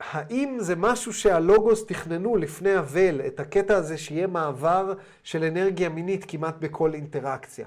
[0.00, 4.92] האם זה משהו שהלוגוס תכננו לפני אבל, את הקטע הזה שיהיה מעבר
[5.22, 7.66] של אנרגיה מינית כמעט בכל אינטראקציה?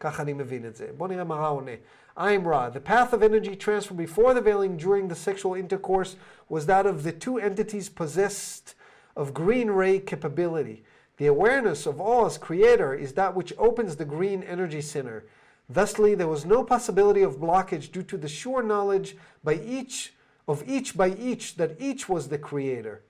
[0.00, 0.86] ככה אני מבין את זה.
[0.96, 1.72] בואו נראה מה רע עונה.
[2.16, 2.68] I'm Ra.
[2.68, 6.16] The path of energy transfer before the veiling during the sexual intercourse
[6.48, 8.74] was that of the two entities possessed
[9.16, 10.84] of green ray capability.
[11.16, 15.24] The awareness of all as creator is that which opens the green energy center.
[15.70, 20.12] Thusly, there was no possibility of blockage due to the sure knowledge by each
[20.48, 23.02] of each by each that each was the creator.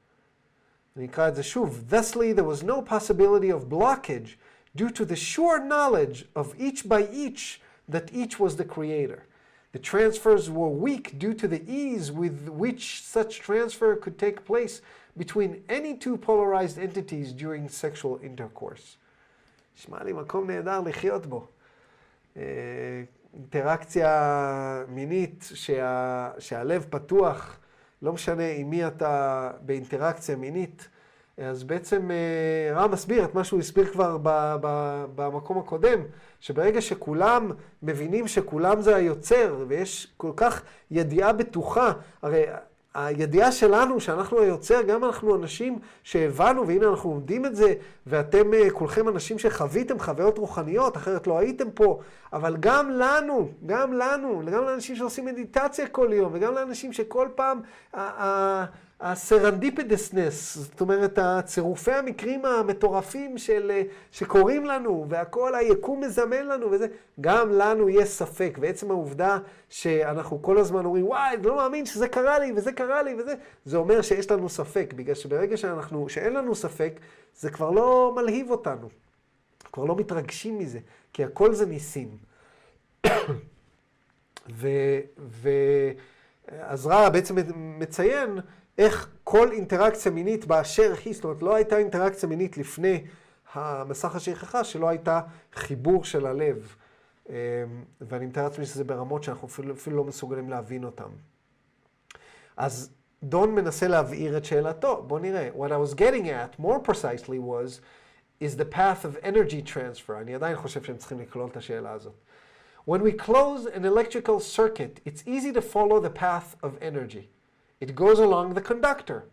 [0.94, 4.34] Thusly, there was no possibility of blockage
[4.76, 9.23] due to the sure knowledge of each by each that each was the creator.
[9.73, 14.81] The transfers were weak due to the ease with which such transfer could take place
[15.15, 18.97] between any two polarized entities during sexual intercourse.
[19.77, 21.47] נשמע לי מקום נהדר לחיות בו.
[23.33, 27.59] אינטראקציה מינית שה, שהלב פתוח,
[28.01, 30.87] לא משנה עם מי אתה באינטראקציה מינית,
[31.50, 32.10] אז בעצם
[32.74, 36.00] רם מסביר את מה שהוא הסביר כבר ב, ב, במקום הקודם,
[36.40, 37.50] שברגע שכולם
[37.82, 42.44] מבינים שכולם זה היוצר, ויש כל כך ידיעה בטוחה, הרי
[42.94, 47.74] הידיעה שלנו שאנחנו היוצר, גם אנחנו אנשים שהבנו, והנה אנחנו עומדים את זה,
[48.06, 52.00] ואתם אה, כולכם אנשים שחוויתם חוויות רוחניות, אחרת לא הייתם פה,
[52.32, 57.60] אבל גם לנו, גם לנו, גם לאנשים שעושים מדיטציה כל יום, וגם לאנשים שכל פעם,
[59.02, 66.86] הסרנדיפידסנס, זאת אומרת, הצירופי המקרים המטורפים של, שקורים לנו, והכל היקום מזמן לנו וזה,
[67.20, 68.58] גם לנו יש ספק.
[68.60, 69.38] ועצם העובדה
[69.68, 73.34] שאנחנו כל הזמן אומרים, וואי, אני לא מאמין שזה קרה לי, וזה קרה לי, וזה,
[73.64, 77.00] זה אומר שיש לנו ספק, בגלל שברגע שאנחנו, שאין לנו ספק,
[77.36, 78.88] זה כבר לא מלהיב אותנו.
[79.72, 80.78] כבר לא מתרגשים מזה,
[81.12, 82.08] כי הכל זה ניסים.
[84.60, 84.68] ו...
[85.18, 85.50] ו...
[86.48, 88.38] אז רע בעצם מציין
[88.78, 93.04] איך כל אינטראקציה מינית באשר היא, זאת אומרת, לא הייתה אינטראקציה מינית לפני
[93.52, 95.20] המסך השכחה שלא הייתה
[95.52, 96.76] חיבור של הלב.
[97.28, 97.34] אמ,
[98.00, 101.08] ואני מתאר לעצמי שזה ברמות שאנחנו אפילו, אפילו לא מסוגלים להבין אותן.
[102.56, 102.90] אז
[103.22, 105.04] דון מנסה להבהיר את שאלתו.
[105.06, 105.50] בואו נראה.
[105.56, 107.80] What I was getting at, more precisely was,
[108.40, 110.12] is the path of energy transfer.
[110.20, 112.14] אני עדיין חושב שהם צריכים לכלול את השאלה הזאת.
[112.88, 117.41] When we close an electrical circuit, it's easy to follow the path of energy.
[117.81, 119.25] It goes along the conductor.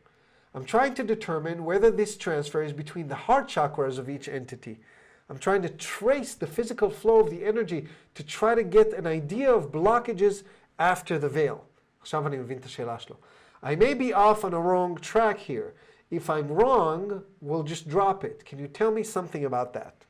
[0.55, 4.79] I'm trying to determine whether this transfer is between the heart chakras of each entity.
[5.29, 9.07] I'm trying to trace the physical flow of the energy to try to get an
[9.07, 10.45] idea of blockages
[10.79, 11.65] after the veil.
[13.63, 15.75] I may be off on a wrong track here.
[16.11, 18.45] If I'm wrong, we'll just drop it.
[18.45, 20.05] Can you tell me something about that?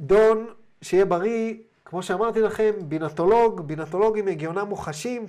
[0.00, 0.46] דון,
[0.82, 5.26] שיהיה בריא, כמו שאמרתי לכם, בינתולוג, בינתולוגים הגיונם מוחשים,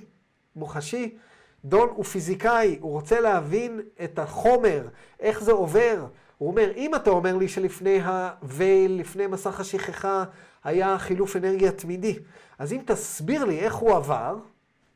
[0.55, 1.17] מוחשי,
[1.64, 4.88] דון הוא פיזיקאי, הוא רוצה להבין את החומר,
[5.20, 6.06] איך זה עובר.
[6.38, 10.24] הוא אומר, אם אתה אומר לי שלפני הווייל, לפני מסך השכחה,
[10.64, 12.18] היה חילוף אנרגיה תמידי,
[12.58, 14.36] אז אם תסביר לי איך הוא עבר,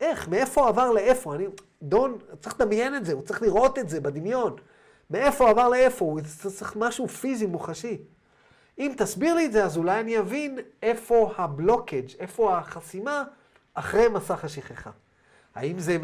[0.01, 1.47] איך, מאיפה הוא עבר לאיפה, אני,
[1.81, 4.55] דון, צריך לדמיין את זה, הוא צריך לראות את זה בדמיון.
[5.09, 6.21] מאיפה הוא עבר לאיפה, הוא
[6.55, 7.97] צריך משהו פיזי, מוחשי.
[8.79, 13.23] אם תסביר לי את זה, אז אולי אני אבין איפה הבלוקג', איפה החסימה
[13.73, 14.91] אחרי מסך השכחה.
[15.57, 15.97] האם זה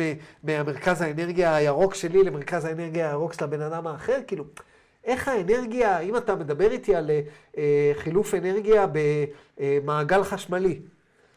[0.44, 4.20] מהמרכז האנרגיה הירוק שלי למרכז האנרגיה הירוק של הבן אדם האחר?
[4.28, 4.44] כאילו,
[5.06, 7.12] איך האנרגיה, אם אתה מדבר איתי על
[7.58, 8.86] אה, חילוף אנרגיה
[9.58, 10.80] במעגל חשמלי,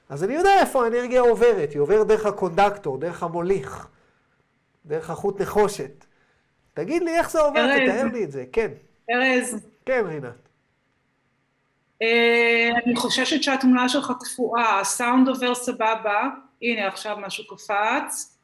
[0.09, 1.73] אז אני יודע איפה האנרגיה עוברת.
[1.73, 3.89] היא עוברת דרך הקונדקטור, דרך המוליך,
[4.87, 6.05] דרך החוט נחושת.
[6.75, 8.45] תגיד לי איך זה עובר, תתאר לי את זה.
[8.53, 8.71] כן.
[9.11, 9.67] ארז.
[9.87, 10.49] כן, רינת.
[12.03, 16.29] אה, אני חוששת שהתמונה שלך קפואה, הסאונד עובר סבבה.
[16.63, 18.39] הנה, עכשיו משהו קפץ.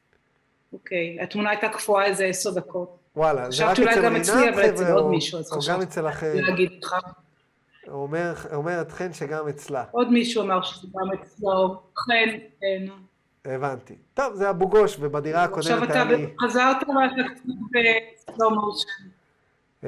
[0.72, 2.96] אוקיי, התמונה הייתה קפואה איזה עשר דקות.
[3.16, 6.00] וואלה, זה רק אצל רינת, חבר'ה, או גם אצלי, אבל אצל עוד מישהו, אז חשבתי
[6.40, 6.96] להגיד לך.
[7.90, 8.08] הוא
[8.52, 9.84] אומר את חן שגם אצלה.
[9.90, 12.86] עוד מישהו אמר שזה גם אצלו, חן, כן.
[13.44, 13.94] הבנתי.
[14.14, 16.14] טוב, זה אבו גוש, ובדירה הקודמת היה לי...
[16.14, 17.44] עכשיו אתה חזרת ואתה קצת
[18.28, 18.88] בסלו מושן.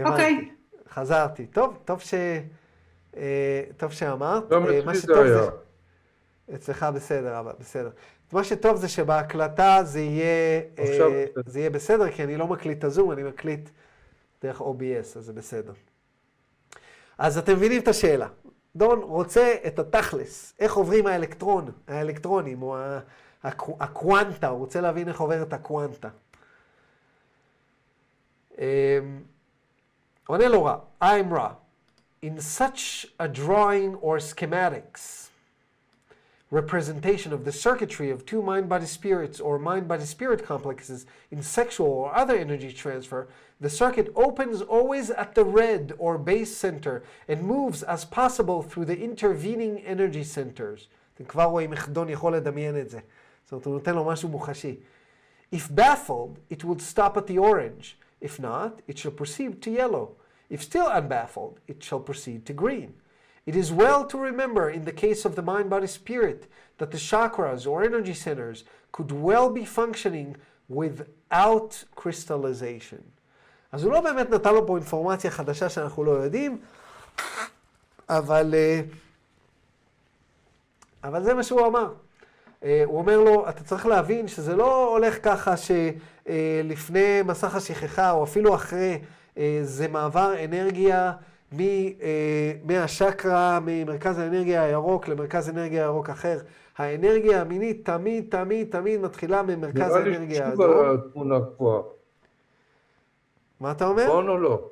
[0.04, 0.50] אוקיי.
[0.88, 1.46] חזרתי.
[1.46, 2.14] טוב, טוב ש...
[3.16, 4.48] אה, טוב שאמרת.
[4.48, 5.50] גם אה, אצלי זה היה.
[6.54, 7.90] אצלך בסדר, אבל בסדר.
[8.32, 11.12] מה שטוב זה שבהקלטה זה יהיה, עכשיו...
[11.12, 13.70] אה, זה יהיה בסדר, כי אני לא מקליט את הזום, אני מקליט
[14.42, 15.72] דרך OBS, אז זה בסדר.
[17.18, 18.28] אז אתם מבינים את השאלה.
[18.76, 22.76] דון רוצה את התכלס, איך עוברים האלקטרון, האלקטרונים, או
[23.80, 26.08] הקוונטה, הוא רוצה להבין איך עוברת הקוונטה.
[28.58, 28.64] אמ,
[30.26, 31.52] עונה לו רע, I'm רע.
[32.24, 35.23] In such a drawing or schematics,
[36.53, 41.43] representation of the circuitry of two mind body spirits or mind body spirit complexes in
[41.43, 43.27] sexual or other energy transfer,
[43.61, 48.85] the circuit opens always at the red or base center and moves as possible through
[48.85, 50.87] the intervening energy centers.
[51.15, 52.99] אתם כבר רואים איך דון יכול לדמיין את זה.
[53.45, 54.75] זאת אומרת, הוא נותן לו משהו מוחשי.
[55.51, 57.97] If baffled, it would stop at the orange.
[58.21, 60.15] If not, it shall proceed to yellow.
[60.49, 62.93] If still unbaffled, it shall proceed to green.
[63.46, 66.46] It is well to remember in the case of the mind body spirit
[66.78, 70.36] that the chakras or energy centers could well be functioning
[70.68, 73.02] without crystallization.
[73.72, 76.58] אז הוא לא באמת נתן לו פה אינפורמציה חדשה שאנחנו לא יודעים,
[78.08, 78.80] אבל, אה,
[81.04, 81.92] אבל זה מה שהוא אמר.
[82.64, 88.24] אה, הוא אומר לו, אתה צריך להבין שזה לא הולך ככה שלפני מסך השכחה, או
[88.24, 88.98] אפילו אחרי,
[89.38, 91.12] אה, זה מעבר אנרגיה אה,
[92.64, 96.38] מהשקרה, ממרכז האנרגיה הירוק למרכז אנרגיה ירוק אחר.
[96.78, 100.56] האנרגיה המינית תמיד, תמיד, תמיד מתחילה ממרכז האנרגיה נראה לי.
[100.56, 101.82] שוב התמונה קבועה.
[103.60, 104.04] מה אתה אומר?
[104.04, 104.70] נכון או לא?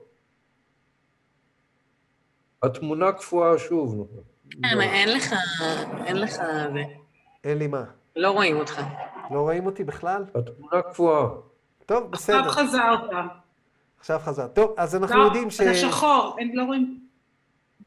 [2.62, 4.08] התמונה קפואה שוב.
[4.50, 5.34] כן, אין לך,
[6.04, 6.30] אין לך,
[6.72, 6.82] זה.
[7.44, 7.84] אין לי מה.
[8.16, 8.80] לא רואים אותך.
[9.30, 10.24] לא רואים אותי בכלל?
[10.34, 11.28] התמונה קפואה.
[11.86, 12.38] טוב, בסדר.
[12.38, 13.00] עכשיו חזרת.
[14.02, 14.48] עכשיו חזר.
[14.48, 15.60] טוב, אז אנחנו לא, יודעים ש...
[15.60, 17.00] אתה שחור, אין- לא רואים.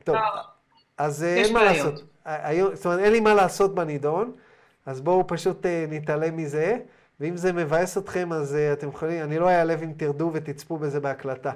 [0.03, 0.21] טוב, לא.
[0.97, 1.85] אז אה, אין מה בעיות.
[1.93, 2.03] לעשות.
[2.25, 4.31] ה- היום- זאת אומרת, אין לי מה לעשות בנידון,
[4.85, 6.77] אז בואו פשוט אה, נתעלם מזה,
[7.19, 10.99] ואם זה מבאס אתכם, אז אה, אתם יכולים, אני לא אעלב אם תרדו ותצפו בזה
[10.99, 11.51] בהקלטה.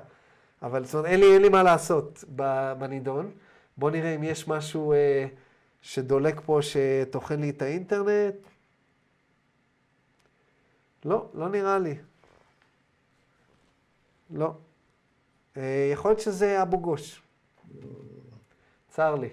[0.62, 2.24] אבל זאת אומרת, אין לי, אין לי מה לעשות
[2.80, 3.32] בנידון.
[3.78, 5.26] בואו נראה אם יש משהו אה,
[5.82, 8.36] שדולק פה שטוחן לי את האינטרנט.
[11.06, 11.96] לא, לא נראה לי.
[14.30, 14.54] לא.
[15.58, 17.22] אה, יכול להיות שזה אבו גוש.
[18.90, 19.30] צר לי.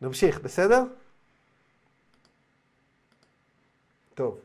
[0.00, 0.82] נמשיך, בסדר?
[4.14, 4.40] טוב.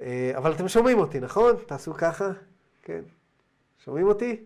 [0.00, 1.56] אה, אבל אתם שומעים אותי, נכון?
[1.66, 2.30] תעשו ככה.
[2.82, 3.02] כן.
[3.84, 4.44] שומעים אותי?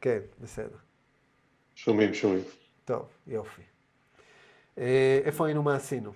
[0.00, 0.76] כן, בסדר.
[1.74, 2.44] שומעים, שומעים.
[2.84, 3.62] טוב, יופי.
[4.78, 6.12] אה, איפה היינו, מה עשינו?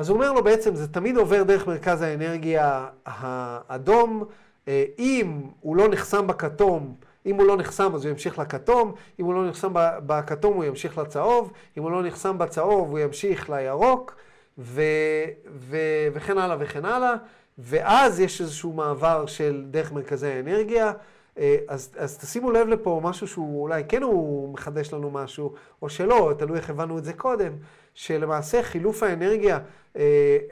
[0.00, 4.24] אז הוא אומר לו בעצם, זה תמיד עובר דרך מרכז האנרגיה האדום.
[4.68, 6.94] אה, אם הוא לא נחסם בכתום,
[7.26, 9.70] אם הוא לא נחסם אז הוא ימשיך לכתום, אם הוא לא נחסם
[10.06, 14.16] בכתום הוא ימשיך לצהוב, אם הוא לא נחסם בצהוב הוא ימשיך לירוק,
[14.58, 14.82] ו,
[15.54, 15.76] ו,
[16.12, 17.14] וכן הלאה וכן הלאה,
[17.58, 20.92] ואז יש איזשהו מעבר של דרך מרכזי האנרגיה.
[21.38, 25.88] אה, אז, אז תשימו לב לפה משהו שהוא אולי כן הוא מחדש לנו משהו, או
[25.88, 27.52] שלא, תלוי איך הבנו את זה קודם,
[27.94, 29.58] שלמעשה חילוף האנרגיה
[29.96, 30.02] אה,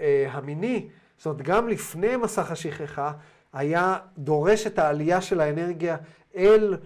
[0.01, 3.13] אה, המיני, זאת אומרת גם לפני מסך השכחה,
[3.53, 5.97] היה דורש את העלייה של האנרגיה
[6.37, 6.77] אל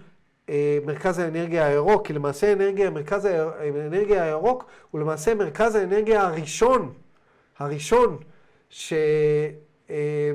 [0.49, 6.93] אה, מרכז האנרגיה הירוק, כי למעשה אנרגיה, מרכז האנרגיה הירוק הוא למעשה מרכז האנרגיה הראשון,
[7.57, 8.17] הראשון,
[8.69, 8.93] ש...
[9.89, 10.31] אה,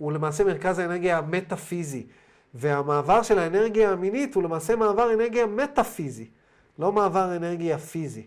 [0.00, 2.06] למעשה מרכז האנרגיה המטאפיזי.
[2.54, 6.30] והמעבר של האנרגיה המינית הוא למעשה מעבר אנרגיה מטאפיזי,
[6.78, 8.26] לא מעבר אנרגיה פיזי.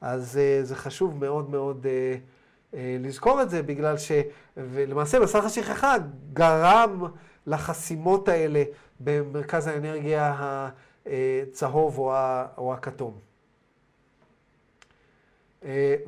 [0.00, 4.12] אז uh, זה חשוב מאוד מאוד uh, uh, לזכור את זה, בגלל ש...
[4.56, 5.94] ולמעשה מסך השכחה
[6.32, 7.04] גרם
[7.46, 8.62] לחסימות האלה
[9.00, 10.34] במרכז האנרגיה
[11.06, 13.14] הצהוב או, הכתום.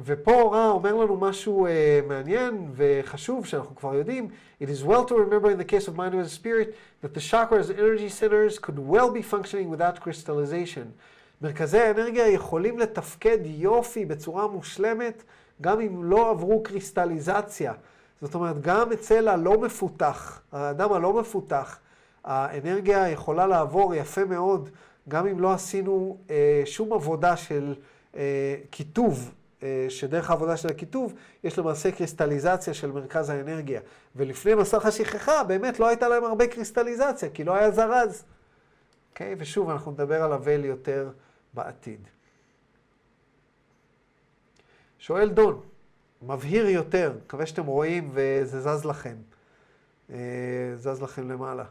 [0.04, 1.66] ופה רע אומר לנו משהו
[2.08, 4.28] מעניין וחשוב שאנחנו כבר יודעים.
[4.62, 7.68] It is well to remember in the case of mind and spirit that the chakras
[7.70, 10.86] and energy centers could well be functioning without crystallization.
[11.42, 15.22] מרכזי האנרגיה יכולים לתפקד יופי בצורה מושלמת
[15.60, 17.72] גם אם לא עברו קריסטליזציה.
[18.20, 21.78] זאת אומרת, גם אצל הלא מפותח, האדם הלא מפותח,
[22.24, 24.68] האנרגיה יכולה לעבור יפה מאוד,
[25.08, 27.74] גם אם לא עשינו אה, שום עבודה של
[28.16, 31.14] אה, כיתוב, אה, שדרך העבודה של הכיתוב,
[31.44, 33.80] יש למעשה קריסטליזציה של מרכז האנרגיה.
[34.16, 38.24] ולפני מסך השכחה, באמת לא הייתה להם הרבה קריסטליזציה, כי לא היה זרז.
[39.12, 39.34] אוקיי?
[39.38, 41.08] ושוב, אנחנו נדבר על אבל יותר
[41.54, 42.08] בעתיד.
[44.98, 45.60] שואל דון,
[46.22, 49.16] מבהיר יותר, מקווה שאתם רואים וזה זז לכם.
[50.10, 51.64] אה, זז לכם למעלה.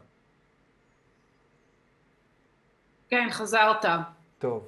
[3.10, 3.86] כן, חזרת.
[4.40, 4.68] טוב.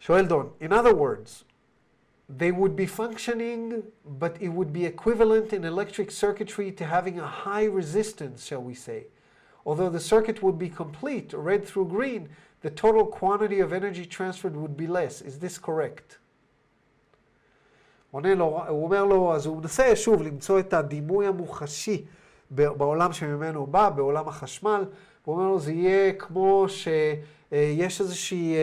[0.00, 1.44] שואל דון, in other words,
[2.28, 3.82] they would be functioning,
[4.20, 8.74] but it would be equivalent in electric circuitry to having a high resistance, shall we
[8.74, 9.06] say.
[9.68, 12.22] Although the circuit would be complete, red through green,
[12.64, 15.14] the total quantity of energy transferred would be less.
[15.28, 16.16] Is this correct?
[18.10, 22.04] עונה לו, הוא אומר לו, אז הוא מנסה שוב למצוא את הדימוי המוחשי
[22.50, 24.84] בעולם שממנו הוא בא, בעולם החשמל.
[25.24, 28.54] הוא אומר לו, זה יהיה כמו שיש איזושהי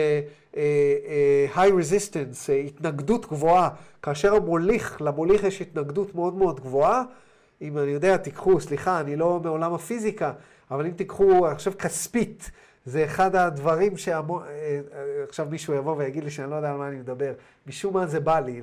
[1.54, 3.68] high resistance, התנגדות גבוהה.
[4.02, 7.02] כאשר המוליך, למוליך יש התנגדות מאוד מאוד גבוהה.
[7.62, 10.32] אם אני יודע, תיקחו, סליחה, אני לא מעולם הפיזיקה,
[10.70, 12.50] אבל אם תיקחו, חושב כספית,
[12.84, 17.32] זה אחד הדברים שעכשיו מישהו יבוא ויגיד לי שאני לא יודע על מה אני מדבר.
[17.66, 18.62] משום מה זה בא לי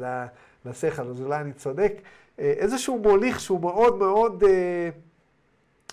[0.65, 1.93] לשכל, אז אולי אני צודק.
[2.37, 4.43] איזשהו מוליך שהוא מאוד מאוד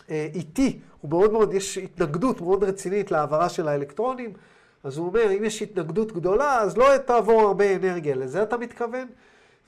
[0.08, 4.32] איטי, הוא מאוד מאוד, יש התנגדות מאוד רצינית להעברה של האלקטרונים,
[4.84, 8.14] אז הוא אומר, אם יש התנגדות גדולה, אז לא תעבור הרבה אנרגיה.
[8.14, 9.08] לזה אתה מתכוון?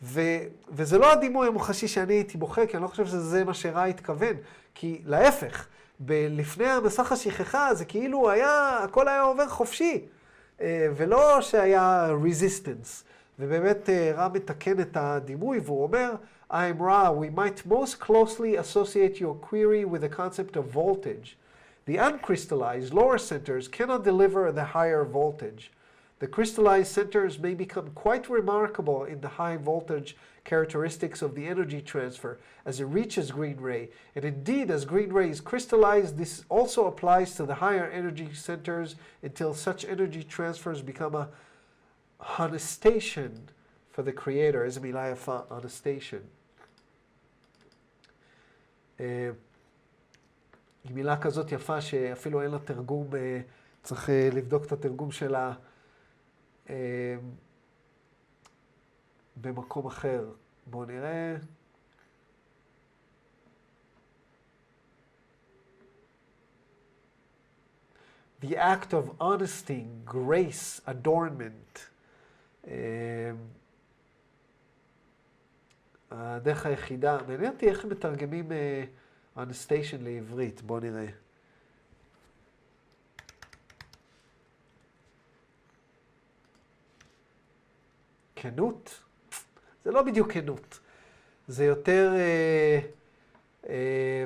[0.03, 0.20] ו,
[0.68, 4.34] וזה לא הדימוי המוחשי שאני הייתי בוחר, כי אני לא חושב שזה מה שרע התכוון.
[4.74, 5.66] כי להפך,
[6.09, 10.05] לפני המסך השכחה זה כאילו היה, הכל היה עובר חופשי,
[10.61, 13.05] אה, ולא שהיה resistance.
[13.38, 16.14] ובאמת אה, רע מתקן את הדימוי, והוא אומר,
[16.50, 21.36] I'm Ra, we might most closely associate your query with the concept of voltage.
[21.86, 25.70] The uncrystallized lower centers cannot deliver the higher voltage.
[26.22, 31.82] The crystallized centers may become quite remarkable in the high voltage characteristics of the energy
[31.82, 33.89] transfer as it reaches green ray.
[34.16, 38.95] And indeed, as green ray is crystallized, this also applies to the higher energy centers
[39.22, 41.30] until such energy transfers become a
[42.20, 43.32] honestation
[43.91, 44.64] for the creator.
[44.64, 46.24] איזה מילה יפה, honestation.
[48.99, 49.34] היא
[50.89, 53.10] מילה כזאת יפה שאפילו אין לה תרגום,
[53.84, 55.53] צריך לבדוק את התרגום שלה
[59.37, 60.31] במקום אחר.
[60.67, 61.37] בואו נראה.
[68.43, 71.79] The act of honesty, grace, adornment.
[76.11, 78.53] הדרך היחידה, מעניין אותי איך מתרגמים
[79.37, 81.07] honestation לעברית, בואו נראה.
[88.43, 89.01] כנות?
[89.84, 90.80] זה לא בדיוק כנות.
[91.49, 92.80] זה יותר אה,
[93.68, 94.24] אה,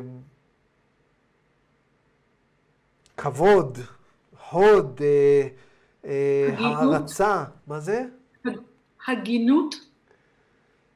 [3.17, 3.79] כבוד,
[4.51, 5.49] הוד, אה,
[6.05, 7.45] אה, הערצה.
[7.67, 8.05] מה זה?
[9.09, 9.75] הגינות?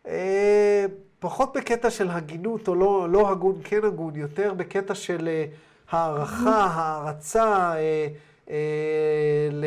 [0.06, 0.86] אה,
[1.18, 5.44] פחות בקטע של הגינות או לא, לא הגון, כן הגון, יותר בקטע של אה,
[5.90, 8.06] הערכה, הערצה, אה,
[8.50, 9.64] אה, ל,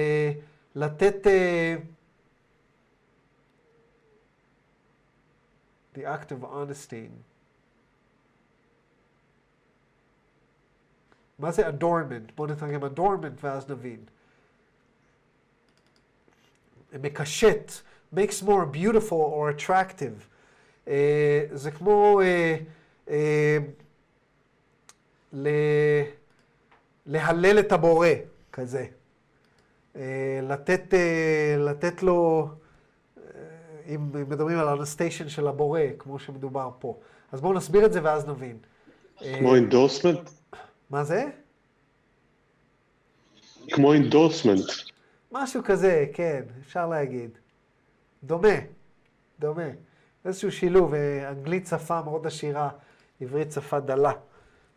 [0.76, 1.28] לתת...
[1.28, 1.76] אה,
[5.96, 7.10] the act of honesty.
[11.40, 12.32] מה זה adornment?
[12.36, 14.00] בואו נתרגם adornment ואז נבין.
[16.94, 17.72] מקשט,
[18.16, 20.28] makes more beautiful or attractive.
[20.86, 20.90] אה,
[21.54, 23.12] זה כמו אה, אה,
[25.34, 25.48] ל...
[27.06, 28.08] להלל את הבורא,
[28.52, 28.86] כזה.
[29.94, 29.98] אה,
[30.44, 32.50] לתת, אה, לתת לו...
[33.88, 37.00] אם מדברים על הנסטיישן של הבורא, כמו שמדובר פה.
[37.32, 38.58] אז בואו נסביר את זה ואז נבין.
[39.18, 40.30] כמו endorsement?
[40.90, 41.26] מה זה?
[43.72, 44.66] כמו endorsement.
[45.32, 47.30] משהו כזה, כן, אפשר להגיד.
[48.24, 48.58] דומה,
[49.40, 49.70] דומה.
[50.26, 50.94] איזשהו שילוב,
[51.32, 52.70] אנגלית שפה מאוד עשירה,
[53.22, 54.12] עברית שפה דלה,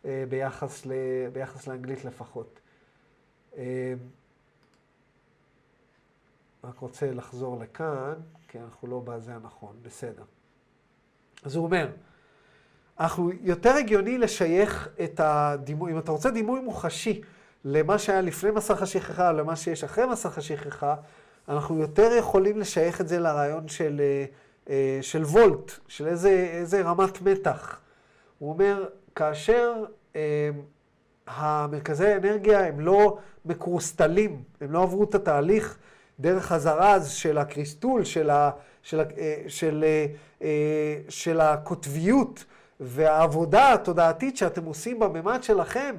[0.05, 0.93] ביחס, ל,
[1.33, 2.61] ביחס לאנגלית לפחות.
[6.65, 8.15] רק רוצה לחזור לכאן,
[8.57, 10.23] כי אנחנו לא בזה הנכון, בסדר.
[11.45, 11.89] אז הוא אומר,
[13.01, 17.23] אנחנו יותר הגיוני לשייך את הדימוי, אם אתה רוצה דימוי מוחשי
[17.65, 20.95] למה שהיה לפני מסך השכחה, למה שיש אחרי מסך השכחה,
[21.49, 24.01] אנחנו יותר יכולים לשייך את זה לרעיון של,
[25.03, 27.81] של וולט, של איזה, איזה רמת מתח.
[28.39, 29.85] הוא אומר, כאשר
[30.17, 30.51] אה,
[31.27, 35.79] המרכזי האנרגיה הם לא מקרוסטלים, הם לא עברו את התהליך,
[36.21, 38.51] דרך הזרז של הקריסטול, של, ה,
[38.83, 39.03] של,
[39.49, 39.85] של,
[40.39, 40.49] של,
[41.09, 42.45] של הקוטביות
[42.81, 45.95] והעבודה התודעתית שאתם עושים בממד שלכם,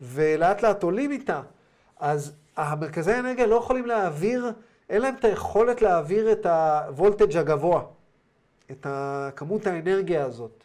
[0.00, 1.40] ולאט לאט עולים איתה,
[2.00, 4.52] אז המרכזי האנרגיה לא יכולים להעביר,
[4.90, 7.82] אין להם את היכולת להעביר את הוולטג' הגבוה,
[8.70, 8.86] את
[9.36, 10.64] כמות האנרגיה הזאת.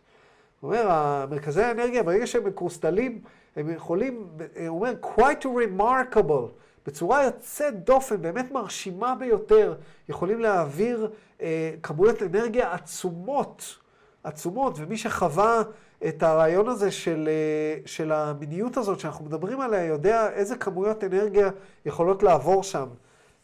[0.59, 3.21] הוא אומר, המרכזי האנרגיה, ברגע שהם מקרוסטלים,
[3.55, 4.27] הם יכולים,
[4.67, 6.51] הוא אומר, quite remarkable.
[6.88, 9.76] בצורה יוצאת דופן, באמת מרשימה ביותר,
[10.09, 11.11] יכולים להעביר
[11.41, 13.77] אה, כמויות אנרגיה עצומות,
[14.23, 15.61] עצומות, ומי שחווה
[16.07, 21.49] את הרעיון הזה של, אה, של המיניות הזאת שאנחנו מדברים עליה, יודע איזה כמויות אנרגיה
[21.85, 22.88] יכולות לעבור שם,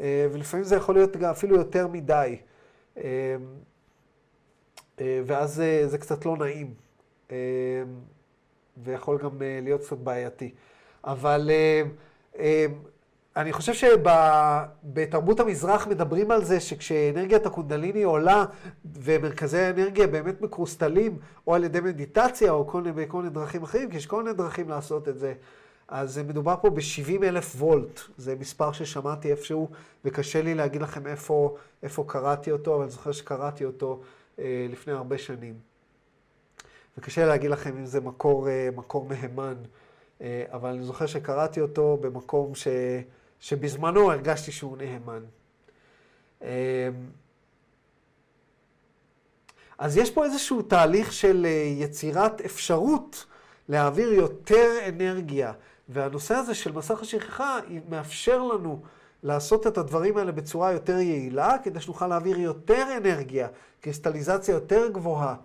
[0.01, 2.37] אה, ולפעמים זה יכול להיות אפילו יותר מדי,
[2.97, 3.03] אה,
[5.01, 6.73] אה, ואז אה, זה קצת לא נעים.
[7.31, 7.37] אה,
[8.77, 10.51] ויכול גם אה, להיות קצת בעייתי.
[11.03, 11.81] אבל אה,
[12.39, 12.65] אה,
[13.37, 18.45] אני חושב שבתרבות המזרח מדברים על זה שכשאנרגיית הקונדליני עולה
[18.85, 23.97] ומרכזי האנרגיה באמת מקרוסטלים, או על ידי מדיטציה או כל, בכל מיני דרכים אחרים, כי
[23.97, 25.33] יש כל מיני דרכים לעשות את זה.
[25.87, 29.69] אז מדובר פה ב-70 אלף וולט, זה מספר ששמעתי איפשהו,
[30.05, 34.01] וקשה לי להגיד לכם איפה, איפה קראתי אותו, אבל אני זוכר שקראתי אותו
[34.39, 35.53] אה, לפני הרבה שנים.
[36.97, 39.55] וקשה להגיד לכם אם זה מקור, אה, מקור מהימן,
[40.21, 42.67] אה, אבל אני זוכר שקראתי אותו במקום ש,
[43.43, 45.23] שבזמנו הרגשתי שהוא נאמן.
[46.41, 46.89] אה,
[49.77, 53.25] אז יש פה איזשהו תהליך של אה, יצירת אפשרות
[53.69, 55.53] להעביר יותר אנרגיה.
[55.89, 57.59] והנושא הזה של מסך השכחה
[57.89, 58.81] מאפשר לנו
[59.23, 63.47] לעשות את הדברים האלה בצורה יותר יעילה, כדי שנוכל להעביר יותר אנרגיה,
[63.81, 65.35] קריסטליזציה יותר גבוהה,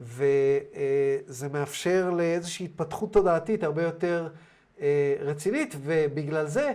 [0.00, 4.28] וזה מאפשר לאיזושהי התפתחות תודעתית הרבה יותר
[4.80, 6.74] אה, רצינית, ובגלל זה אה,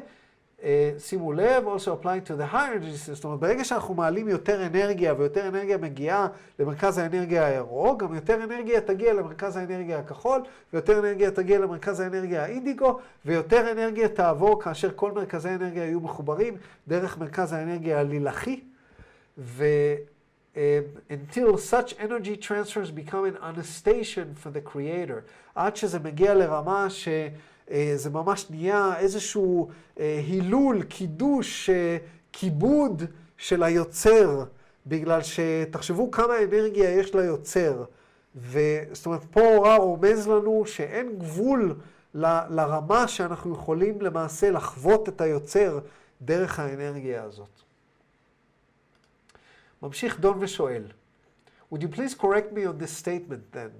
[0.99, 4.65] שימו לב, also applying to the higher energy system, זאת אומרת, ברגע שאנחנו מעלים יותר
[4.65, 6.27] אנרגיה ויותר אנרגיה מגיעה
[6.59, 10.41] למרכז האנרגיה הירוק, גם יותר אנרגיה תגיע למרכז האנרגיה הכחול,
[10.73, 16.57] ויותר אנרגיה תגיע למרכז האנרגיה האינדיגו, ויותר אנרגיה תעבור כאשר כל מרכזי האנרגיה יהיו מחוברים
[16.87, 18.61] דרך מרכז האנרגיה הלילכי,
[19.37, 19.65] ו...
[20.55, 20.57] Um,
[21.09, 25.21] until such energy transfers become an anastation for the creator.
[25.55, 27.07] עד שזה מגיע לרמה ש...
[27.71, 29.69] אה, זה ממש נהיה איזשהו
[29.99, 31.97] אה, הילול, קידוש, אה,
[32.31, 33.03] כיבוד
[33.37, 34.43] של היוצר,
[34.87, 37.83] בגלל שתחשבו כמה אנרגיה יש ליוצר.
[38.35, 41.75] וזאת אומרת, פה הוראה רומז לנו שאין גבול
[42.13, 45.79] ל, לרמה שאנחנו יכולים למעשה לחוות את היוצר
[46.21, 47.49] דרך האנרגיה הזאת.
[49.83, 50.83] ממשיך דון ושואל,
[51.71, 53.71] Would you please correct me on this statement then?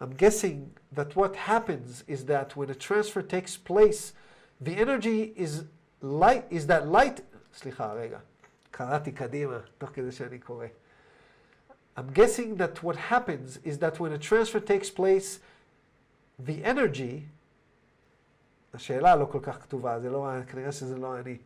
[0.00, 4.13] I'm guessing that what happens is that when a transfer takes place,
[4.59, 5.63] the energy is
[6.01, 7.21] light, is that light,
[7.53, 8.19] סליחה, רגע,
[8.71, 10.65] קראתי קדימה, תוך כדי שאני קורא.
[11.97, 15.39] I'm guessing that what happens is that when a transfer takes place,
[16.39, 17.27] the energy,
[18.73, 21.37] השאלה לא כל כך כתובה, זה לא, כנראה שזה לא אני.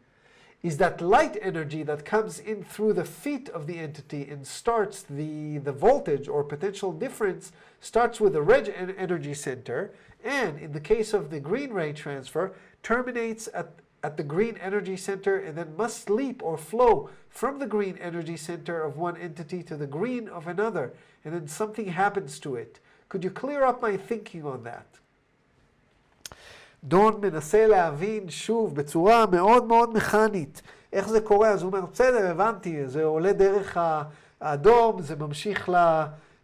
[0.63, 5.03] is that light energy that comes in through the feet of the entity and starts
[5.03, 8.69] the, the voltage or potential difference starts with the red
[8.99, 13.73] energy center and in the case of the green ray transfer terminates at,
[14.03, 18.37] at the green energy center and then must leap or flow from the green energy
[18.37, 20.93] center of one entity to the green of another
[21.25, 22.81] and then something happens to it.
[23.09, 24.87] Could you clear up my thinking on that?
[26.85, 30.63] דון מנסה להבין שוב בצורה מאוד מאוד מכנית
[30.93, 33.79] איך זה קורה, אז הוא אומר, בסדר, הבנתי, זה עולה דרך
[34.41, 35.75] האדום, זה ממשיך, ל,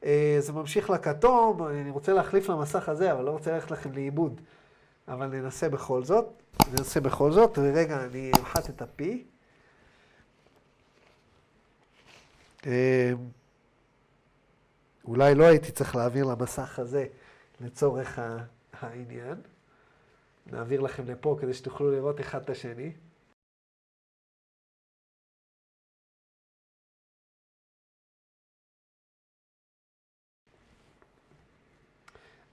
[0.05, 4.41] אה, זה ממשיך לכתום, אני רוצה להחליף למסך הזה, אבל לא רוצה ללכת לכם לאיבוד.
[5.09, 6.43] אבל ננסה בכל זאת,
[6.73, 9.25] ננסה בכל זאת, ורגע, אני אמחט את הפי.
[12.67, 13.13] אה,
[15.05, 17.07] אולי לא הייתי צריך להעביר למסך הזה
[17.61, 18.19] לצורך
[18.81, 19.37] העניין.
[20.53, 22.93] נעביר לכם לפה כדי שתוכלו לראות אחד את השני.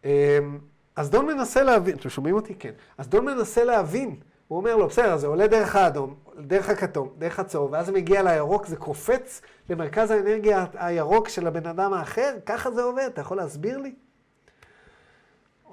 [0.04, 0.60] אמ,
[0.96, 2.56] אז דון מנסה להבין, אתם שומעים אותי?
[2.56, 2.72] כן.
[2.98, 7.40] אז דון מנסה להבין, הוא אומר לו, בסדר, זה עולה דרך האדום, דרך הכתום, דרך
[7.40, 12.72] הצהוב, ואז זה מגיע לירוק, זה קופץ למרכז האנרגיה הירוק של הבן אדם האחר, ככה
[12.72, 13.96] זה עובד, אתה יכול להסביר לי?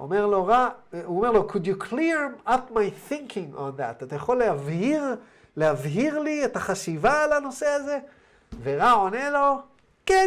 [0.00, 0.68] אומר לו רע,
[1.04, 4.04] הוא אומר לו, could you clear up my thinking on that?
[4.04, 5.16] אתה יכול להבהיר,
[5.56, 7.98] להבהיר לי את החשיבה על הנושא הזה?
[8.62, 9.58] ורע עונה לו,
[10.06, 10.26] כן.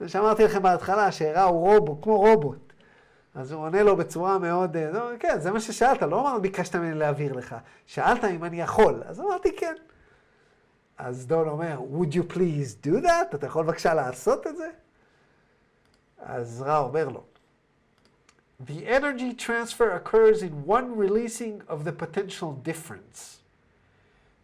[0.00, 2.72] זה שאמרתי לכם בהתחלה, שרע הוא רובוט, כמו רובוט.
[3.34, 6.94] אז הוא עונה לו בצורה מאוד, לא, כן, זה מה ששאלת, לא אמר, ביקשת ממני
[6.94, 7.56] להבהיר לך.
[7.86, 9.74] שאלת אם אני יכול, אז אמרתי כן.
[10.98, 13.34] אז דון אומר, would you please do that?
[13.34, 14.70] אתה יכול בבקשה לעשות את זה?
[16.18, 17.22] אז רע אומר לו,
[18.58, 23.38] the energy transfer occurs in one releasing of the potential difference.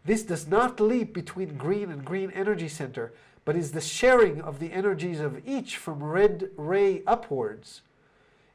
[0.05, 3.13] This does not leap between green and green energy center,
[3.45, 7.81] but is the sharing of the energies of each from red ray upwards.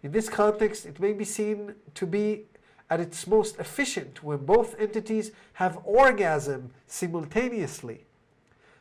[0.03, 2.43] In this context, it may be seen to be
[2.89, 8.05] at its most efficient when both entities have orgasm simultaneously.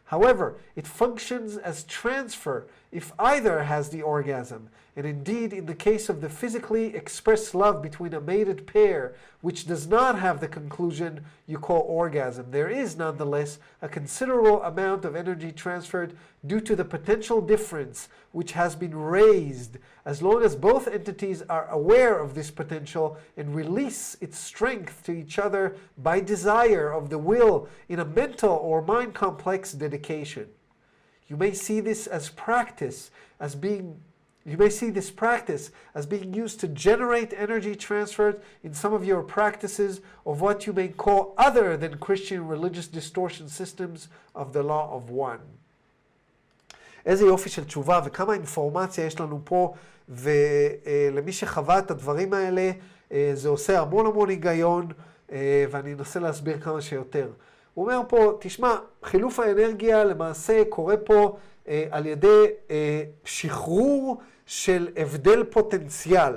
[0.07, 6.09] However, it functions as transfer if either has the orgasm, and indeed, in the case
[6.09, 11.23] of the physically expressed love between a mated pair, which does not have the conclusion
[11.47, 16.85] you call orgasm, there is nonetheless a considerable amount of energy transferred due to the
[16.85, 19.77] potential difference which has been raised
[20.07, 25.13] as long as both entities are aware of this potential and release its strength to
[25.13, 30.49] each other by desire of the will in a mental or mind complex dedication.
[31.29, 34.01] You may see this as practice, as being
[34.47, 39.05] you may see this practice as being used to generate energy transferred in some of
[39.05, 44.63] your practices of what you may call other than Christian religious distortion systems of the
[44.63, 45.41] law of one.
[47.07, 49.75] איזה יופי של תשובה וכמה אינפורמציה יש לנו פה,
[50.09, 52.71] ולמי שחווה את הדברים האלה,
[53.13, 54.89] אה, זה עושה המון המון היגיון,
[55.33, 57.31] אה, ואני אנסה להסביר כמה שיותר.
[57.77, 61.37] הוא אומר פה, תשמע, חילוף האנרגיה למעשה קורה פה
[61.69, 66.33] אה, על ידי אה, שחרור של הבדל פוטנציאל.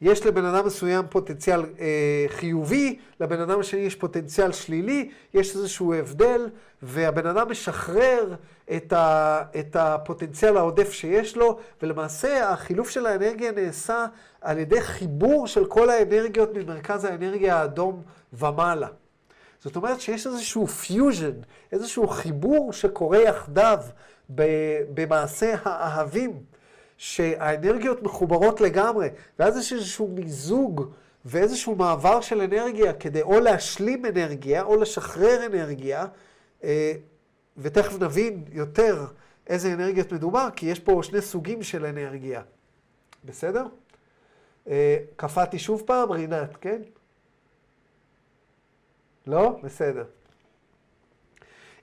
[0.00, 5.94] יש לבן אדם מסוים פוטנציאל אה, חיובי, לבן אדם השני יש פוטנציאל שלילי, יש איזשהו
[5.94, 6.48] הבדל,
[6.82, 8.34] והבן אדם משחרר
[8.76, 14.06] את, ה, את הפוטנציאל העודף שיש לו, ולמעשה החילוף של האנרגיה נעשה
[14.40, 18.02] על ידי חיבור של כל האנרגיות ממרכז האנרגיה האדום
[18.32, 18.88] ומעלה.
[19.60, 21.40] זאת אומרת שיש איזשהו פיוז'ן,
[21.72, 23.78] איזשהו חיבור שקורה יחדיו
[24.94, 26.42] במעשה האהבים,
[26.96, 29.08] שהאנרגיות מחוברות לגמרי,
[29.38, 30.90] ואז יש איזשהו מיזוג
[31.24, 36.06] ואיזשהו מעבר של אנרגיה כדי או להשלים אנרגיה או לשחרר אנרגיה,
[36.64, 36.92] אה,
[37.58, 39.06] ותכף נבין יותר
[39.46, 42.42] איזה אנרגיות מדובר, כי יש פה שני סוגים של אנרגיה.
[43.24, 43.66] בסדר?
[44.68, 46.82] אה, קפאתי שוב פעם, רינת, כן?
[49.30, 49.58] לא?
[49.62, 50.04] בסדר.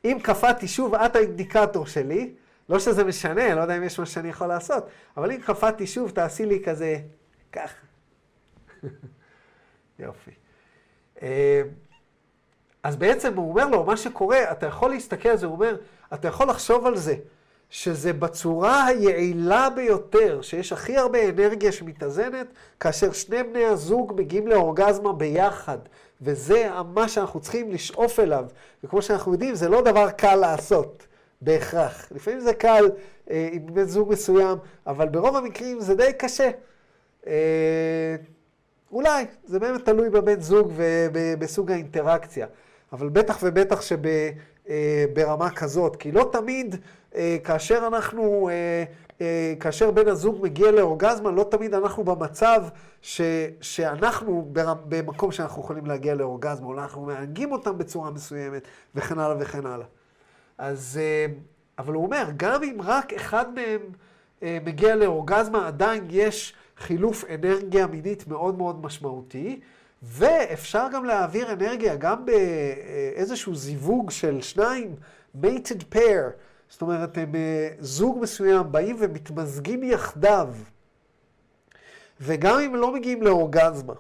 [0.06, 2.34] אם קפאתי שוב, את האינדיקטור שלי.
[2.70, 4.88] לא שזה משנה, לא יודע אם יש מה שאני יכול לעשות,
[5.18, 6.98] אבל אם קפאתי שוב, תעשי לי כזה,
[7.52, 7.86] ככה.
[10.00, 10.32] יופי.
[12.84, 15.78] אז בעצם הוא אומר לו, מה שקורה, אתה יכול להסתכל על זה, הוא אומר,
[16.14, 17.16] אתה יכול לחשוב על זה,
[17.70, 22.48] שזה בצורה היעילה ביותר, שיש הכי הרבה אנרגיה שמתאזנת,
[22.80, 25.78] כאשר שני בני הזוג מגיעים לאורגזמה ביחד,
[26.22, 28.46] וזה מה שאנחנו צריכים לשאוף אליו.
[28.84, 31.08] וכמו שאנחנו יודעים, זה לא דבר קל לעשות.
[31.42, 32.08] בהכרח.
[32.12, 32.86] לפעמים זה קל
[33.30, 34.58] אה, עם בן זוג מסוים,
[34.88, 36.50] אבל ברוב המקרים זה די קשה.
[37.28, 38.16] אה,
[38.92, 40.72] אולי, זה באמת תלוי בבן זוג
[41.14, 42.48] ובסוג האינטראקציה.
[42.94, 46.76] אבל בטח ובטח שברמה אה, כזאת, כי לא תמיד
[47.16, 48.84] אה, כאשר אנחנו, אה,
[49.60, 52.64] כאשר בן הזוג מגיע לאורגזמה, לא תמיד אנחנו במצב
[53.02, 53.22] ש,
[53.62, 54.50] שאנחנו
[54.90, 59.86] במקום שאנחנו יכולים להגיע לאורגזמה, אולי אנחנו מענגים אותם בצורה מסוימת, וכן הלאה וכן הלאה.
[60.58, 61.34] אז, אה,
[61.78, 63.82] אבל הוא אומר, גם אם רק אחד מהם
[64.44, 69.60] אה, מגיע לאורגזמה, עדיין יש חילוף אנרגיה מינית מאוד מאוד משמעותי,
[70.04, 74.96] ואפשר גם להעביר אנרגיה גם באיזשהו זיווג של שניים,
[75.42, 76.32] mated pair,
[76.70, 80.50] זאת אומרת, הם אה, זוג מסוים באים ומתמזגים יחדיו,
[82.22, 83.94] וגם אם לא מגיעים לאורגזמה,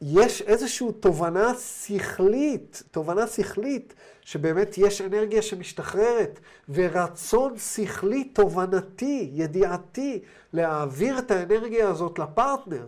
[0.00, 10.22] יש איזושהי תובנה שכלית, תובנה שכלית, שבאמת יש אנרגיה שמשתחררת, ורצון שכלי תובנתי, ידיעתי,
[10.52, 12.86] להעביר את האנרגיה הזאת לפרטנר,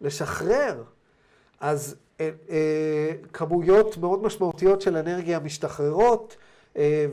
[0.00, 0.82] לשחרר.
[1.60, 6.36] אז אה, אה, כמויות מאוד משמעותיות של אנרגיה משתחררות,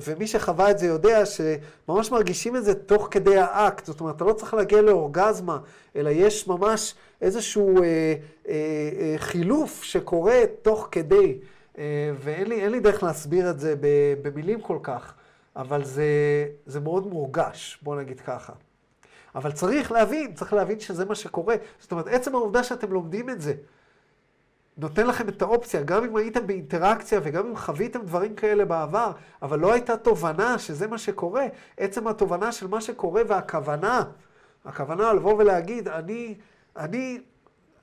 [0.05, 3.85] ומי שחווה את זה יודע שממש מרגישים את זה תוך כדי האקט.
[3.85, 5.57] זאת אומרת, אתה לא צריך להגיע לאורגזמה,
[5.95, 8.15] אלא יש ממש איזשהו אה, אה,
[8.47, 11.37] אה, חילוף שקורה תוך כדי.
[11.77, 13.75] אה, ואין לי, לי דרך להסביר את זה
[14.21, 15.13] במילים כל כך,
[15.55, 16.05] אבל זה,
[16.65, 18.53] זה מאוד מורגש, בוא נגיד ככה.
[19.35, 21.55] אבל צריך להבין, צריך להבין שזה מה שקורה.
[21.79, 23.53] זאת אומרת, עצם העובדה שאתם לומדים את זה,
[24.77, 29.59] נותן לכם את האופציה, גם אם הייתם באינטראקציה וגם אם חוויתם דברים כאלה בעבר, אבל
[29.59, 31.45] לא הייתה תובנה שזה מה שקורה,
[31.77, 34.03] עצם התובנה של מה שקורה והכוונה,
[34.65, 36.35] הכוונה לבוא ולהגיד, אני,
[36.77, 37.19] אני,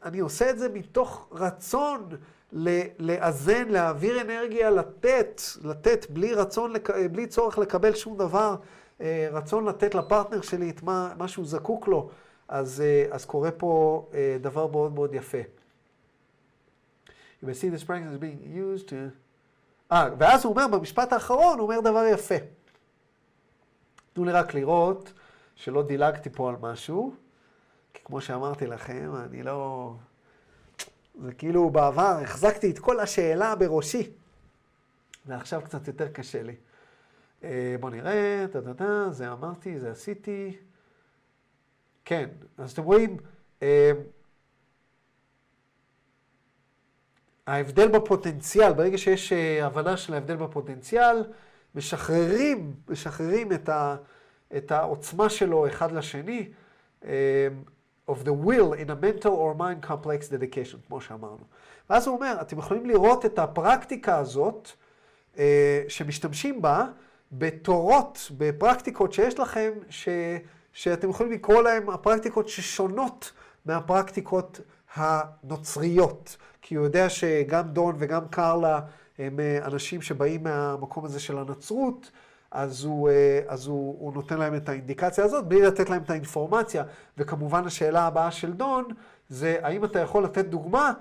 [0.05, 2.09] אני עושה את זה מתוך רצון
[2.99, 6.73] לאזן, להעביר אנרגיה, לתת, לתת בלי רצון,
[7.13, 8.57] בלי צורך לקבל שום דבר,
[9.01, 12.09] אה, רצון לתת לפרטנר שלי את מה, מה שהוא זקוק לו,
[12.49, 15.39] אז, אה, אז קורה פה אה, דבר מאוד מאוד יפה.
[17.43, 18.95] You may see this practice being used to...
[19.93, 22.35] אה, ואז הוא אומר, במשפט האחרון, הוא אומר דבר יפה.
[24.13, 25.13] תנו לי רק לראות
[25.55, 27.15] שלא דילגתי פה על משהו,
[27.95, 29.95] כי כמו שאמרתי לכם, אני לא...
[31.23, 34.13] זה כאילו בעבר החזקתי את כל השאלה בראשי,
[35.27, 36.57] ועכשיו קצת יותר קשה לי.
[37.45, 40.57] אה, בואו נראה, טה-טה-טה, זה אמרתי, זה עשיתי.
[42.05, 43.17] כן, אז אתם רואים,
[43.63, 43.93] אה,
[47.51, 51.25] ההבדל בפוטנציאל, ברגע שיש אה, הבנה של ההבדל בפוטנציאל,
[51.75, 53.97] משחררים, משחררים את, ה,
[54.57, 56.49] את העוצמה שלו אחד לשני,
[57.03, 57.07] um,
[58.11, 61.45] of the will in a mental or mind complex dedication, כמו שאמרנו.
[61.91, 64.69] ואז הוא אומר, אתם יכולים לראות את הפרקטיקה הזאת,
[65.35, 65.39] uh,
[65.89, 66.87] שמשתמשים בה,
[67.33, 70.09] בתורות, בפרקטיקות שיש לכם, ש,
[70.73, 73.33] שאתם יכולים לקרוא להן הפרקטיקות ששונות
[73.65, 74.61] מהפרקטיקות
[74.95, 76.37] הנוצריות.
[76.63, 78.81] כי הוא יודע שגם דון וגם קרלה
[79.19, 82.11] הם אה, אנשים שבאים מהמקום הזה של הנצרות,
[82.51, 86.11] אז, הוא, אה, אז הוא, הוא נותן להם את האינדיקציה הזאת בלי לתת להם את
[86.11, 86.85] האינפורמציה.
[87.19, 88.85] וכמובן השאלה הבאה של דון
[89.29, 90.93] זה האם אתה יכול לתת דוגמה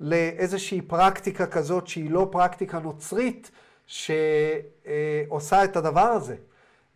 [0.00, 3.50] לאיזושהי פרקטיקה כזאת שהיא לא פרקטיקה נוצרית
[3.86, 6.36] שעושה את הדבר הזה.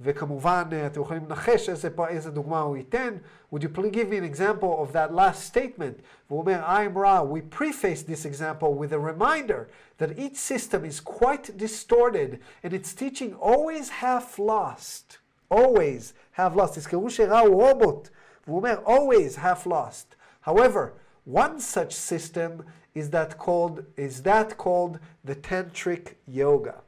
[0.04, 3.18] וכמובן, אתם יכולים לנחש איזה, איזה דוגמה הוא ייתן.
[3.54, 6.02] Would you please give me an example of that last statement?
[6.30, 9.70] והוא אומר, I'm Ra, we preface this example with a reminder
[10.00, 15.20] that each system is quite distorted and its teaching always half lost.
[15.52, 16.76] always have lost.
[16.76, 18.10] תזכרו שרה הוא רובוט,
[18.48, 20.16] והוא אומר, always half lost.
[20.42, 20.94] However,
[21.26, 22.64] one such system
[22.96, 26.82] is that called, is that called the tantric yoga.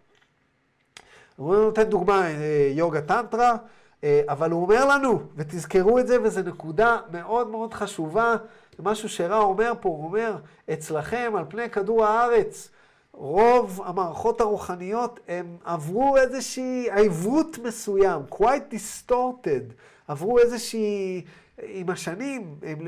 [1.38, 3.56] הוא נותן דוגמה, אה, יוגה טנטרה,
[4.04, 8.36] אה, אבל הוא אומר לנו, ותזכרו את זה, וזו נקודה מאוד מאוד חשובה,
[8.78, 10.36] משהו שרע אומר פה, הוא אומר,
[10.72, 12.70] אצלכם, על פני כדור הארץ,
[13.12, 19.72] רוב המערכות הרוחניות, הם עברו איזושהי עיוות מסוים, quite distorted,
[20.08, 21.24] עברו איזושהי,
[21.62, 22.78] עם השנים, הם,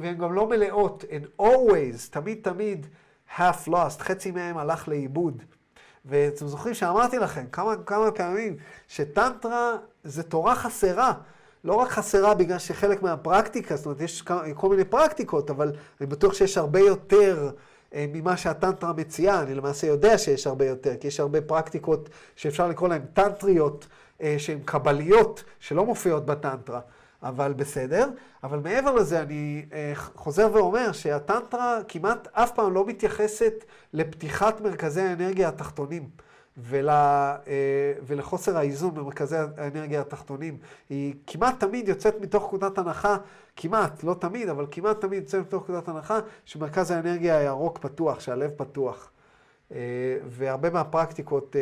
[0.00, 2.86] והן גם לא מלאות, and always, תמיד תמיד,
[3.36, 5.42] half lost, חצי מהם הלך לאיבוד.
[6.08, 8.56] ואתם זוכרים שאמרתי לכם כמה, כמה פעמים
[8.88, 11.12] שטנטרה זה תורה חסרה.
[11.64, 14.22] לא רק חסרה בגלל שחלק מהפרקטיקה, זאת אומרת, יש
[14.54, 17.50] כל מיני פרקטיקות, אבל אני בטוח שיש הרבה יותר
[17.94, 19.42] אה, ממה שהטנטרה מציעה.
[19.42, 23.86] אני למעשה יודע שיש הרבה יותר, כי יש הרבה פרקטיקות שאפשר לקרוא להן טנטריות,
[24.22, 26.80] אה, שהן קבליות, שלא מופיעות בטנטרה.
[27.22, 28.10] אבל בסדר.
[28.42, 35.00] אבל מעבר לזה, אני אה, חוזר ואומר שהטנטרה כמעט אף פעם לא מתייחסת לפתיחת מרכזי
[35.00, 36.08] האנרגיה התחתונים.
[36.60, 37.36] ול, אה,
[38.06, 40.58] ולחוסר האיזון במרכזי האנרגיה התחתונים.
[40.88, 43.16] היא כמעט תמיד יוצאת מתוך נקודת הנחה,
[43.56, 48.50] כמעט, לא תמיד, אבל כמעט תמיד יוצאת מתוך נקודת הנחה שמרכז האנרגיה הירוק פתוח, שהלב
[48.56, 49.10] פתוח.
[49.72, 49.78] אה,
[50.26, 51.56] והרבה מהפרקטיקות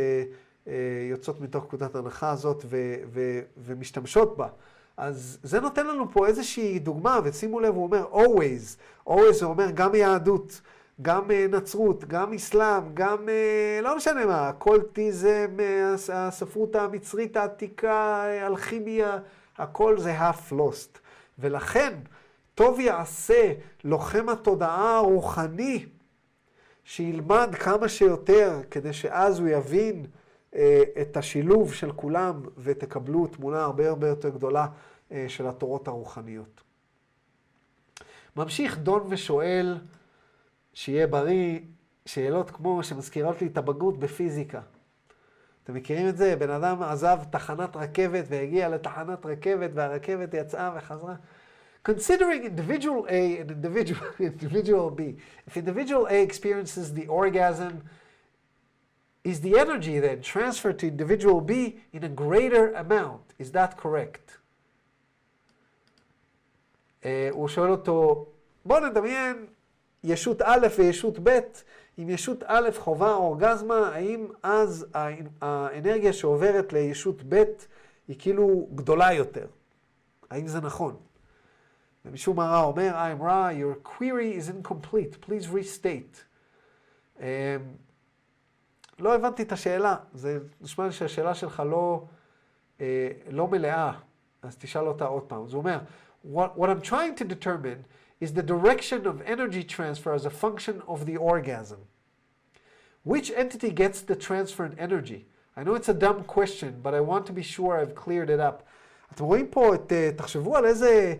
[1.10, 4.48] יוצאות מתוך נקודת הנחה הזאת ו, ו, ומשתמשות בה.
[4.96, 8.78] אז זה נותן לנו פה איזושהי דוגמה, ושימו לב, הוא אומר always,
[9.08, 10.60] always זה אומר גם יהדות,
[11.02, 18.24] גם uh, נצרות, גם אסלאם, גם uh, לא משנה מה, קולטיזם, uh, הספרות המצרית העתיקה,
[18.46, 19.18] אלכימיה,
[19.58, 20.98] הכל זה half lost.
[21.38, 21.92] ולכן,
[22.54, 23.52] טוב יעשה
[23.84, 25.86] לוחם התודעה הרוחני
[26.84, 30.08] שילמד כמה שיותר, כדי שאז הוא יבין אה,
[31.00, 34.66] את השילוב של כולם ותקבלו תמונה הרבה הרבה יותר גדולה
[35.12, 36.60] אה, של התורות הרוחניות.
[38.36, 39.78] ממשיך דון ושואל,
[40.74, 41.60] שיהיה בריא,
[42.06, 44.60] שאלות כמו שמזכירות לי את הבגרות בפיזיקה.
[45.64, 46.36] אתם מכירים את זה?
[46.36, 51.14] בן אדם עזב תחנת רכבת והגיע לתחנת רכבת והרכבת יצאה וחזרה.
[51.88, 55.02] Considering individual A and individual, individual B,
[55.48, 57.74] if individual A experiences the orgasm
[59.30, 61.52] is the energy then transferred to individual B
[61.96, 63.24] in a greater amount.
[63.38, 64.38] Is that correct?
[67.02, 68.26] Uh, הוא שואל אותו,
[68.64, 69.46] בוא נדמיין
[70.04, 71.40] ישות א' וישות ב',
[71.98, 74.86] אם ישות א' חווה אורגזמה, האם אז
[75.40, 77.44] האנרגיה שעוברת לישות ב'
[78.08, 79.46] היא כאילו גדולה יותר?
[80.30, 80.96] האם זה נכון?
[82.04, 86.24] ומשום מה רע אומר, I'm רע, your query is incomplete, please restate.
[87.18, 87.22] Um,
[88.98, 89.96] לא הבנתי את השאלה.
[90.12, 92.04] זה נשמע לי שהשאלה שלך לא,
[92.80, 93.92] אה, לא מלאה,
[94.42, 95.44] אז תשאל אותה עוד פעם.
[95.44, 95.78] אז הוא אומר,
[96.32, 97.84] what, what I'm trying to determine
[98.20, 101.80] is the direction of energy transfer as a function of the orgasm.
[103.04, 105.26] Which entity gets the transferred energy?
[105.56, 108.40] I know it's a dumb question, but I want to be sure I've cleared it
[108.40, 108.62] up.
[109.12, 111.14] אתם רואים פה את, תחשבו על איזה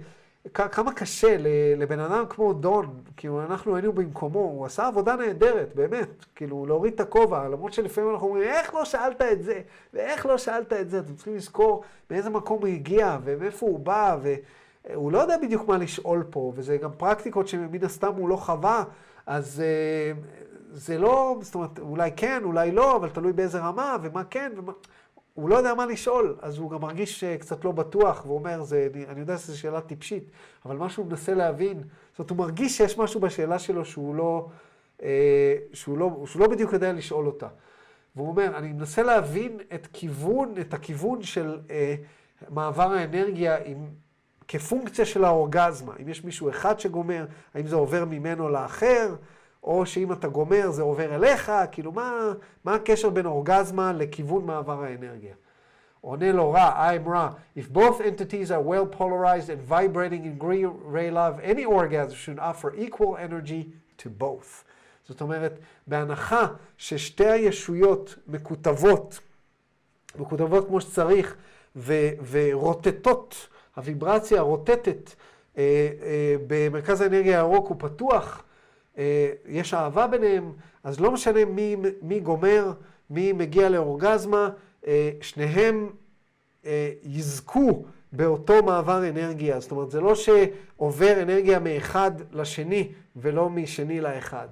[0.55, 1.37] כמה קשה
[1.77, 6.95] לבן אדם כמו דון, כאילו אנחנו היינו במקומו, הוא עשה עבודה נהדרת, באמת, כאילו להוריד
[6.95, 9.61] את הכובע, למרות שלפעמים אנחנו אומרים, איך לא שאלת את זה,
[9.95, 14.17] ואיך לא שאלת את זה, אתם צריכים לזכור מאיזה מקום הוא הגיע, ומאיפה הוא בא,
[14.23, 18.85] והוא לא יודע בדיוק מה לשאול פה, וזה גם פרקטיקות שמן הסתם הוא לא חווה,
[19.27, 20.13] אז אה,
[20.73, 24.73] זה לא, זאת אומרת, אולי כן, אולי לא, אבל תלוי באיזה רמה, ומה כן, ומה...
[25.37, 28.63] הוא לא יודע מה לשאול, אז הוא גם מרגיש אה, קצת לא בטוח, והוא אומר,
[28.63, 30.31] זה, אני, אני יודע שזו שאלה טיפשית,
[30.67, 34.49] אבל מה שהוא מנסה להבין, זאת אומרת, הוא מרגיש שיש משהו בשאלה שלו שהוא לא,
[35.03, 37.49] אה, שהוא לא, שהוא לא בדיוק יודע לשאול אותה.
[38.17, 41.95] והוא אומר, אני מנסה להבין את כיוון, את הכיוון של אה,
[42.49, 43.87] מעבר האנרגיה עם,
[44.49, 45.93] כפונקציה של האורגזמה.
[46.03, 49.15] אם יש מישהו אחד שגומר, האם זה עובר ממנו לאחר,
[49.67, 52.33] או שאם אתה גומר זה עובר אליך, כאילו מה,
[52.65, 55.35] מה הקשר בין אורגזמה לכיוון מעבר האנרגיה?
[56.01, 57.31] עונה לו רע, I'm רע.
[57.59, 62.39] If both entities are well polarized and vibrating in green ray love, any orgasm should
[62.39, 64.65] offer equal energy to both.
[65.09, 66.47] זאת אומרת, בהנחה
[66.79, 69.21] ששתי הישויות מקוטבות,
[70.19, 71.37] מקוטבות כמו שצריך,
[71.77, 75.15] ו- ורוטטות, הוויברציה הרוטטת
[75.59, 78.43] אה, אה, במרכז האנרגיה הירוק הוא פתוח,
[79.47, 80.53] יש אהבה ביניהם,
[80.85, 82.73] אז לא משנה מי, מי גומר,
[83.11, 84.51] מי מגיע לאורגזמה,
[84.87, 85.91] אה, שניהם
[86.67, 89.61] אה, יזכו באותו מעבר אנרגיה.
[89.61, 94.49] זאת אומרת, זה לא שעובר אנרגיה מאחד לשני ולא משני לאחד.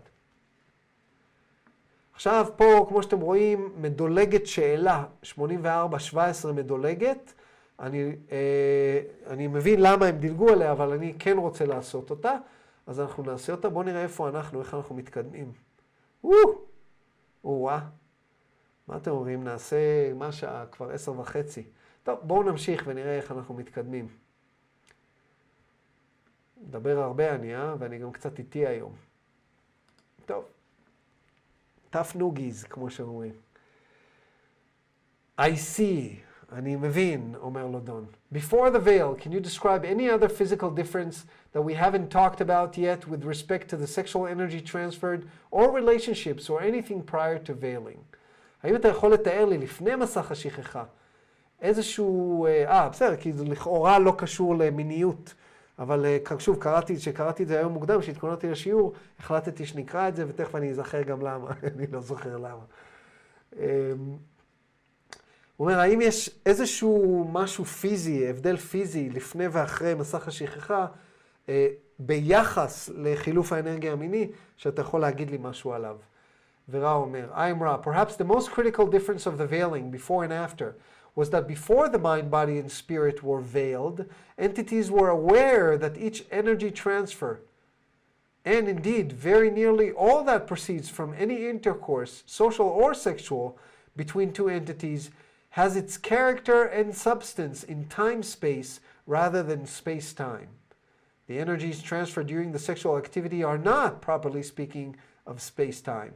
[2.14, 5.36] עכשיו פה, כמו שאתם רואים, מדולגת שאלה, 84-17
[6.54, 7.32] מדולגת.
[7.80, 12.32] אני, אה, אני מבין למה הם דילגו עליה, אבל אני כן רוצה לעשות אותה,
[12.86, 13.68] אז אנחנו נעשה אותה.
[13.68, 15.52] בואו נראה איפה אנחנו, איך אנחנו מתקדמים.
[17.44, 17.80] או-אה.
[18.88, 19.44] מה אתם אומרים?
[19.44, 20.66] נעשה, מה שעה?
[20.66, 21.66] כבר עשר וחצי.
[22.02, 24.08] טוב, בואו נמשיך ונראה איך אנחנו מתקדמים.
[26.62, 27.74] מדבר הרבה אני, אה?
[27.78, 28.94] ואני גם קצת איטי היום.
[30.26, 30.44] טוב.
[31.94, 33.32] noogies, כמו שאומרים.
[35.40, 38.06] I see, אני מבין, אומר לו דון.
[38.34, 42.78] Before the veil, can you describe any other physical difference that we haven't talked about
[42.78, 47.98] yet with respect to the sexual energy transferred or relationships or anything prior to veiling?
[48.62, 50.84] האם אתה יכול לתאר לי לפני מסך השכחה
[51.60, 52.46] איזשהו...
[52.46, 55.34] אה, בסדר, כי זה לכאורה לא קשור למיניות.
[55.78, 60.24] אבל אה, שוב, קראתי, כשקראתי את זה היום מוקדם, כשהתכוננתי לשיעור, החלטתי שנקרא את זה,
[60.28, 62.64] ותכף אני אזכר גם למה, אני לא זוכר למה.
[65.53, 70.87] אמ, הוא אומר, האם יש איזשהו משהו פיזי, הבדל פיזי, לפני ואחרי מסך השכחה,
[71.49, 71.67] אה,
[71.99, 75.97] ביחס לחילוף האנרגיה המיני, שאתה יכול להגיד לי משהו עליו?
[76.69, 80.75] ורע אומר, I'm רע, perhaps the most critical difference of the veiling before and after
[81.15, 84.05] was that before the mind, body, and spirit were veiled,
[84.37, 87.41] entities were aware that each energy transfer,
[88.45, 93.57] and indeed very nearly all that proceeds from any intercourse, social or sexual,
[93.97, 95.09] between two entities,
[95.54, 100.48] has its character and substance in time space rather than space time.
[101.28, 106.14] The energies transferred during the sexual activity are not, properly speaking, of space time.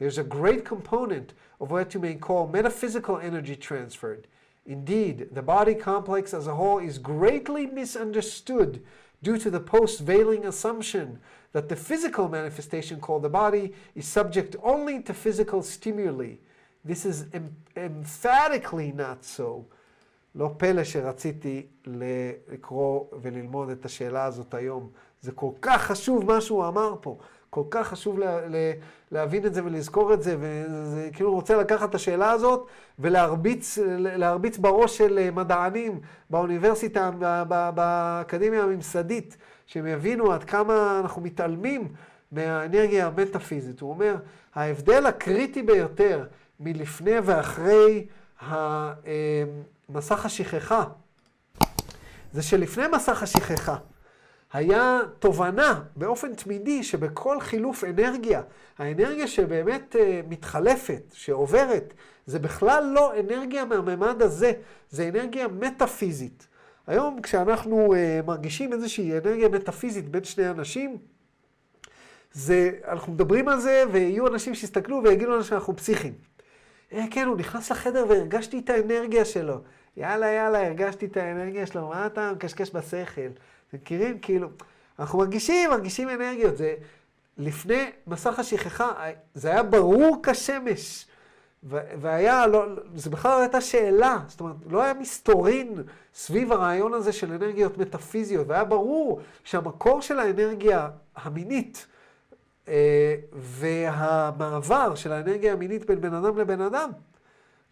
[0.00, 4.26] There's a great component of what you may call metaphysical energy transferred.
[4.66, 8.82] Indeed, the body complex as a whole is greatly misunderstood
[9.22, 11.20] due to the post veiling assumption
[11.52, 16.38] that the physical manifestation called the body is subject only to physical stimuli.
[16.86, 19.62] This is em- emphatically not so.
[20.34, 21.66] לא פלא שרציתי
[22.48, 24.90] לקרוא וללמוד את השאלה הזאת היום.
[25.20, 27.18] זה כל כך חשוב מה שהוא אמר פה.
[27.50, 28.72] כל כך חשוב לה, לה,
[29.10, 32.66] להבין את זה ולזכור את זה, וזה כאילו רוצה לקחת את השאלה הזאת
[32.98, 36.00] ולהרביץ להרביץ בראש של מדענים
[36.30, 37.10] באוניברסיטה,
[37.74, 39.36] באקדמיה הממסדית,
[39.66, 41.88] שהם יבינו עד כמה אנחנו מתעלמים
[42.32, 43.80] מהאנרגיה המטאפיזית.
[43.80, 44.16] הוא אומר,
[44.54, 46.26] ההבדל הקריטי ביותר
[46.62, 48.06] מלפני ואחרי
[49.88, 50.84] מסך השכחה,
[52.32, 53.76] זה שלפני מסך השכחה,
[54.52, 58.42] היה תובנה באופן תמידי שבכל חילוף אנרגיה,
[58.78, 59.98] האנרגיה שבאמת uh,
[60.28, 61.94] מתחלפת, שעוברת,
[62.26, 64.52] זה בכלל לא אנרגיה מהממד הזה,
[64.90, 66.46] זה אנרגיה מטאפיזית.
[66.86, 70.98] היום כשאנחנו uh, מרגישים איזושהי אנרגיה מטאפיזית בין שני אנשים,
[72.32, 76.14] זה, אנחנו מדברים על זה ויהיו אנשים שיסתכלו ויגידו לנו שאנחנו פסיכיים.
[76.92, 79.58] אה, כן, הוא נכנס לחדר והרגשתי את האנרגיה שלו.
[79.96, 83.20] יאללה, יאללה, הרגשתי את האנרגיה שלו, מה אתה מקשקש בשכל?
[83.68, 84.18] אתם מכירים?
[84.18, 84.48] כאילו,
[84.98, 86.56] אנחנו מרגישים, מרגישים אנרגיות.
[86.56, 86.74] זה,
[87.38, 88.92] לפני מסך השכחה,
[89.34, 91.06] זה היה ברור כשמש.
[92.00, 92.64] והיה, לא,
[92.94, 95.74] זה בכלל לא הייתה שאלה, זאת אומרת, לא היה מסתורין
[96.14, 101.86] סביב הרעיון הזה של אנרגיות מטאפיזיות, והיה ברור שהמקור של האנרגיה המינית
[103.32, 106.90] והמעבר של האנרגיה המינית בין בן אדם לבן אדם,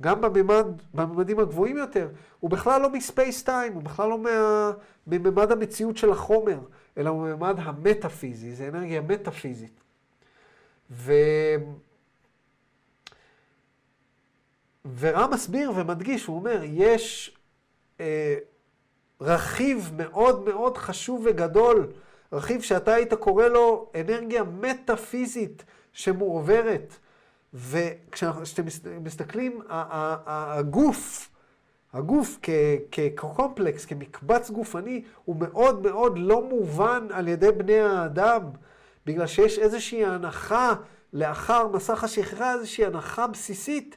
[0.03, 2.09] גם בממד, בממדים הגבוהים יותר,
[2.41, 4.71] הוא בכלל לא מספייס טיים, הוא בכלל לא מה,
[5.07, 6.59] מממד המציאות של החומר,
[6.99, 9.81] אלא הוא מממד המטאפיזי, זה אנרגיה מטאפיזית.
[10.91, 11.13] ו...
[14.99, 17.37] ורם מסביר ומדגיש, הוא אומר, יש
[18.01, 18.37] אה,
[19.21, 21.93] רכיב מאוד מאוד חשוב וגדול,
[22.33, 26.97] רכיב שאתה היית קורא לו אנרגיה מטאפיזית שמועברת.
[27.55, 31.31] וכשאתם מס- מסתכלים, הגוף,
[31.93, 32.39] הגוף
[32.93, 38.43] כקומפלקס, כמקבץ גופני, הוא מאוד מאוד לא מובן על ידי בני האדם,
[39.07, 40.75] בגלל שיש איזושהי הנחה
[41.13, 43.97] לאחר מסך השכחה, איזושהי הנחה בסיסית,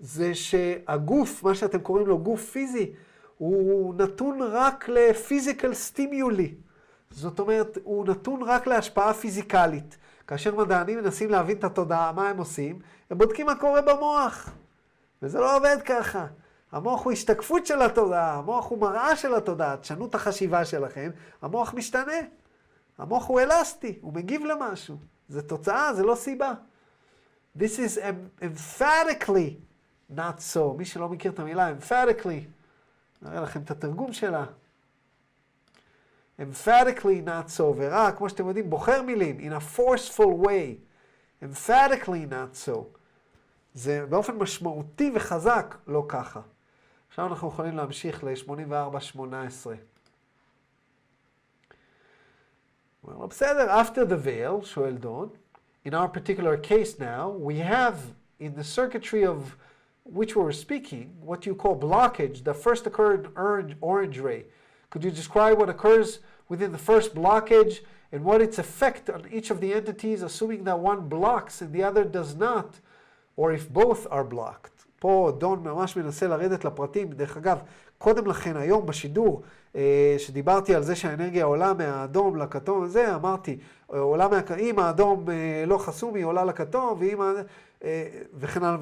[0.00, 2.92] זה שהגוף, מה שאתם קוראים לו גוף פיזי,
[3.38, 6.54] הוא נתון רק לפיזיקל סטימיולי.
[7.14, 9.96] זאת אומרת, הוא נתון רק להשפעה פיזיקלית.
[10.26, 12.78] כאשר מדענים מנסים להבין את התודעה, מה הם עושים?
[13.10, 14.50] הם בודקים מה קורה במוח.
[15.22, 16.26] וזה לא עובד ככה.
[16.72, 19.76] המוח הוא השתקפות של התודעה, המוח הוא מראה של התודעה.
[19.76, 21.10] תשנו את החשיבה שלכם,
[21.42, 22.12] המוח משתנה.
[22.98, 24.96] המוח הוא אלסטי, הוא מגיב למשהו.
[25.28, 26.52] זה תוצאה, זה לא סיבה.
[27.58, 29.54] This is em- emphatically
[30.16, 30.60] not so.
[30.76, 32.44] מי שלא מכיר את המילה emphatically,
[33.22, 34.44] נראה לכם את התרגום שלה.
[36.39, 40.89] emphatically not so, ורע, כמו שאתם יודעים, בוחר מילים, in a forceful way.
[41.43, 42.77] emphatically not so.
[43.73, 46.41] זה באופן משמעותי וחזק לא ככה.
[47.09, 49.67] עכשיו אנחנו יכולים להמשיך ל-84-18.
[53.03, 55.29] אומר לו, בסדר, after the veil, שואל דון,
[55.85, 57.95] in our particular case now, we have
[58.39, 59.55] in the circuitry of
[60.03, 64.45] which we were speaking, what you call blockage, that first occurred orange, orange ray.
[64.94, 67.80] Could you describe what occurs within the first blockage
[68.12, 71.82] and what its effect on each of the entities, assuming that one blocks and the
[71.82, 72.78] other does not,
[73.36, 74.70] or if both are blocked?
[74.98, 77.12] פה דון ממש מנסה לרדת לפרטים.
[77.12, 77.58] דרך אגב,
[77.98, 79.42] קודם לכן, היום בשידור,
[79.76, 83.58] אה, שדיברתי על זה שהאנרגיה עולה מהאדום לכתום, זה אמרתי,
[83.92, 84.40] אה, עולה מה...
[84.58, 87.18] אם האדום אה, לא חסום, היא עולה לכתום, ואם...
[88.34, 88.78] וכן הלאה,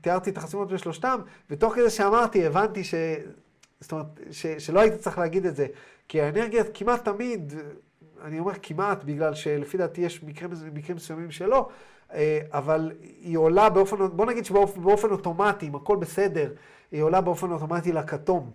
[0.00, 2.94] ותיארתי את החסימות בשלושתם, ותוך כדי שאמרתי, הבנתי ש...
[3.80, 4.46] זאת אומרת, ש...
[4.46, 5.66] שלא הייתי צריך להגיד את זה,
[6.08, 7.52] כי האנרגיה כמעט תמיד,
[8.24, 11.68] אני אומר כמעט, בגלל שלפי דעתי יש מקרים, מקרים מסוימים שלא,
[12.12, 16.52] אה, אבל היא עולה באופן, בוא נגיד שבאופן באופן אוטומטי, אם הכל בסדר,
[16.92, 18.50] היא עולה באופן אוטומטי לכתום.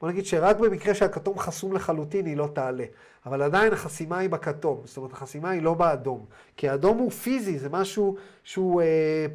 [0.00, 2.84] בוא נגיד שרק במקרה שהכתום חסום לחלוטין היא לא תעלה.
[3.26, 6.26] אבל עדיין החסימה היא בכתום, זאת אומרת החסימה היא לא באדום.
[6.56, 8.86] כי האדום הוא פיזי, זה משהו שהוא אה,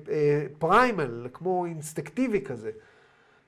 [0.10, 2.72] אה, פריימל, כמו אינסטקטיבי כזה.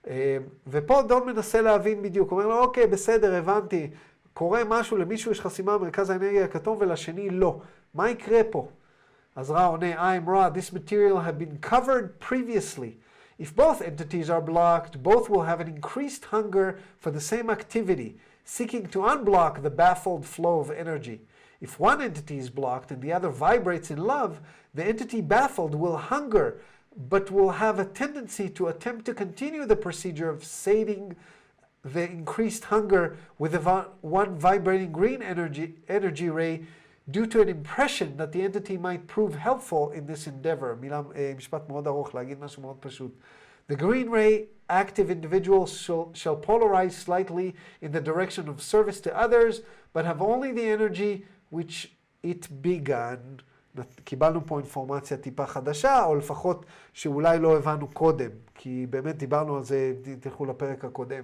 [0.09, 3.89] אה, ופה דון מנסה להבין בדיוק, הוא אומר לו, אוקיי, בסדר, הבנתי,
[4.33, 7.59] קורה משהו, למישהו יש חסימה במרכז האנרגיה הכתום ולשני לא.
[7.93, 8.67] מה יקרה פה?
[9.35, 12.97] אז רע עונה, I'm Ra, this material had been covered previously.
[13.37, 18.17] If both entities are blocked, both will have an increased hunger for the same activity,
[18.43, 21.21] seeking to unblock the baffled flow of energy.
[21.61, 24.39] If one entity is blocked and the other vibrates in love,
[24.73, 26.59] the entity baffled will hunger,
[26.96, 31.16] but will have a tendency to attempt to continue the procedure of sating
[31.84, 36.64] the increased hunger with the vi- one vibrating green energy, energy ray
[37.10, 40.76] due to an impression that the entity might prove helpful in this endeavor.
[40.80, 43.18] מילה, אה, משפט מאוד ארוך, להגיד משהו מאוד פשוט.
[43.68, 49.16] The green ray active individuals shall, shall polarize slightly in the direction of service to
[49.16, 49.62] others,
[49.92, 53.40] but have only the energy which it began.
[54.03, 59.63] קיבלנו פה אינפורמציה טיפה חדשה, או לפחות שאולי לא הבנו קודם, כי באמת דיברנו על
[59.63, 61.23] זה, תלכו לפרק הקודם.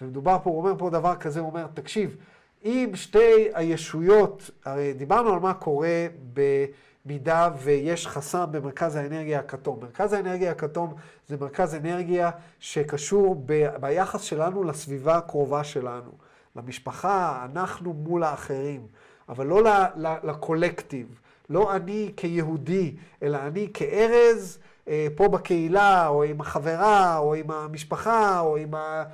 [0.00, 2.16] ומדובר פה, הוא אומר פה דבר כזה, הוא אומר, תקשיב,
[2.64, 9.78] אם שתי הישויות, הרי דיברנו על מה קורה במידה ויש חסם במרכז האנרגיה הכתום.
[9.82, 10.94] מרכז האנרגיה הכתום
[11.28, 16.10] זה מרכז אנרגיה שקשור ב, ביחס שלנו לסביבה הקרובה שלנו.
[16.56, 18.86] למשפחה, אנחנו מול האחרים,
[19.28, 21.20] אבל לא ל, ל, לקולקטיב.
[21.50, 24.58] לא אני כיהודי, אלא אני כארז,
[24.88, 29.04] אה, פה בקהילה, או עם החברה, או עם המשפחה, או עם אה,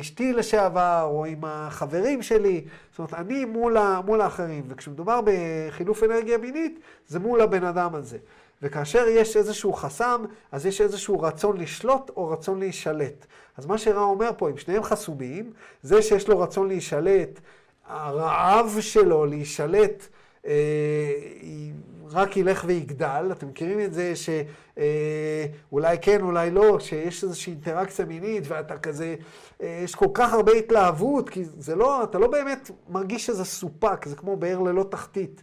[0.00, 2.64] אשתי לשעבר, או עם החברים שלי.
[2.90, 4.64] זאת אומרת, אני מול, מול האחרים.
[4.68, 8.18] וכשמדובר בחילוף אנרגיה מינית, זה מול הבן אדם הזה.
[8.62, 13.26] וכאשר יש איזשהו חסם, אז יש איזשהו רצון לשלוט או רצון להישלט.
[13.56, 15.52] אז מה שרע אומר פה, אם שניהם חסומים,
[15.82, 17.40] זה שיש לו רצון להישלט,
[17.88, 20.08] הרעב שלו להישלט,
[22.14, 23.28] רק ילך ויגדל.
[23.32, 29.16] אתם מכירים את זה שאולי כן, אולי לא, שיש איזושהי אינטראקציה מינית ואתה כזה,
[29.62, 34.06] אה, יש כל כך הרבה התלהבות, כי זה לא, אתה לא באמת מרגיש שזה סופק,
[34.06, 35.42] זה כמו באר ללא תחתית.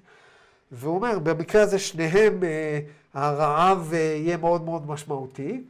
[0.72, 2.80] והוא אומר, במקרה הזה שניהם, אה,
[3.14, 5.64] הרעב אה, יהיה מאוד מאוד משמעותי,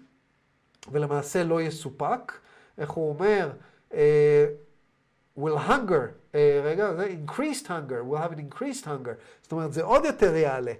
[0.91, 2.31] ולמעשה לא יסופק.
[2.77, 3.49] איך הוא אומר?
[5.37, 9.13] Will hunger, אה, רגע, זה increased hunger, will have an increased hunger.
[9.41, 10.73] זאת אומרת, זה עוד יותר יעלה.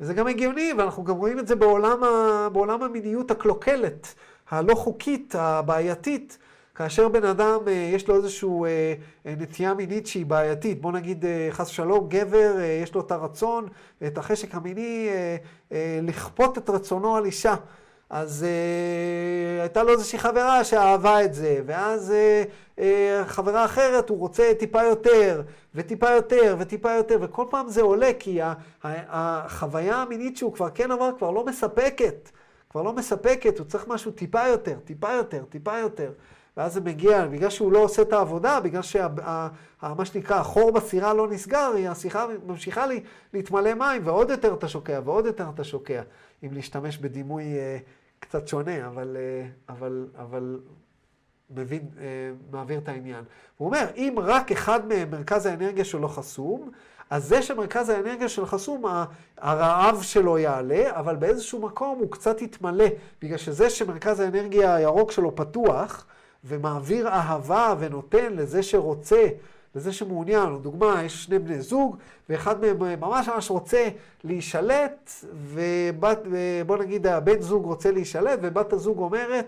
[0.00, 4.14] וזה גם הגיוני, ואנחנו גם רואים את זה בעולם, ה, בעולם המיניות הקלוקלת,
[4.50, 6.38] הלא חוקית, הבעייתית.
[6.74, 8.48] כאשר בן אדם, אה, יש לו איזושהי
[9.26, 13.68] אה, נטייה מינית שהיא בעייתית, בוא נגיד חס ושלום, גבר, יש לו את הרצון,
[14.06, 15.08] את החשק המיני,
[16.02, 17.54] לכפות את רצונו על אישה.
[18.12, 22.42] אז אה, הייתה לו איזושהי חברה שאהבה את זה, ואז אה,
[22.78, 25.42] אה, חברה אחרת, הוא רוצה טיפה יותר,
[25.74, 28.52] וטיפה יותר, וטיפה יותר, וכל פעם זה עולה, כי ה-
[28.84, 32.30] ה- החוויה המינית שהוא כבר כן עבר כבר לא מספקת.
[32.70, 36.12] כבר לא מספקת, הוא צריך משהו טיפה יותר, טיפה יותר, טיפה יותר.
[36.56, 41.28] ואז זה מגיע, בגלל שהוא לא עושה את העבודה, בגלל שמה שנקרא, החור בסירה לא
[41.28, 43.02] נסגר, השיחה ממשיכה לי,
[43.34, 46.02] להתמלא מים, ועוד יותר אתה שוקע, ועוד יותר אתה שוקע,
[46.44, 47.78] אם להשתמש בדימוי אה,
[48.22, 50.60] קצת שונה, אבל, אה, אבל, אבל
[51.50, 52.04] מבין, אה,
[52.50, 53.24] מעביר את העניין.
[53.56, 56.70] הוא אומר, אם רק אחד מהם, מרכז האנרגיה שלו חסום,
[57.10, 58.84] אז זה שמרכז האנרגיה שלו חסום,
[59.38, 62.86] הרעב שלו יעלה, אבל באיזשהו מקום הוא קצת יתמלא,
[63.22, 66.06] בגלל שזה שמרכז האנרגיה הירוק שלו פתוח,
[66.44, 69.26] ומעביר אהבה ונותן לזה שרוצה,
[69.74, 70.54] לזה שמעוניין.
[70.54, 71.96] לדוגמה, יש שני בני זוג,
[72.28, 73.88] ואחד מהם ממש ממש רוצה
[74.24, 76.18] להישלט, ובת,
[76.66, 79.46] בוא נגיד הבן זוג רוצה להישלט, ובת הזוג אומרת,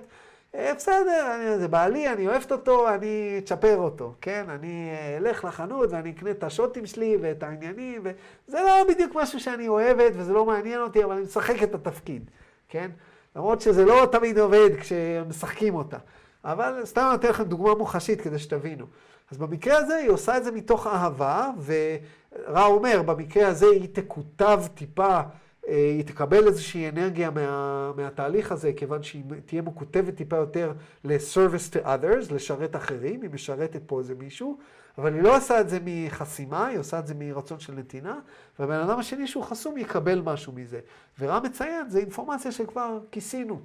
[0.55, 4.44] "אה, בסדר, זה בעלי, אני אוהבת אותו, אני אצ'פר אותו, כן?
[4.48, 9.68] אני אלך לחנות ואני אקנה את השוטים שלי ואת העניינים, וזה לא בדיוק משהו שאני
[9.68, 12.30] אוהבת וזה לא מעניין אותי, אבל אני משחק את התפקיד,
[12.68, 12.90] כן?
[13.36, 15.98] למרות שזה לא תמיד עובד כשמשחקים אותה.
[16.44, 18.86] אבל סתם אני אתן לכם דוגמה מוחשית כדי שתבינו.
[19.30, 24.62] אז במקרה הזה היא עושה את זה מתוך אהבה, ורע אומר, במקרה הזה היא תקוטב
[24.74, 25.20] טיפה,
[25.68, 30.72] אה, היא תקבל איזושהי אנרגיה מה, מהתהליך הזה, כיוון שהיא תהיה מקוטבת טיפה יותר
[31.05, 34.59] ל-service to others, לשרת אחרים, היא משרתת פה איזה מישהו,
[34.98, 38.18] אבל היא לא עושה את זה מחסימה, היא עושה את זה מרצון של נתינה,
[38.59, 40.80] והבן אדם השני שהוא חסום יקבל משהו מזה.
[41.18, 43.60] ורע מציין, זה אינפורמציה שכבר כיסינו.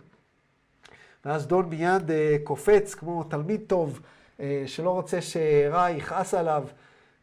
[1.25, 4.01] ואז דון מיד אה, קופץ כמו תלמיד טוב,
[4.66, 6.64] שלא רוצה שרע יכעס עליו,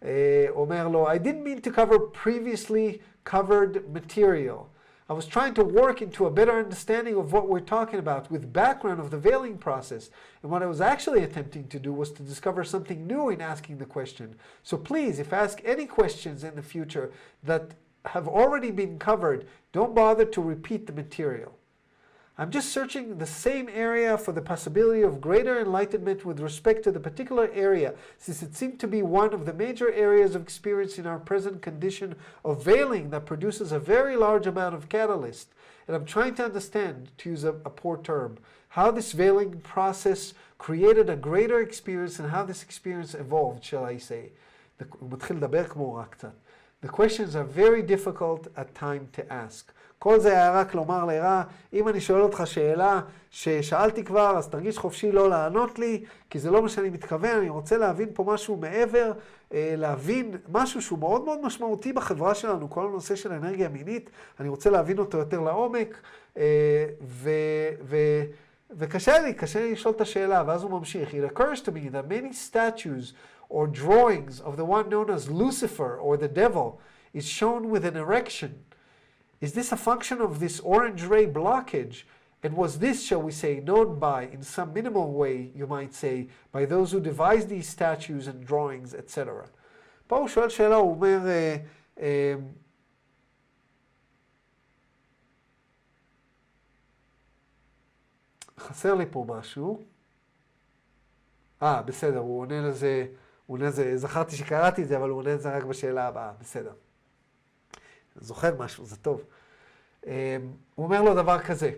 [0.04, 4.70] אה, אומר לו, I didn't mean to cover previously covered material.
[5.12, 8.54] I was trying to work into a better understanding of what we're talking about with
[8.54, 10.10] background of the veiling process.
[10.42, 13.80] And what I was actually attempting to do was to discover something new in asking
[13.80, 14.36] the question.
[14.64, 17.12] So please, if I ask any questions in the future
[17.44, 17.72] that
[18.06, 21.58] have already been covered, don't bother to repeat the material.
[22.39, 26.93] I'm just searching the same area for the possibility of greater enlightenment with respect to
[26.93, 30.99] the particular area, since it seemed to be one of the major areas of experience
[30.99, 32.15] in our present condition
[32.45, 35.55] of veiling that produces a very large amount of catalyst.
[35.87, 38.37] And I'm trying to understand, to use a, a poor term,
[38.69, 43.97] how this veiling process created a greater experience and how this experience evolved, shall I
[43.97, 44.33] say.
[44.77, 44.85] The
[46.89, 49.73] questions are very difficult at time to ask.
[49.99, 51.43] כל זה היה רק לומר לרע,
[51.73, 53.01] אם אני שואל אותך שאלה
[53.31, 57.49] ששאלתי כבר, אז תרגיש חופשי לא לענות לי, כי זה לא מה שאני מתכוון, אני
[57.49, 59.13] רוצה להבין פה משהו מעבר,
[59.55, 64.11] אה, להבין משהו שהוא מאוד מאוד משמעותי בחברה שלנו, כל הנושא של אנרגיה מינית,
[64.41, 66.01] אני רוצה להבין אותו יותר לעומק,
[66.37, 67.31] אה, ו...
[67.83, 67.97] ו
[68.71, 71.11] וקשה לי, קשה לי לשאול את השאלה, ואז הוא ממשיך.
[71.11, 73.13] It occurs to me that many statues
[73.49, 76.81] or drawings of the one known as Lucifer or the devil
[77.15, 78.51] is shown with an erection.
[79.47, 82.03] Is this a function of this orange ray blockage?
[82.43, 86.17] And was this, shall we say, known by, in some minimal way, you might say,
[86.51, 89.49] by those who devised these statues and drawings, etc.?
[90.07, 91.57] פה הוא שואל שאלה, הוא אומר, אה,
[92.01, 92.35] אה,
[98.59, 99.85] חסר לי פה משהו.
[101.63, 103.07] אה, בסדר, הוא עונה לזה,
[103.47, 106.73] הוא עונה לזה, זכרתי שקראתי את זה, אבל הוא עונה לזה רק בשאלה הבאה, בסדר.
[108.21, 109.25] זוכר משהו, זה טוב.
[110.07, 110.37] אה,
[110.75, 111.71] הוא אומר לו דבר כזה,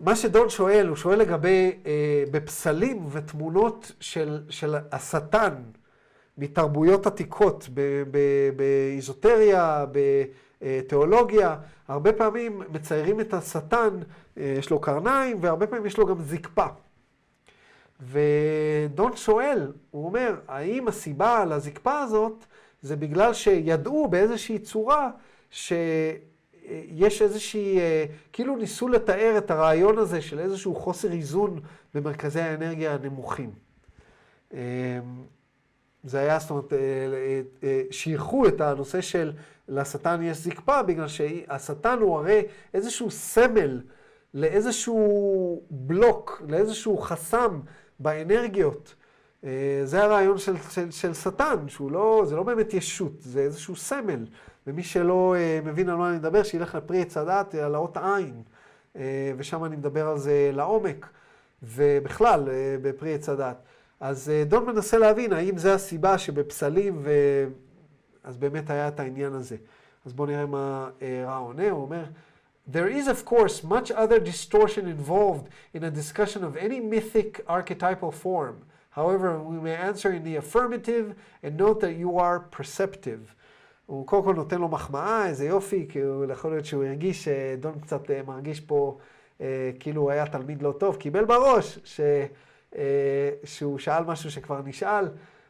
[0.00, 5.54] מה שדון שואל, הוא שואל לגבי, אה, בפסלים ותמונות של, של השטן
[6.38, 7.68] מתרבויות עתיקות,
[8.56, 9.84] באיזוטריה,
[10.62, 11.56] בתיאולוגיה,
[11.88, 13.98] הרבה פעמים מציירים את השטן,
[14.38, 16.66] אה, יש לו קרניים, והרבה פעמים יש לו גם זקפה.
[18.00, 22.44] ודון שואל, הוא אומר, האם הסיבה לזקפה הזאת
[22.82, 25.10] זה בגלל שידעו באיזושהי צורה
[25.50, 31.60] שיש איזושהי, אה, כאילו ניסו לתאר את הרעיון הזה של איזשהו חוסר איזון
[31.94, 33.50] במרכזי האנרגיה הנמוכים.
[34.54, 34.60] אה,
[36.04, 36.72] זה היה, זאת אומרת,
[37.62, 39.32] אה, שייכו את הנושא של
[39.68, 42.42] לשטן יש זקפה, בגלל שהשטן הוא הרי
[42.74, 43.80] איזשהו סמל
[44.34, 47.60] לאיזשהו בלוק, לאיזשהו חסם
[47.98, 48.94] באנרגיות.
[49.84, 50.38] זה הרעיון
[50.90, 54.26] של שטן, שהוא לא, זה לא באמת ישות, זה איזשהו סמל.
[54.66, 58.42] ומי שלא אה, מבין על מה אני מדבר, שילך לפרי עץ הדת, על האות עין,
[58.96, 61.06] אה, ושם אני מדבר על זה לעומק.
[61.62, 63.56] ובכלל, אה, בפרי עץ הדת.
[64.00, 67.10] אז אה, דון מנסה להבין האם זה הסיבה שבפסלים, ו...
[68.24, 69.56] אז באמת היה את העניין הזה.
[70.06, 72.04] אז בואו נראה מה אה, רע עונה, הוא אומר,
[72.72, 78.12] There is of course much other distortion involved in a discussion of any mythic archetypal
[78.12, 78.56] form.
[78.98, 81.06] However, we may answer in the affirmative
[81.42, 83.34] and note that you are perceptive.
[83.90, 87.54] הוא קודם כל נותן לו מחמאה, איזה יופי, כי הוא יכול להיות שהוא הרגיש, אה,
[87.60, 88.98] דון קצת אה, מרגיש פה
[89.40, 92.00] אה, כאילו הוא היה תלמיד לא טוב, קיבל בראש ש,
[93.44, 95.08] שהוא שאל משהו שכבר נשאל,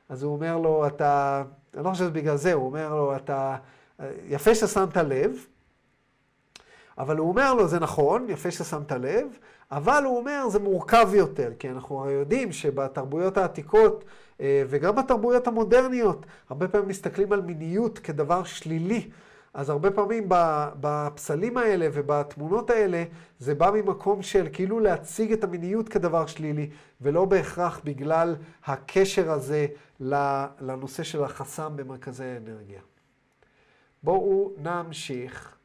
[0.09, 1.43] אז הוא אומר לו, אתה,
[1.75, 3.57] אני לא חושב שזה בגלל זה, הוא אומר לו, אתה,
[4.29, 5.47] יפה ששמת לב,
[6.99, 9.27] אבל הוא אומר לו, זה נכון, יפה ששמת לב,
[9.71, 14.05] אבל הוא אומר, זה מורכב יותר, כי אנחנו הרי יודעים שבתרבויות העתיקות
[14.43, 19.11] וגם בתרבויות המודרניות, הרבה פעמים מסתכלים על מיניות כדבר שלילי.
[19.55, 20.25] אז הרבה פעמים
[20.81, 23.05] בפסלים האלה ובתמונות האלה,
[23.39, 29.67] זה בא ממקום של כאילו להציג את המיניות כדבר שלילי, ולא בהכרח בגלל הקשר הזה
[30.61, 32.81] לנושא של החסם במרכזי האנרגיה.
[34.03, 35.57] בואו נמשיך.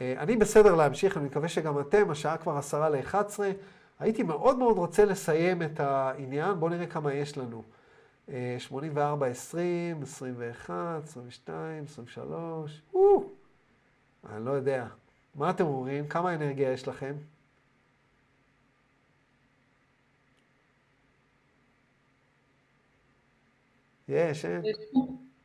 [0.00, 3.38] אה, אני בסדר להמשיך, אני מקווה שגם אתם, השעה כבר עשרה ל-11.
[4.00, 7.62] הייתי מאוד מאוד רוצה לסיים את העניין, בואו נראה כמה יש לנו.
[8.58, 10.74] 84, 20, 21,
[11.04, 13.24] 22, 23, או,
[14.30, 14.86] אני לא יודע.
[15.34, 16.08] מה אתם אומרים?
[16.08, 17.14] כמה אנרגיה יש לכם?
[24.08, 24.62] יש, אין?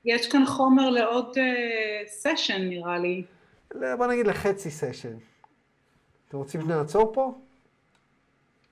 [0.05, 1.37] יש כאן חומר לעוד
[2.07, 3.25] סשן, uh, נראה לי.
[3.97, 5.17] בוא נגיד לחצי סשן.
[6.27, 7.33] אתם רוצים שנעצור פה?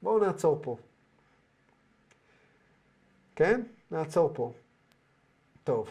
[0.04, 0.78] בואו נעצור פה.
[3.36, 3.62] כן?
[3.92, 4.52] נעצור פה.
[5.64, 5.90] טוב.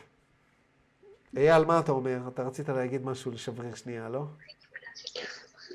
[1.36, 2.18] אייל, מה אתה אומר?
[2.28, 4.24] אתה רצית להגיד משהו לשבריר שנייה, לא?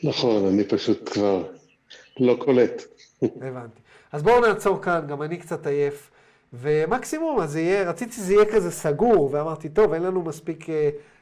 [0.04, 1.52] נכון, אני פשוט כבר
[2.20, 2.82] לא קולט.
[3.22, 3.80] הבנתי.
[4.12, 6.10] אז בואו נעצור כאן, גם אני קצת עייף.
[6.54, 10.72] ומקסימום, אז יהיה, רציתי שזה יהיה כזה סגור, ואמרתי, טוב, אין לנו מספיק uh,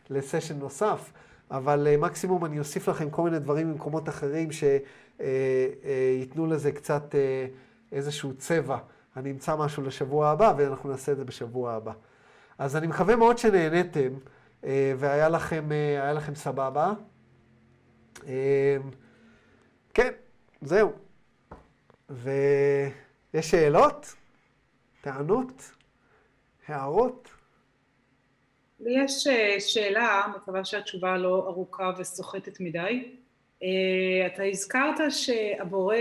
[0.10, 1.12] לסשן נוסף,
[1.52, 6.72] אבל uh, מקסימום אני אוסיף לכם כל מיני דברים ממקומות אחרים שייתנו uh, uh, לזה
[6.72, 7.16] קצת
[7.92, 8.78] איזשהו צבע.
[9.18, 11.94] אני אמצא משהו לשבוע הבא, ואנחנו נעשה את זה בשבוע הבא.
[12.58, 14.10] אז אני מקווה מאוד שנהניתם,
[14.64, 16.94] אה, והיה לכם, אה, לכם סבבה.
[18.28, 18.78] אה,
[19.94, 20.12] כן,
[20.62, 20.94] זהו.
[22.10, 24.16] ויש שאלות?
[25.02, 25.72] טענות?
[26.68, 27.35] הערות?
[28.86, 29.28] יש
[29.60, 33.12] שאלה, מקווה שהתשובה לא ארוכה וסוחטת מדי.
[34.26, 35.96] אתה הזכרת שהבורא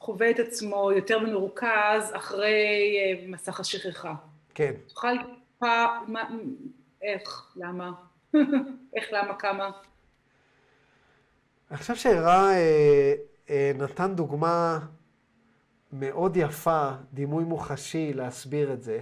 [0.00, 4.14] חווה את עצמו יותר מרוכז אחרי אה, מסך השכחה.
[4.54, 4.72] כן.
[4.88, 5.86] תוכל טיפה,
[7.02, 7.92] איך, למה?
[8.96, 9.70] איך, למה, כמה?
[11.70, 11.94] אני חושב
[12.50, 13.14] אה,
[13.50, 14.78] אה, נתן דוגמה
[15.92, 19.00] מאוד יפה, דימוי מוחשי להסביר את זה,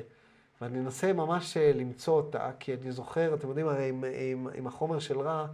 [0.60, 4.66] ואני אנסה ממש אה, למצוא אותה, כי אני זוכר, אתם יודעים, הרי עם, עם, עם
[4.66, 5.46] החומר של רע,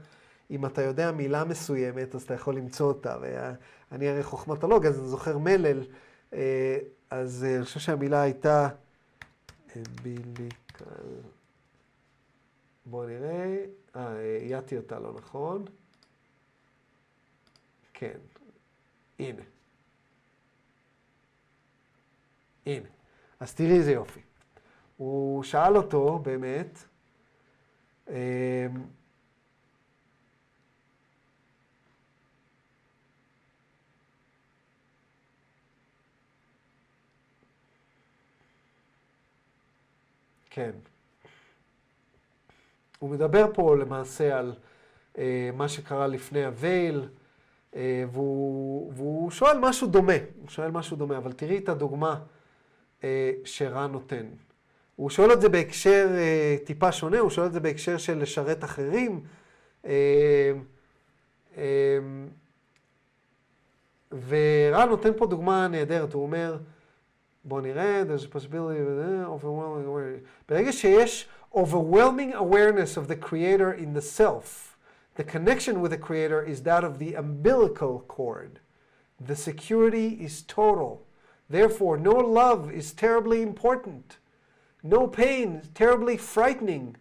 [0.51, 3.17] אם אתה יודע מילה מסוימת, אז אתה יכול למצוא אותה.
[3.21, 5.85] ואני הרי חוכמטולוג, אז אני זוכר מלל,
[6.33, 6.79] אה,
[7.11, 8.69] אז אה, אני חושב שהמילה הייתה
[9.77, 10.85] אמביליקל.
[12.87, 13.65] בואו נראה.
[13.97, 15.65] אה, אייתי אותה לא נכון.
[17.95, 18.19] כן.
[19.19, 19.43] הנה.
[22.67, 22.89] הנה.
[23.41, 24.21] אז תראי איזה יופי.
[24.97, 26.79] הוא שאל אותו, באמת,
[28.09, 28.67] אה,
[40.51, 40.71] כן.
[42.99, 44.55] הוא מדבר פה למעשה על
[45.19, 47.09] אה, מה שקרה לפני הווייל,
[47.75, 52.21] אה, והוא, והוא שואל משהו דומה, הוא שואל משהו דומה, אבל תראי את הדוגמה
[53.05, 54.27] אה, שרן נותן.
[54.97, 58.65] הוא שואל את זה בהקשר אה, טיפה שונה, הוא שואל את זה בהקשר של לשרת
[58.65, 59.21] אחרים.
[59.87, 60.53] אה,
[61.57, 61.99] אה,
[64.29, 66.59] ורן נותן פה דוגמה נהדרת, הוא אומר,
[67.45, 70.49] בואו נראה, there's a possibility of overwhelming awareness.
[70.49, 74.77] ברגע שיש overwhelming awareness of the creator in the self,
[75.17, 78.61] the connection with the creator is that of the umbilical cord.
[79.21, 81.07] The security is total.
[81.49, 84.19] Therefore, no love is terribly important.
[84.85, 86.97] No pain terribly frightening.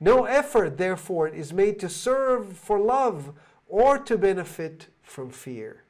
[0.00, 3.32] No effort, therefore, is made to serve for love
[3.68, 5.80] or to benefit from fear.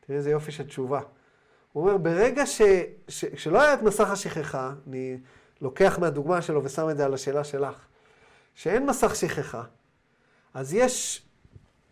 [0.00, 1.00] תראה איזה יופי של תשובה.
[1.72, 2.62] הוא אומר, ברגע ש,
[3.08, 5.18] ש, שלא היה את מסך השכחה, אני
[5.60, 7.86] לוקח מהדוגמה שלו ושם את זה על השאלה שלך,
[8.54, 9.62] שאין מסך שכחה,
[10.54, 11.22] אז יש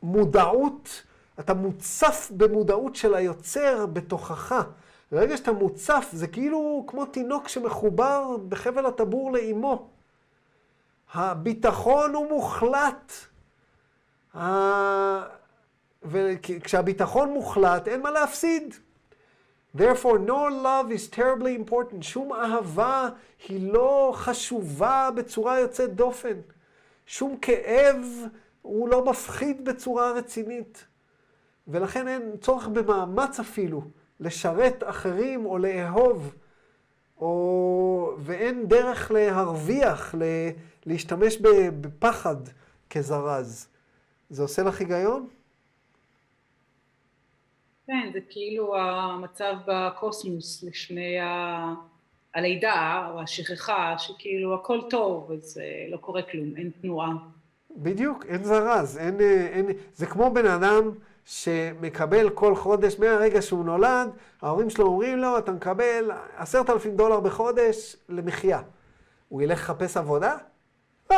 [0.03, 1.03] מודעות
[1.41, 4.65] אתה מוצף במודעות של היוצר בתוכך.
[5.15, 9.89] ברגע שאתה מוצף, זה כאילו כמו תינוק שמחובר בחבל הטבור לאימו.
[11.13, 13.13] הביטחון הוא מוחלט.
[16.03, 18.75] וכשהביטחון מוחלט, אין מה להפסיד.
[19.77, 22.03] Therefore, no love is terribly important.
[22.03, 23.09] שום אהבה
[23.49, 26.37] היא לא חשובה בצורה יוצאת דופן.
[27.07, 28.05] שום כאב
[28.63, 30.85] הוא לא מפחיד בצורה רצינית.
[31.69, 33.83] ולכן אין צורך במאמץ אפילו
[34.21, 36.35] לשרת אחרים או לאהוב,
[37.19, 38.17] או...
[38.19, 40.23] ואין דרך להרוויח, ל...
[40.87, 41.37] להשתמש
[41.81, 42.37] בפחד
[42.91, 43.69] כזרז.
[44.31, 45.29] זה עושה לך היגיון?
[47.87, 51.75] כן, זה כאילו המצב בקוסמוס לפני ה...
[52.35, 55.61] הלידה או השכחה, שכאילו הכל טוב, אז
[55.91, 57.13] לא קורה כלום, אין תנועה.
[57.77, 60.91] בדיוק, אין זרז, אין, אין, זה כמו בן אדם
[61.25, 64.11] שמקבל כל חודש, מהרגע שהוא נולד,
[64.43, 68.61] ההורים שלו אומרים לו, אתה מקבל עשרת אלפים דולר בחודש למחיה.
[69.29, 70.37] הוא ילך לחפש עבודה?
[71.11, 71.17] לא.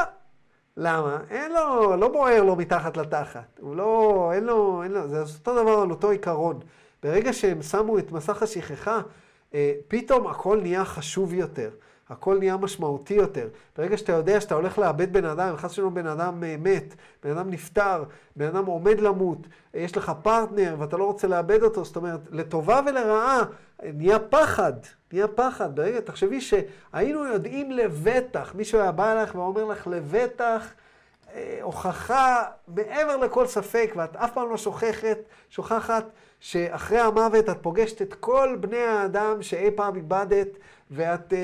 [0.76, 1.18] למה?
[1.30, 3.58] אין לו, לא בוער לו מתחת לתחת.
[3.60, 6.60] הוא לא, אין לו, אין לו, זה אותו דבר על אותו עיקרון.
[7.02, 9.00] ברגע שהם שמו את מסך השכחה,
[9.54, 11.70] אה, פתאום הכל נהיה חשוב יותר.
[12.10, 13.48] הכל נהיה משמעותי יותר.
[13.76, 17.30] ברגע שאתה יודע שאתה הולך לאבד בן אדם, חס ושלום בן אדם אה, מת, בן
[17.30, 18.04] אדם נפטר,
[18.36, 19.38] בן אדם עומד למות,
[19.74, 23.42] אה, יש לך פרטנר ואתה לא רוצה לאבד אותו, זאת אומרת, לטובה ולרעה,
[23.82, 24.72] נהיה פחד,
[25.12, 25.76] נהיה פחד.
[25.76, 30.72] ברגע, תחשבי שהיינו יודעים לבטח, מישהו היה בא אליך ואומר לך לבטח,
[31.34, 35.18] אה, הוכחה מעבר לכל ספק, ואת אף פעם לא שוכחת,
[35.50, 36.04] שוכחת
[36.40, 40.48] שאחרי המוות את פוגשת את כל בני האדם שאי פעם איבדת,
[40.90, 41.36] ואת uh,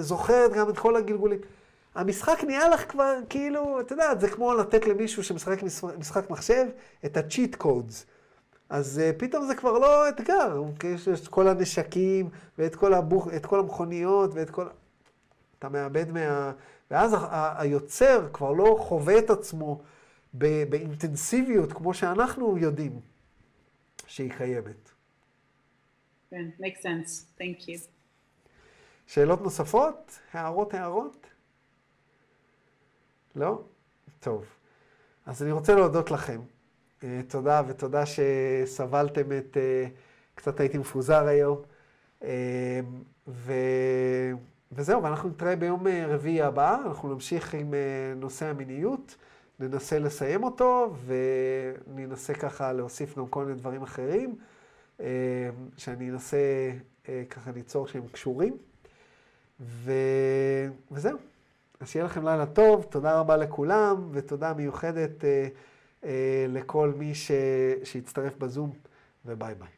[0.00, 1.38] זוכרת גם את כל הגלגולים.
[1.94, 5.62] המשחק נהיה לך כבר, כאילו, את יודעת, זה כמו לתת למישהו שמשחק
[5.98, 6.66] משחק מחשב
[7.04, 8.04] את ה-cheat codes.
[8.68, 10.62] אז uh, פתאום זה כבר לא אתגר,
[11.12, 12.28] יש את כל הנשקים,
[12.58, 14.66] ואת כל, הבוח, כל המכוניות, ואת כל...
[15.58, 16.52] אתה מאבד מה...
[16.90, 19.80] ואז ה- ה- היוצר כבר לא חווה את עצמו
[20.34, 23.00] באינטנסיביות כמו שאנחנו יודעים
[24.06, 24.90] שהיא קיימת.
[26.30, 27.95] כן, make sense, thank you.
[29.06, 30.18] שאלות נוספות?
[30.32, 31.26] הערות, הערות?
[33.36, 33.62] לא?
[34.20, 34.44] טוב.
[35.26, 36.40] אז אני רוצה להודות לכם.
[37.00, 39.56] Uh, תודה, ותודה שסבלתם את...
[39.56, 39.90] Uh,
[40.34, 41.62] קצת הייתי מפוזר היום.
[42.20, 42.24] Uh,
[43.28, 43.52] ו...
[44.72, 47.74] וזהו, ואנחנו נתראה ביום רביעי הבא, אנחנו נמשיך עם
[48.16, 49.16] נושא המיניות,
[49.60, 54.34] ננסה לסיים אותו, וננסה ככה להוסיף גם כל מיני דברים אחרים,
[55.76, 56.38] שאני אנסה
[57.30, 58.56] ככה ליצור שהם קשורים.
[59.60, 59.92] ו...
[60.92, 61.18] וזהו.
[61.80, 65.48] אז שיהיה לכם לילה טוב, תודה רבה לכולם, ותודה מיוחדת אה,
[66.04, 67.30] אה, לכל מי ש...
[67.84, 68.72] שהצטרף בזום,
[69.26, 69.75] וביי ביי.